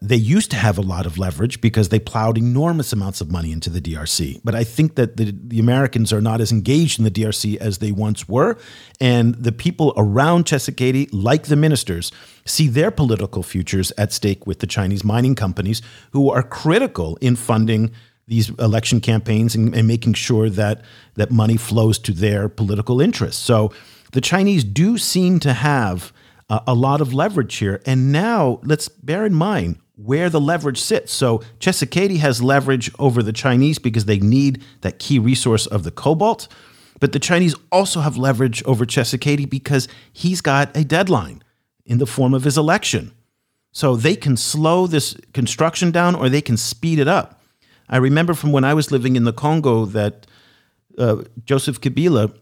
They 0.00 0.16
used 0.16 0.50
to 0.50 0.56
have 0.56 0.78
a 0.78 0.82
lot 0.82 1.06
of 1.06 1.18
leverage 1.18 1.60
because 1.60 1.88
they 1.88 1.98
plowed 1.98 2.36
enormous 2.38 2.92
amounts 2.92 3.20
of 3.20 3.30
money 3.30 3.52
into 3.52 3.70
the 3.70 3.80
DRC. 3.80 4.40
But 4.44 4.54
I 4.54 4.64
think 4.64 4.94
that 4.96 5.16
the, 5.16 5.34
the 5.36 5.58
Americans 5.58 6.12
are 6.12 6.20
not 6.20 6.40
as 6.40 6.52
engaged 6.52 6.98
in 6.98 7.04
the 7.04 7.10
DRC 7.10 7.56
as 7.56 7.78
they 7.78 7.92
once 7.92 8.28
were. 8.28 8.58
And 9.00 9.34
the 9.36 9.52
people 9.52 9.92
around 9.96 10.44
Tshisekedi, 10.44 11.08
like 11.12 11.44
the 11.44 11.56
ministers, 11.56 12.12
see 12.44 12.68
their 12.68 12.90
political 12.90 13.42
futures 13.42 13.92
at 13.96 14.12
stake 14.12 14.46
with 14.46 14.60
the 14.60 14.66
Chinese 14.66 15.04
mining 15.04 15.34
companies 15.34 15.82
who 16.12 16.30
are 16.30 16.42
critical 16.42 17.16
in 17.20 17.36
funding 17.36 17.90
these 18.28 18.50
election 18.58 19.00
campaigns 19.00 19.54
and, 19.54 19.74
and 19.74 19.86
making 19.86 20.14
sure 20.14 20.50
that, 20.50 20.82
that 21.14 21.30
money 21.30 21.56
flows 21.56 21.98
to 22.00 22.12
their 22.12 22.48
political 22.48 23.00
interests. 23.00 23.42
So 23.42 23.72
the 24.12 24.20
Chinese 24.20 24.64
do 24.64 24.98
seem 24.98 25.38
to 25.40 25.52
have 25.52 26.12
uh, 26.48 26.60
a 26.66 26.74
lot 26.74 27.00
of 27.00 27.14
leverage 27.14 27.56
here. 27.56 27.80
And 27.86 28.12
now 28.12 28.60
let's 28.62 28.88
bear 28.88 29.24
in 29.24 29.34
mind 29.34 29.78
where 29.96 30.28
the 30.28 30.40
leverage 30.40 30.80
sits. 30.80 31.12
So 31.12 31.42
Tshisekedi 31.58 32.18
has 32.18 32.42
leverage 32.42 32.90
over 32.98 33.22
the 33.22 33.32
Chinese 33.32 33.78
because 33.78 34.04
they 34.04 34.18
need 34.18 34.62
that 34.82 34.98
key 34.98 35.18
resource 35.18 35.66
of 35.66 35.82
the 35.82 35.90
cobalt. 35.90 36.48
But 37.00 37.12
the 37.12 37.18
Chinese 37.18 37.54
also 37.72 38.00
have 38.00 38.16
leverage 38.16 38.62
over 38.64 38.86
Tshisekedi 38.86 39.48
because 39.48 39.88
he's 40.12 40.40
got 40.40 40.74
a 40.76 40.84
deadline 40.84 41.42
in 41.84 41.98
the 41.98 42.06
form 42.06 42.34
of 42.34 42.44
his 42.44 42.58
election. 42.58 43.12
So 43.72 43.96
they 43.96 44.16
can 44.16 44.36
slow 44.36 44.86
this 44.86 45.16
construction 45.34 45.90
down 45.90 46.14
or 46.14 46.28
they 46.28 46.40
can 46.40 46.56
speed 46.56 46.98
it 46.98 47.08
up. 47.08 47.42
I 47.88 47.98
remember 47.98 48.34
from 48.34 48.52
when 48.52 48.64
I 48.64 48.74
was 48.74 48.90
living 48.90 49.16
in 49.16 49.24
the 49.24 49.32
Congo 49.32 49.84
that 49.86 50.26
uh, 50.98 51.24
Joseph 51.44 51.80
Kabila 51.80 52.34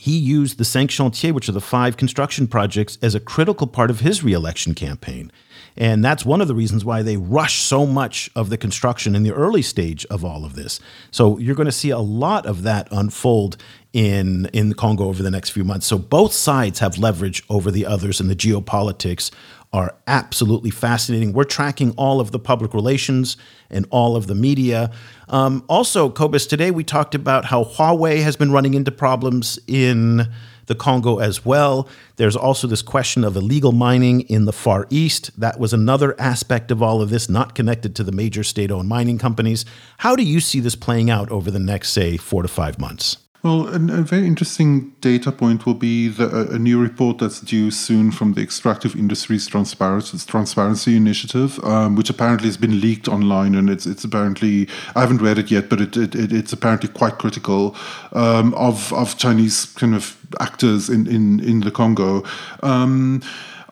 he 0.00 0.16
used 0.16 0.56
the 0.56 0.64
cinq 0.64 0.88
chantiers, 0.90 1.34
which 1.34 1.46
are 1.50 1.52
the 1.52 1.60
five 1.60 1.98
construction 1.98 2.46
projects, 2.46 2.96
as 3.02 3.14
a 3.14 3.20
critical 3.20 3.66
part 3.66 3.90
of 3.90 4.00
his 4.00 4.24
reelection 4.24 4.74
campaign. 4.74 5.30
And 5.76 6.02
that's 6.02 6.24
one 6.24 6.40
of 6.40 6.48
the 6.48 6.54
reasons 6.54 6.86
why 6.86 7.02
they 7.02 7.18
rush 7.18 7.60
so 7.60 7.84
much 7.84 8.30
of 8.34 8.48
the 8.48 8.56
construction 8.56 9.14
in 9.14 9.24
the 9.24 9.34
early 9.34 9.60
stage 9.60 10.06
of 10.06 10.24
all 10.24 10.46
of 10.46 10.54
this. 10.54 10.80
So 11.10 11.36
you're 11.36 11.54
going 11.54 11.66
to 11.66 11.72
see 11.72 11.90
a 11.90 11.98
lot 11.98 12.46
of 12.46 12.62
that 12.62 12.88
unfold 12.90 13.58
in 13.92 14.46
in 14.54 14.70
the 14.70 14.74
Congo 14.74 15.04
over 15.04 15.22
the 15.22 15.30
next 15.30 15.50
few 15.50 15.64
months. 15.64 15.86
So 15.86 15.98
both 15.98 16.32
sides 16.32 16.78
have 16.78 16.96
leverage 16.96 17.44
over 17.50 17.70
the 17.70 17.84
others, 17.84 18.20
and 18.20 18.30
the 18.30 18.36
geopolitics 18.36 19.30
are 19.72 19.94
absolutely 20.06 20.70
fascinating. 20.70 21.32
We're 21.32 21.44
tracking 21.44 21.92
all 21.92 22.20
of 22.20 22.30
the 22.30 22.38
public 22.38 22.74
relations 22.74 23.36
and 23.68 23.86
all 23.90 24.16
of 24.16 24.26
the 24.26 24.34
media. 24.34 24.90
Um, 25.30 25.64
also, 25.68 26.10
Cobus, 26.10 26.44
today 26.44 26.72
we 26.72 26.82
talked 26.82 27.14
about 27.14 27.46
how 27.46 27.62
Huawei 27.62 28.22
has 28.22 28.36
been 28.36 28.50
running 28.50 28.74
into 28.74 28.90
problems 28.90 29.60
in 29.68 30.28
the 30.66 30.74
Congo 30.74 31.18
as 31.18 31.44
well. 31.44 31.88
There's 32.16 32.36
also 32.36 32.66
this 32.66 32.82
question 32.82 33.24
of 33.24 33.36
illegal 33.36 33.72
mining 33.72 34.22
in 34.22 34.44
the 34.44 34.52
Far 34.52 34.86
East. 34.90 35.30
That 35.38 35.58
was 35.58 35.72
another 35.72 36.20
aspect 36.20 36.70
of 36.72 36.82
all 36.82 37.00
of 37.00 37.10
this, 37.10 37.28
not 37.28 37.54
connected 37.54 37.94
to 37.96 38.04
the 38.04 38.12
major 38.12 38.42
state 38.42 38.72
owned 38.72 38.88
mining 38.88 39.18
companies. 39.18 39.64
How 39.98 40.16
do 40.16 40.24
you 40.24 40.40
see 40.40 40.58
this 40.58 40.74
playing 40.74 41.10
out 41.10 41.30
over 41.30 41.50
the 41.50 41.58
next, 41.60 41.90
say, 41.90 42.16
four 42.16 42.42
to 42.42 42.48
five 42.48 42.78
months? 42.78 43.16
Well, 43.42 43.68
a, 43.68 43.78
very 43.78 44.26
interesting 44.26 44.90
data 45.00 45.32
point 45.32 45.64
will 45.64 45.74
be 45.74 46.08
the, 46.08 46.50
a, 46.52 46.58
new 46.58 46.78
report 46.78 47.18
that's 47.18 47.40
due 47.40 47.70
soon 47.70 48.10
from 48.10 48.34
the 48.34 48.42
Extractive 48.42 48.94
Industries 48.94 49.46
Transparency, 49.46 50.94
Initiative, 50.94 51.58
um, 51.64 51.96
which 51.96 52.10
apparently 52.10 52.48
has 52.48 52.58
been 52.58 52.82
leaked 52.82 53.08
online, 53.08 53.54
and 53.54 53.70
it's 53.70 53.86
it's 53.86 54.04
apparently 54.04 54.68
I 54.94 55.00
haven't 55.00 55.22
read 55.22 55.38
it 55.38 55.50
yet, 55.50 55.70
but 55.70 55.80
it, 55.80 55.96
it 55.96 56.14
it's 56.14 56.52
apparently 56.52 56.90
quite 56.90 57.16
critical 57.16 57.74
um, 58.12 58.52
of 58.54 58.92
of 58.92 59.16
Chinese 59.16 59.64
kind 59.64 59.94
of 59.94 60.18
actors 60.38 60.90
in 60.90 61.06
in 61.06 61.40
in 61.40 61.60
the 61.60 61.70
Congo. 61.70 62.22
Um, 62.62 63.22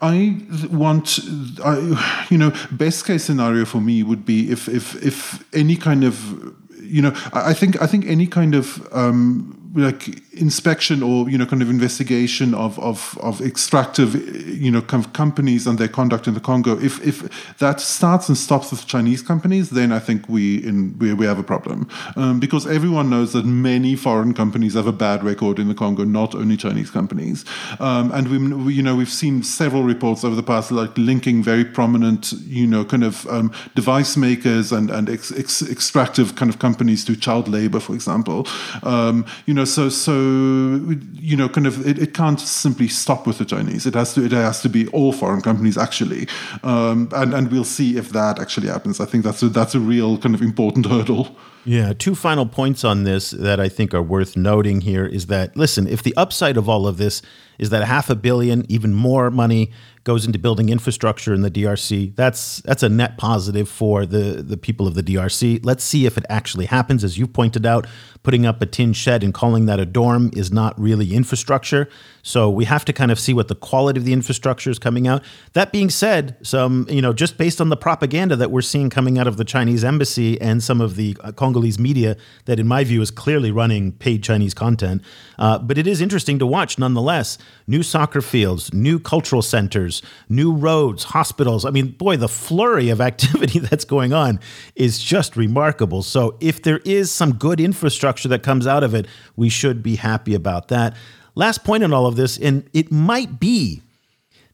I 0.00 0.40
want, 0.70 1.18
I, 1.64 2.26
you 2.30 2.38
know, 2.38 2.52
best 2.70 3.04
case 3.04 3.24
scenario 3.24 3.64
for 3.64 3.80
me 3.82 4.02
would 4.02 4.24
be 4.24 4.50
if 4.50 4.66
if 4.66 4.94
if 5.04 5.44
any 5.54 5.76
kind 5.76 6.04
of 6.04 6.54
you 6.88 7.02
know, 7.02 7.12
I 7.32 7.52
think 7.54 7.80
I 7.82 7.86
think 7.86 8.06
any 8.06 8.26
kind 8.26 8.54
of 8.54 8.86
um, 8.92 9.57
like 9.74 10.22
inspection 10.32 11.02
or 11.02 11.28
you 11.28 11.36
know 11.36 11.46
kind 11.46 11.62
of 11.62 11.70
investigation 11.70 12.54
of 12.54 12.78
of 12.78 13.18
of 13.20 13.40
extractive 13.40 14.14
you 14.46 14.70
know 14.70 14.80
kind 14.80 15.04
of 15.04 15.12
companies 15.12 15.66
and 15.66 15.78
their 15.78 15.88
conduct 15.88 16.26
in 16.26 16.34
the 16.34 16.40
Congo. 16.40 16.78
If 16.78 17.04
if 17.06 17.56
that 17.58 17.80
starts 17.80 18.28
and 18.28 18.38
stops 18.38 18.70
with 18.70 18.86
Chinese 18.86 19.22
companies 19.22 19.70
then 19.70 19.92
I 19.92 19.98
think 19.98 20.28
we 20.28 20.64
in 20.64 20.98
we, 20.98 21.12
we 21.12 21.26
have 21.26 21.38
a 21.38 21.42
problem. 21.42 21.88
Um, 22.16 22.40
because 22.40 22.66
everyone 22.66 23.10
knows 23.10 23.32
that 23.32 23.44
many 23.44 23.96
foreign 23.96 24.34
companies 24.34 24.74
have 24.74 24.86
a 24.86 24.92
bad 24.92 25.22
record 25.22 25.58
in 25.58 25.68
the 25.68 25.74
Congo 25.74 26.04
not 26.04 26.34
only 26.34 26.56
Chinese 26.56 26.90
companies. 26.90 27.44
Um, 27.80 28.10
and 28.12 28.28
we, 28.28 28.38
we, 28.38 28.74
you 28.74 28.82
know 28.82 28.96
we've 28.96 29.08
seen 29.10 29.42
several 29.42 29.82
reports 29.82 30.24
over 30.24 30.34
the 30.34 30.42
past 30.42 30.70
like 30.72 30.96
linking 30.96 31.42
very 31.42 31.64
prominent 31.64 32.32
you 32.32 32.66
know 32.66 32.84
kind 32.84 33.04
of 33.04 33.26
um, 33.28 33.52
device 33.74 34.16
makers 34.16 34.72
and 34.72 34.90
and 34.90 35.10
ex, 35.10 35.32
ex, 35.32 35.62
extractive 35.62 36.36
kind 36.36 36.50
of 36.50 36.58
companies 36.58 37.04
to 37.04 37.16
child 37.16 37.48
labor 37.48 37.80
for 37.80 37.94
example. 37.94 38.46
Um, 38.82 39.26
you 39.46 39.54
know 39.54 39.64
so 39.72 39.88
so 39.88 40.12
you 40.12 41.36
know 41.36 41.48
kind 41.48 41.66
of 41.66 41.86
it, 41.86 41.98
it 41.98 42.14
can't 42.14 42.40
simply 42.40 42.88
stop 42.88 43.26
with 43.26 43.38
the 43.38 43.44
Chinese. 43.44 43.86
It 43.86 43.94
has 43.94 44.14
to 44.14 44.24
it 44.24 44.32
has 44.32 44.60
to 44.62 44.68
be 44.68 44.88
all 44.88 45.12
foreign 45.12 45.42
companies 45.42 45.78
actually. 45.78 46.28
Um, 46.62 47.08
and 47.12 47.34
and 47.34 47.50
we'll 47.50 47.64
see 47.64 47.96
if 47.96 48.10
that 48.10 48.38
actually 48.38 48.68
happens. 48.68 49.00
I 49.00 49.06
think 49.06 49.24
that's 49.24 49.42
a, 49.42 49.48
that's 49.48 49.74
a 49.74 49.80
real 49.80 50.18
kind 50.18 50.34
of 50.34 50.42
important 50.42 50.86
hurdle. 50.92 51.36
Yeah, 51.64 51.92
two 51.92 52.14
final 52.14 52.46
points 52.46 52.82
on 52.82 53.04
this 53.04 53.30
that 53.30 53.60
I 53.60 53.68
think 53.68 53.92
are 53.92 54.02
worth 54.02 54.36
noting 54.36 54.80
here 54.80 55.04
is 55.04 55.26
that 55.26 55.56
listen, 55.56 55.86
if 55.86 56.02
the 56.02 56.16
upside 56.16 56.56
of 56.56 56.68
all 56.68 56.86
of 56.86 56.96
this 56.96 57.20
is 57.58 57.70
that 57.70 57.84
half 57.84 58.08
a 58.08 58.14
billion, 58.14 58.64
even 58.70 58.94
more 58.94 59.30
money 59.30 59.70
goes 60.08 60.24
into 60.24 60.38
building 60.38 60.70
infrastructure 60.70 61.34
in 61.34 61.42
the 61.42 61.50
DRC. 61.50 62.16
That's 62.16 62.62
that's 62.62 62.82
a 62.82 62.88
net 62.88 63.18
positive 63.18 63.68
for 63.68 64.06
the 64.06 64.42
the 64.42 64.56
people 64.56 64.86
of 64.86 64.94
the 64.94 65.02
DRC. 65.02 65.60
Let's 65.62 65.84
see 65.84 66.06
if 66.06 66.16
it 66.16 66.24
actually 66.30 66.64
happens. 66.64 67.04
As 67.04 67.18
you 67.18 67.26
pointed 67.26 67.66
out, 67.66 67.86
putting 68.22 68.46
up 68.46 68.62
a 68.62 68.66
tin 68.66 68.94
shed 68.94 69.22
and 69.22 69.34
calling 69.34 69.66
that 69.66 69.78
a 69.78 69.84
dorm 69.84 70.30
is 70.34 70.50
not 70.50 70.80
really 70.80 71.14
infrastructure. 71.14 71.90
So 72.22 72.48
we 72.48 72.64
have 72.64 72.84
to 72.86 72.92
kind 72.92 73.10
of 73.10 73.18
see 73.18 73.34
what 73.34 73.48
the 73.48 73.54
quality 73.54 73.98
of 73.98 74.06
the 74.06 74.14
infrastructure 74.14 74.70
is 74.70 74.78
coming 74.78 75.06
out. 75.06 75.22
That 75.52 75.72
being 75.72 75.90
said, 75.90 76.38
some 76.42 76.86
you 76.88 77.02
know 77.02 77.12
just 77.12 77.36
based 77.36 77.60
on 77.60 77.68
the 77.68 77.76
propaganda 77.76 78.34
that 78.36 78.50
we're 78.50 78.62
seeing 78.62 78.88
coming 78.88 79.18
out 79.18 79.26
of 79.26 79.36
the 79.36 79.44
Chinese 79.44 79.84
embassy 79.84 80.40
and 80.40 80.62
some 80.62 80.80
of 80.80 80.96
the 80.96 81.18
uh, 81.20 81.32
Congolese 81.32 81.78
media, 81.78 82.16
that 82.46 82.58
in 82.58 82.66
my 82.66 82.82
view 82.82 83.02
is 83.02 83.10
clearly 83.10 83.50
running 83.50 83.92
paid 83.92 84.22
Chinese 84.22 84.54
content. 84.54 85.02
Uh, 85.38 85.58
but 85.58 85.76
it 85.76 85.86
is 85.86 86.00
interesting 86.00 86.38
to 86.38 86.46
watch 86.46 86.78
nonetheless. 86.78 87.36
New 87.66 87.82
soccer 87.82 88.22
fields, 88.22 88.72
new 88.72 88.98
cultural 88.98 89.42
centers 89.42 89.97
new 90.28 90.52
roads, 90.52 91.04
hospitals. 91.04 91.64
I 91.64 91.70
mean, 91.70 91.92
boy, 91.92 92.16
the 92.16 92.28
flurry 92.28 92.90
of 92.90 93.00
activity 93.10 93.58
that's 93.58 93.84
going 93.84 94.12
on 94.12 94.40
is 94.74 94.98
just 94.98 95.36
remarkable. 95.36 96.02
So, 96.02 96.36
if 96.40 96.62
there 96.62 96.78
is 96.84 97.10
some 97.10 97.34
good 97.34 97.60
infrastructure 97.60 98.28
that 98.28 98.42
comes 98.42 98.66
out 98.66 98.84
of 98.84 98.94
it, 98.94 99.06
we 99.36 99.48
should 99.48 99.82
be 99.82 99.96
happy 99.96 100.34
about 100.34 100.68
that. 100.68 100.94
Last 101.34 101.64
point 101.64 101.82
in 101.82 101.92
all 101.92 102.06
of 102.06 102.16
this, 102.16 102.38
and 102.38 102.68
it 102.72 102.90
might 102.90 103.38
be 103.38 103.82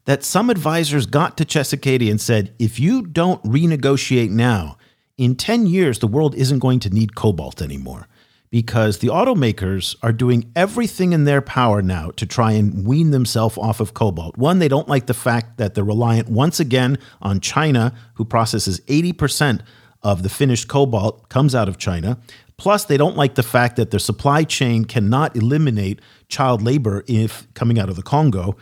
that 0.05 0.23
some 0.23 0.49
advisors 0.49 1.07
got 1.07 1.35
to 1.37 1.45
Tshisekedi 1.45 2.09
and 2.09 2.21
said, 2.21 2.53
if 2.59 2.79
you 2.79 3.01
don't 3.01 3.43
renegotiate 3.43 4.29
now, 4.29 4.77
in 5.17 5.35
10 5.35 5.65
years, 5.65 5.99
the 5.99 6.07
world 6.07 6.35
isn't 6.35 6.59
going 6.59 6.79
to 6.81 6.89
need 6.89 7.15
cobalt 7.15 7.61
anymore 7.61 8.07
because 8.49 8.99
the 8.99 9.07
automakers 9.07 9.95
are 10.01 10.13
doing 10.13 10.51
everything 10.55 11.13
in 11.13 11.25
their 11.25 11.41
power 11.41 11.81
now 11.81 12.11
to 12.11 12.25
try 12.25 12.51
and 12.53 12.85
wean 12.85 13.11
themselves 13.11 13.57
off 13.57 13.79
of 13.79 13.93
cobalt. 13.93 14.37
One, 14.37 14.59
they 14.59 14.67
don't 14.67 14.87
like 14.87 15.07
the 15.07 15.13
fact 15.13 15.57
that 15.57 15.73
they're 15.73 15.83
reliant 15.83 16.29
once 16.29 16.59
again 16.59 16.97
on 17.21 17.39
China, 17.39 17.93
who 18.15 18.25
processes 18.25 18.79
80% 18.81 19.61
of 20.03 20.23
the 20.23 20.29
finished 20.29 20.67
cobalt 20.67 21.27
comes 21.29 21.55
out 21.55 21.67
of 21.67 21.77
China. 21.77 22.17
Plus, 22.57 22.85
they 22.85 22.95
don't 22.95 23.17
like 23.17 23.35
the 23.35 23.43
fact 23.43 23.75
that 23.75 23.91
their 23.91 23.99
supply 23.99 24.43
chain 24.43 24.85
cannot 24.85 25.35
eliminate 25.35 25.99
child 26.29 26.61
labor 26.61 27.03
if 27.07 27.51
coming 27.53 27.79
out 27.79 27.89
of 27.89 27.95
the 27.95 28.03
Congo. 28.03 28.55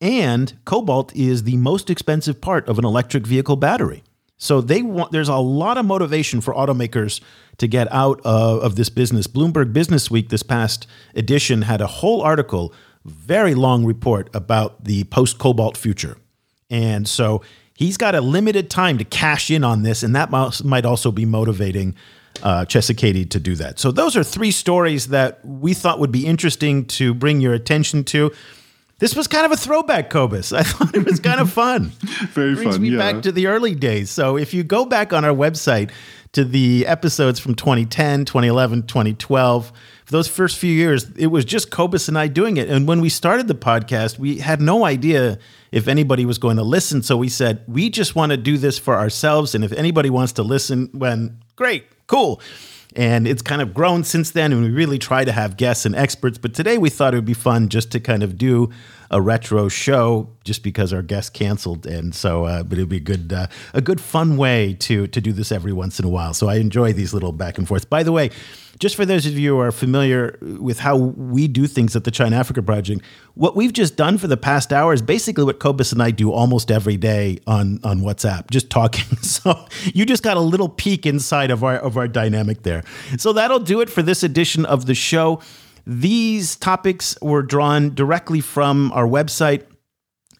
And 0.00 0.52
cobalt 0.64 1.14
is 1.16 1.44
the 1.44 1.56
most 1.56 1.88
expensive 1.88 2.40
part 2.40 2.68
of 2.68 2.78
an 2.78 2.84
electric 2.84 3.26
vehicle 3.26 3.56
battery. 3.56 4.02
So 4.38 4.60
they 4.60 4.82
want 4.82 5.12
there's 5.12 5.28
a 5.28 5.36
lot 5.36 5.76
of 5.76 5.84
motivation 5.84 6.40
for 6.40 6.54
automakers 6.54 7.20
to 7.58 7.66
get 7.66 7.92
out 7.92 8.20
of, 8.24 8.62
of 8.62 8.76
this 8.76 8.88
business. 8.88 9.26
Bloomberg 9.26 9.72
Business 9.72 10.10
Week 10.10 10.28
this 10.28 10.44
past 10.44 10.86
edition 11.14 11.62
had 11.62 11.80
a 11.80 11.86
whole 11.86 12.22
article, 12.22 12.72
very 13.04 13.54
long 13.54 13.84
report 13.84 14.30
about 14.32 14.84
the 14.84 15.04
post 15.04 15.38
cobalt 15.38 15.76
future. 15.76 16.16
And 16.70 17.08
so 17.08 17.42
he's 17.74 17.96
got 17.96 18.14
a 18.14 18.20
limited 18.20 18.70
time 18.70 18.98
to 18.98 19.04
cash 19.04 19.50
in 19.50 19.64
on 19.64 19.82
this, 19.82 20.02
and 20.02 20.14
that 20.14 20.30
might 20.30 20.84
also 20.84 21.10
be 21.10 21.24
motivating 21.24 21.96
uh, 22.42 22.64
Tshisekedi 22.64 23.28
to 23.30 23.40
do 23.40 23.56
that. 23.56 23.78
So 23.78 23.90
those 23.90 24.16
are 24.16 24.22
three 24.22 24.52
stories 24.52 25.08
that 25.08 25.44
we 25.44 25.74
thought 25.74 25.98
would 25.98 26.12
be 26.12 26.26
interesting 26.26 26.84
to 26.86 27.14
bring 27.14 27.40
your 27.40 27.54
attention 27.54 28.04
to. 28.04 28.32
This 28.98 29.14
was 29.14 29.28
kind 29.28 29.46
of 29.46 29.52
a 29.52 29.56
throwback, 29.56 30.10
Cobus. 30.10 30.52
I 30.52 30.62
thought 30.64 30.94
it 30.94 31.04
was 31.04 31.20
kind 31.20 31.40
of 31.40 31.52
fun. 31.52 31.84
Very 32.30 32.54
Brings 32.54 32.74
fun. 32.74 32.82
me 32.82 32.90
yeah. 32.90 32.98
back 32.98 33.22
to 33.22 33.32
the 33.32 33.46
early 33.46 33.74
days. 33.74 34.10
So 34.10 34.36
if 34.36 34.52
you 34.52 34.64
go 34.64 34.84
back 34.84 35.12
on 35.12 35.24
our 35.24 35.34
website, 35.34 35.90
to 36.32 36.44
the 36.44 36.86
episodes 36.86 37.40
from 37.40 37.54
2010, 37.54 38.24
2011, 38.24 38.82
2012. 38.82 39.72
For 40.04 40.12
those 40.12 40.28
first 40.28 40.58
few 40.58 40.72
years, 40.72 41.10
it 41.16 41.28
was 41.28 41.44
just 41.44 41.70
Cobus 41.70 42.08
and 42.08 42.18
I 42.18 42.28
doing 42.28 42.56
it. 42.56 42.68
And 42.68 42.86
when 42.86 43.00
we 43.00 43.08
started 43.08 43.48
the 43.48 43.54
podcast, 43.54 44.18
we 44.18 44.38
had 44.38 44.60
no 44.60 44.84
idea 44.84 45.38
if 45.72 45.88
anybody 45.88 46.24
was 46.24 46.38
going 46.38 46.56
to 46.56 46.62
listen. 46.62 47.02
So 47.02 47.16
we 47.16 47.28
said, 47.28 47.64
we 47.66 47.90
just 47.90 48.14
want 48.14 48.30
to 48.30 48.36
do 48.36 48.58
this 48.58 48.78
for 48.78 48.94
ourselves. 48.94 49.54
And 49.54 49.64
if 49.64 49.72
anybody 49.72 50.10
wants 50.10 50.32
to 50.34 50.42
listen, 50.42 50.90
when 50.92 51.38
great, 51.56 51.86
cool. 52.06 52.40
And 52.96 53.28
it's 53.28 53.42
kind 53.42 53.60
of 53.60 53.74
grown 53.74 54.04
since 54.04 54.30
then. 54.30 54.52
And 54.52 54.62
we 54.62 54.70
really 54.70 54.98
try 54.98 55.24
to 55.24 55.32
have 55.32 55.56
guests 55.56 55.84
and 55.84 55.94
experts. 55.94 56.38
But 56.38 56.54
today 56.54 56.78
we 56.78 56.90
thought 56.90 57.14
it 57.14 57.16
would 57.18 57.24
be 57.24 57.34
fun 57.34 57.68
just 57.68 57.90
to 57.92 58.00
kind 58.00 58.22
of 58.22 58.38
do 58.38 58.70
a 59.10 59.20
retro 59.20 59.68
show 59.68 60.28
just 60.44 60.62
because 60.62 60.92
our 60.92 61.02
guest 61.02 61.34
canceled, 61.34 61.86
and 61.86 62.14
so 62.14 62.44
uh, 62.44 62.62
but 62.62 62.78
it'd 62.78 62.88
be 62.88 62.98
a 62.98 63.00
good 63.00 63.32
uh, 63.32 63.46
a 63.74 63.80
good 63.80 64.00
fun 64.00 64.36
way 64.36 64.74
to 64.74 65.06
to 65.08 65.20
do 65.20 65.32
this 65.32 65.52
every 65.52 65.72
once 65.72 65.98
in 65.98 66.04
a 66.04 66.08
while. 66.08 66.34
So 66.34 66.48
I 66.48 66.56
enjoy 66.56 66.92
these 66.92 67.14
little 67.14 67.32
back 67.32 67.58
and 67.58 67.66
forth. 67.66 67.88
By 67.88 68.02
the 68.02 68.12
way. 68.12 68.30
Just 68.78 68.94
for 68.94 69.04
those 69.04 69.26
of 69.26 69.36
you 69.36 69.56
who 69.56 69.60
are 69.60 69.72
familiar 69.72 70.38
with 70.40 70.78
how 70.78 70.96
we 70.96 71.48
do 71.48 71.66
things 71.66 71.96
at 71.96 72.04
the 72.04 72.12
China 72.12 72.36
Africa 72.36 72.62
Project, 72.62 73.02
what 73.34 73.56
we've 73.56 73.72
just 73.72 73.96
done 73.96 74.18
for 74.18 74.28
the 74.28 74.36
past 74.36 74.72
hour 74.72 74.92
is 74.92 75.02
basically 75.02 75.42
what 75.42 75.58
Cobus 75.58 75.90
and 75.90 76.00
I 76.00 76.12
do 76.12 76.30
almost 76.30 76.70
every 76.70 76.96
day 76.96 77.40
on, 77.48 77.80
on 77.82 78.02
WhatsApp, 78.02 78.50
just 78.50 78.70
talking. 78.70 79.04
So 79.22 79.66
you 79.94 80.04
just 80.04 80.22
got 80.22 80.36
a 80.36 80.40
little 80.40 80.68
peek 80.68 81.06
inside 81.06 81.50
of 81.50 81.62
our 81.62 81.76
of 81.76 81.96
our 81.96 82.08
dynamic 82.08 82.62
there. 82.62 82.82
So 83.18 83.32
that'll 83.32 83.60
do 83.60 83.80
it 83.80 83.90
for 83.90 84.02
this 84.02 84.22
edition 84.22 84.64
of 84.64 84.86
the 84.86 84.94
show. 84.94 85.40
These 85.88 86.56
topics 86.56 87.16
were 87.22 87.40
drawn 87.40 87.94
directly 87.94 88.42
from 88.42 88.92
our 88.92 89.06
website 89.06 89.64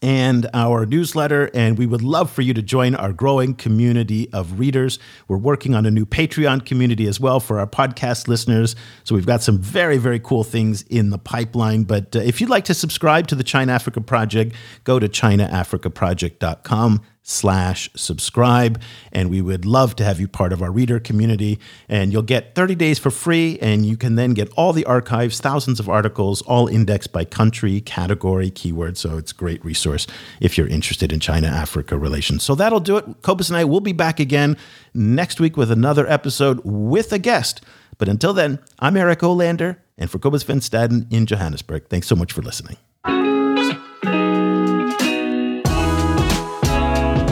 and 0.03 0.47
our 0.53 0.85
newsletter, 0.85 1.51
and 1.55 1.79
we 1.79 1.87
would 1.87 2.03
love 2.03 2.31
for 2.31 2.43
you 2.43 2.53
to 2.53 2.61
join 2.61 2.95
our 2.95 3.15
growing 3.15 3.55
community 3.55 4.31
of 4.35 4.59
readers. 4.61 4.99
We're 5.27 5.39
working 5.39 5.75
on 5.75 5.87
a 5.87 5.91
new 5.91 6.05
Patreon 6.05 6.67
community 6.67 7.07
as 7.07 7.19
well 7.19 7.41
for 7.41 7.59
our 7.59 7.67
podcast 7.67 8.29
listeners. 8.29 8.77
So 9.05 9.15
we've 9.15 9.25
got 9.25 9.43
some 9.43 9.57
very, 9.57 9.97
very 9.97 10.21
cool 10.21 10.45
things 10.45 10.83
in 10.83 11.09
the 11.09 11.19
pipeline. 11.19 11.85
But 11.85 12.15
uh, 12.15 12.19
if 12.19 12.43
you'd 12.43 12.51
like 12.51 12.67
to 12.67 12.75
subscribe 12.75 13.27
to 13.29 13.35
the 13.35 13.43
China 13.43 13.73
Africa 13.73 14.03
Project, 14.03 14.55
go 14.85 14.99
to 14.99 15.09
ChinaAfricaProject.com 15.09 17.01
slash 17.29 17.91
subscribe. 17.95 18.81
And 19.13 19.29
we 19.31 19.43
would 19.43 19.65
love 19.65 19.95
to 19.97 20.05
have 20.05 20.19
you 20.19 20.27
part 20.27 20.53
of 20.53 20.63
our 20.63 20.73
reader 20.73 20.99
community. 20.99 21.59
And 21.89 22.13
you'll 22.13 22.23
get 22.23 22.55
30 22.55 22.75
days 22.75 22.99
for 22.99 23.11
free. 23.11 23.59
And 23.61 23.85
you 23.85 23.97
can 23.97 24.15
then 24.15 24.33
get 24.33 24.51
all 24.57 24.73
the 24.73 24.87
archives, 24.87 25.39
thousands 25.39 25.79
of 25.79 25.89
articles, 25.89 26.41
all 26.43 26.67
indexed 26.67 27.13
by 27.13 27.25
country, 27.25 27.81
category, 27.81 28.51
keyword. 28.51 28.97
So 28.97 29.19
it's 29.19 29.33
a 29.33 29.35
great 29.35 29.63
resource 29.65 30.07
if 30.41 30.57
you're 30.57 30.69
interested 30.69 31.13
in 31.13 31.21
China 31.21 31.49
Africa 31.49 31.99
relations. 31.99 32.43
So 32.43 32.55
that'll 32.55 32.81
do 32.81 32.97
it. 32.97 33.23
Cobus 33.23 33.51
and 33.51 33.59
I 33.59 33.65
will 33.65 33.81
be 33.81 33.93
back 33.93 34.19
again 34.19 34.57
next 34.95 35.39
week 35.39 35.57
with 35.57 35.71
another 35.71 36.09
episode 36.09 36.61
with 36.65 37.13
a 37.13 37.19
guest. 37.19 37.61
But 37.99 38.09
until 38.09 38.33
then, 38.33 38.59
I'm 38.79 38.97
Eric 38.97 39.21
Olander. 39.21 39.77
And 39.99 40.11
for 40.11 40.19
Cobus 40.19 40.45
Van 40.45 40.61
Staden 40.61 41.13
in 41.13 41.27
Johannesburg, 41.27 41.89
thanks 41.89 42.07
so 42.07 42.17
much 42.17 42.33
for 42.33 42.41
listening. 42.41 42.77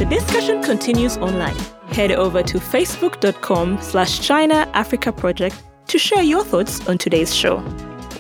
Discussion 0.09 0.63
continues 0.63 1.17
online. 1.17 1.57
Head 1.89 2.13
over 2.13 2.41
to 2.45 2.59
facebook.com 2.59 3.81
slash 3.83 4.21
China 4.21 4.71
Africa 4.73 5.11
Project 5.11 5.61
to 5.89 5.99
share 5.99 6.23
your 6.23 6.45
thoughts 6.45 6.87
on 6.89 6.97
today's 6.97 7.35
show. 7.35 7.61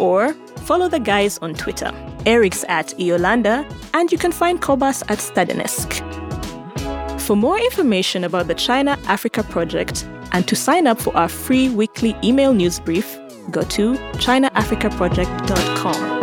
Or 0.00 0.32
follow 0.64 0.88
the 0.88 0.98
guys 0.98 1.38
on 1.38 1.54
Twitter. 1.54 1.92
Eric's 2.26 2.64
at 2.68 2.88
Eolander, 2.98 3.64
and 3.94 4.10
you 4.10 4.18
can 4.18 4.32
find 4.32 4.60
Cobus 4.60 5.02
at 5.02 5.18
Stadenesque. 5.18 6.02
For 7.20 7.36
more 7.36 7.58
information 7.58 8.24
about 8.24 8.48
the 8.48 8.56
China 8.56 8.98
Africa 9.06 9.44
Project 9.44 10.04
and 10.32 10.48
to 10.48 10.56
sign 10.56 10.88
up 10.88 11.00
for 11.00 11.16
our 11.16 11.28
free 11.28 11.68
weekly 11.68 12.16
email 12.24 12.52
news 12.52 12.80
brief, 12.80 13.16
go 13.52 13.62
to 13.62 13.92
ChinaAfricaProject.com. 14.18 16.15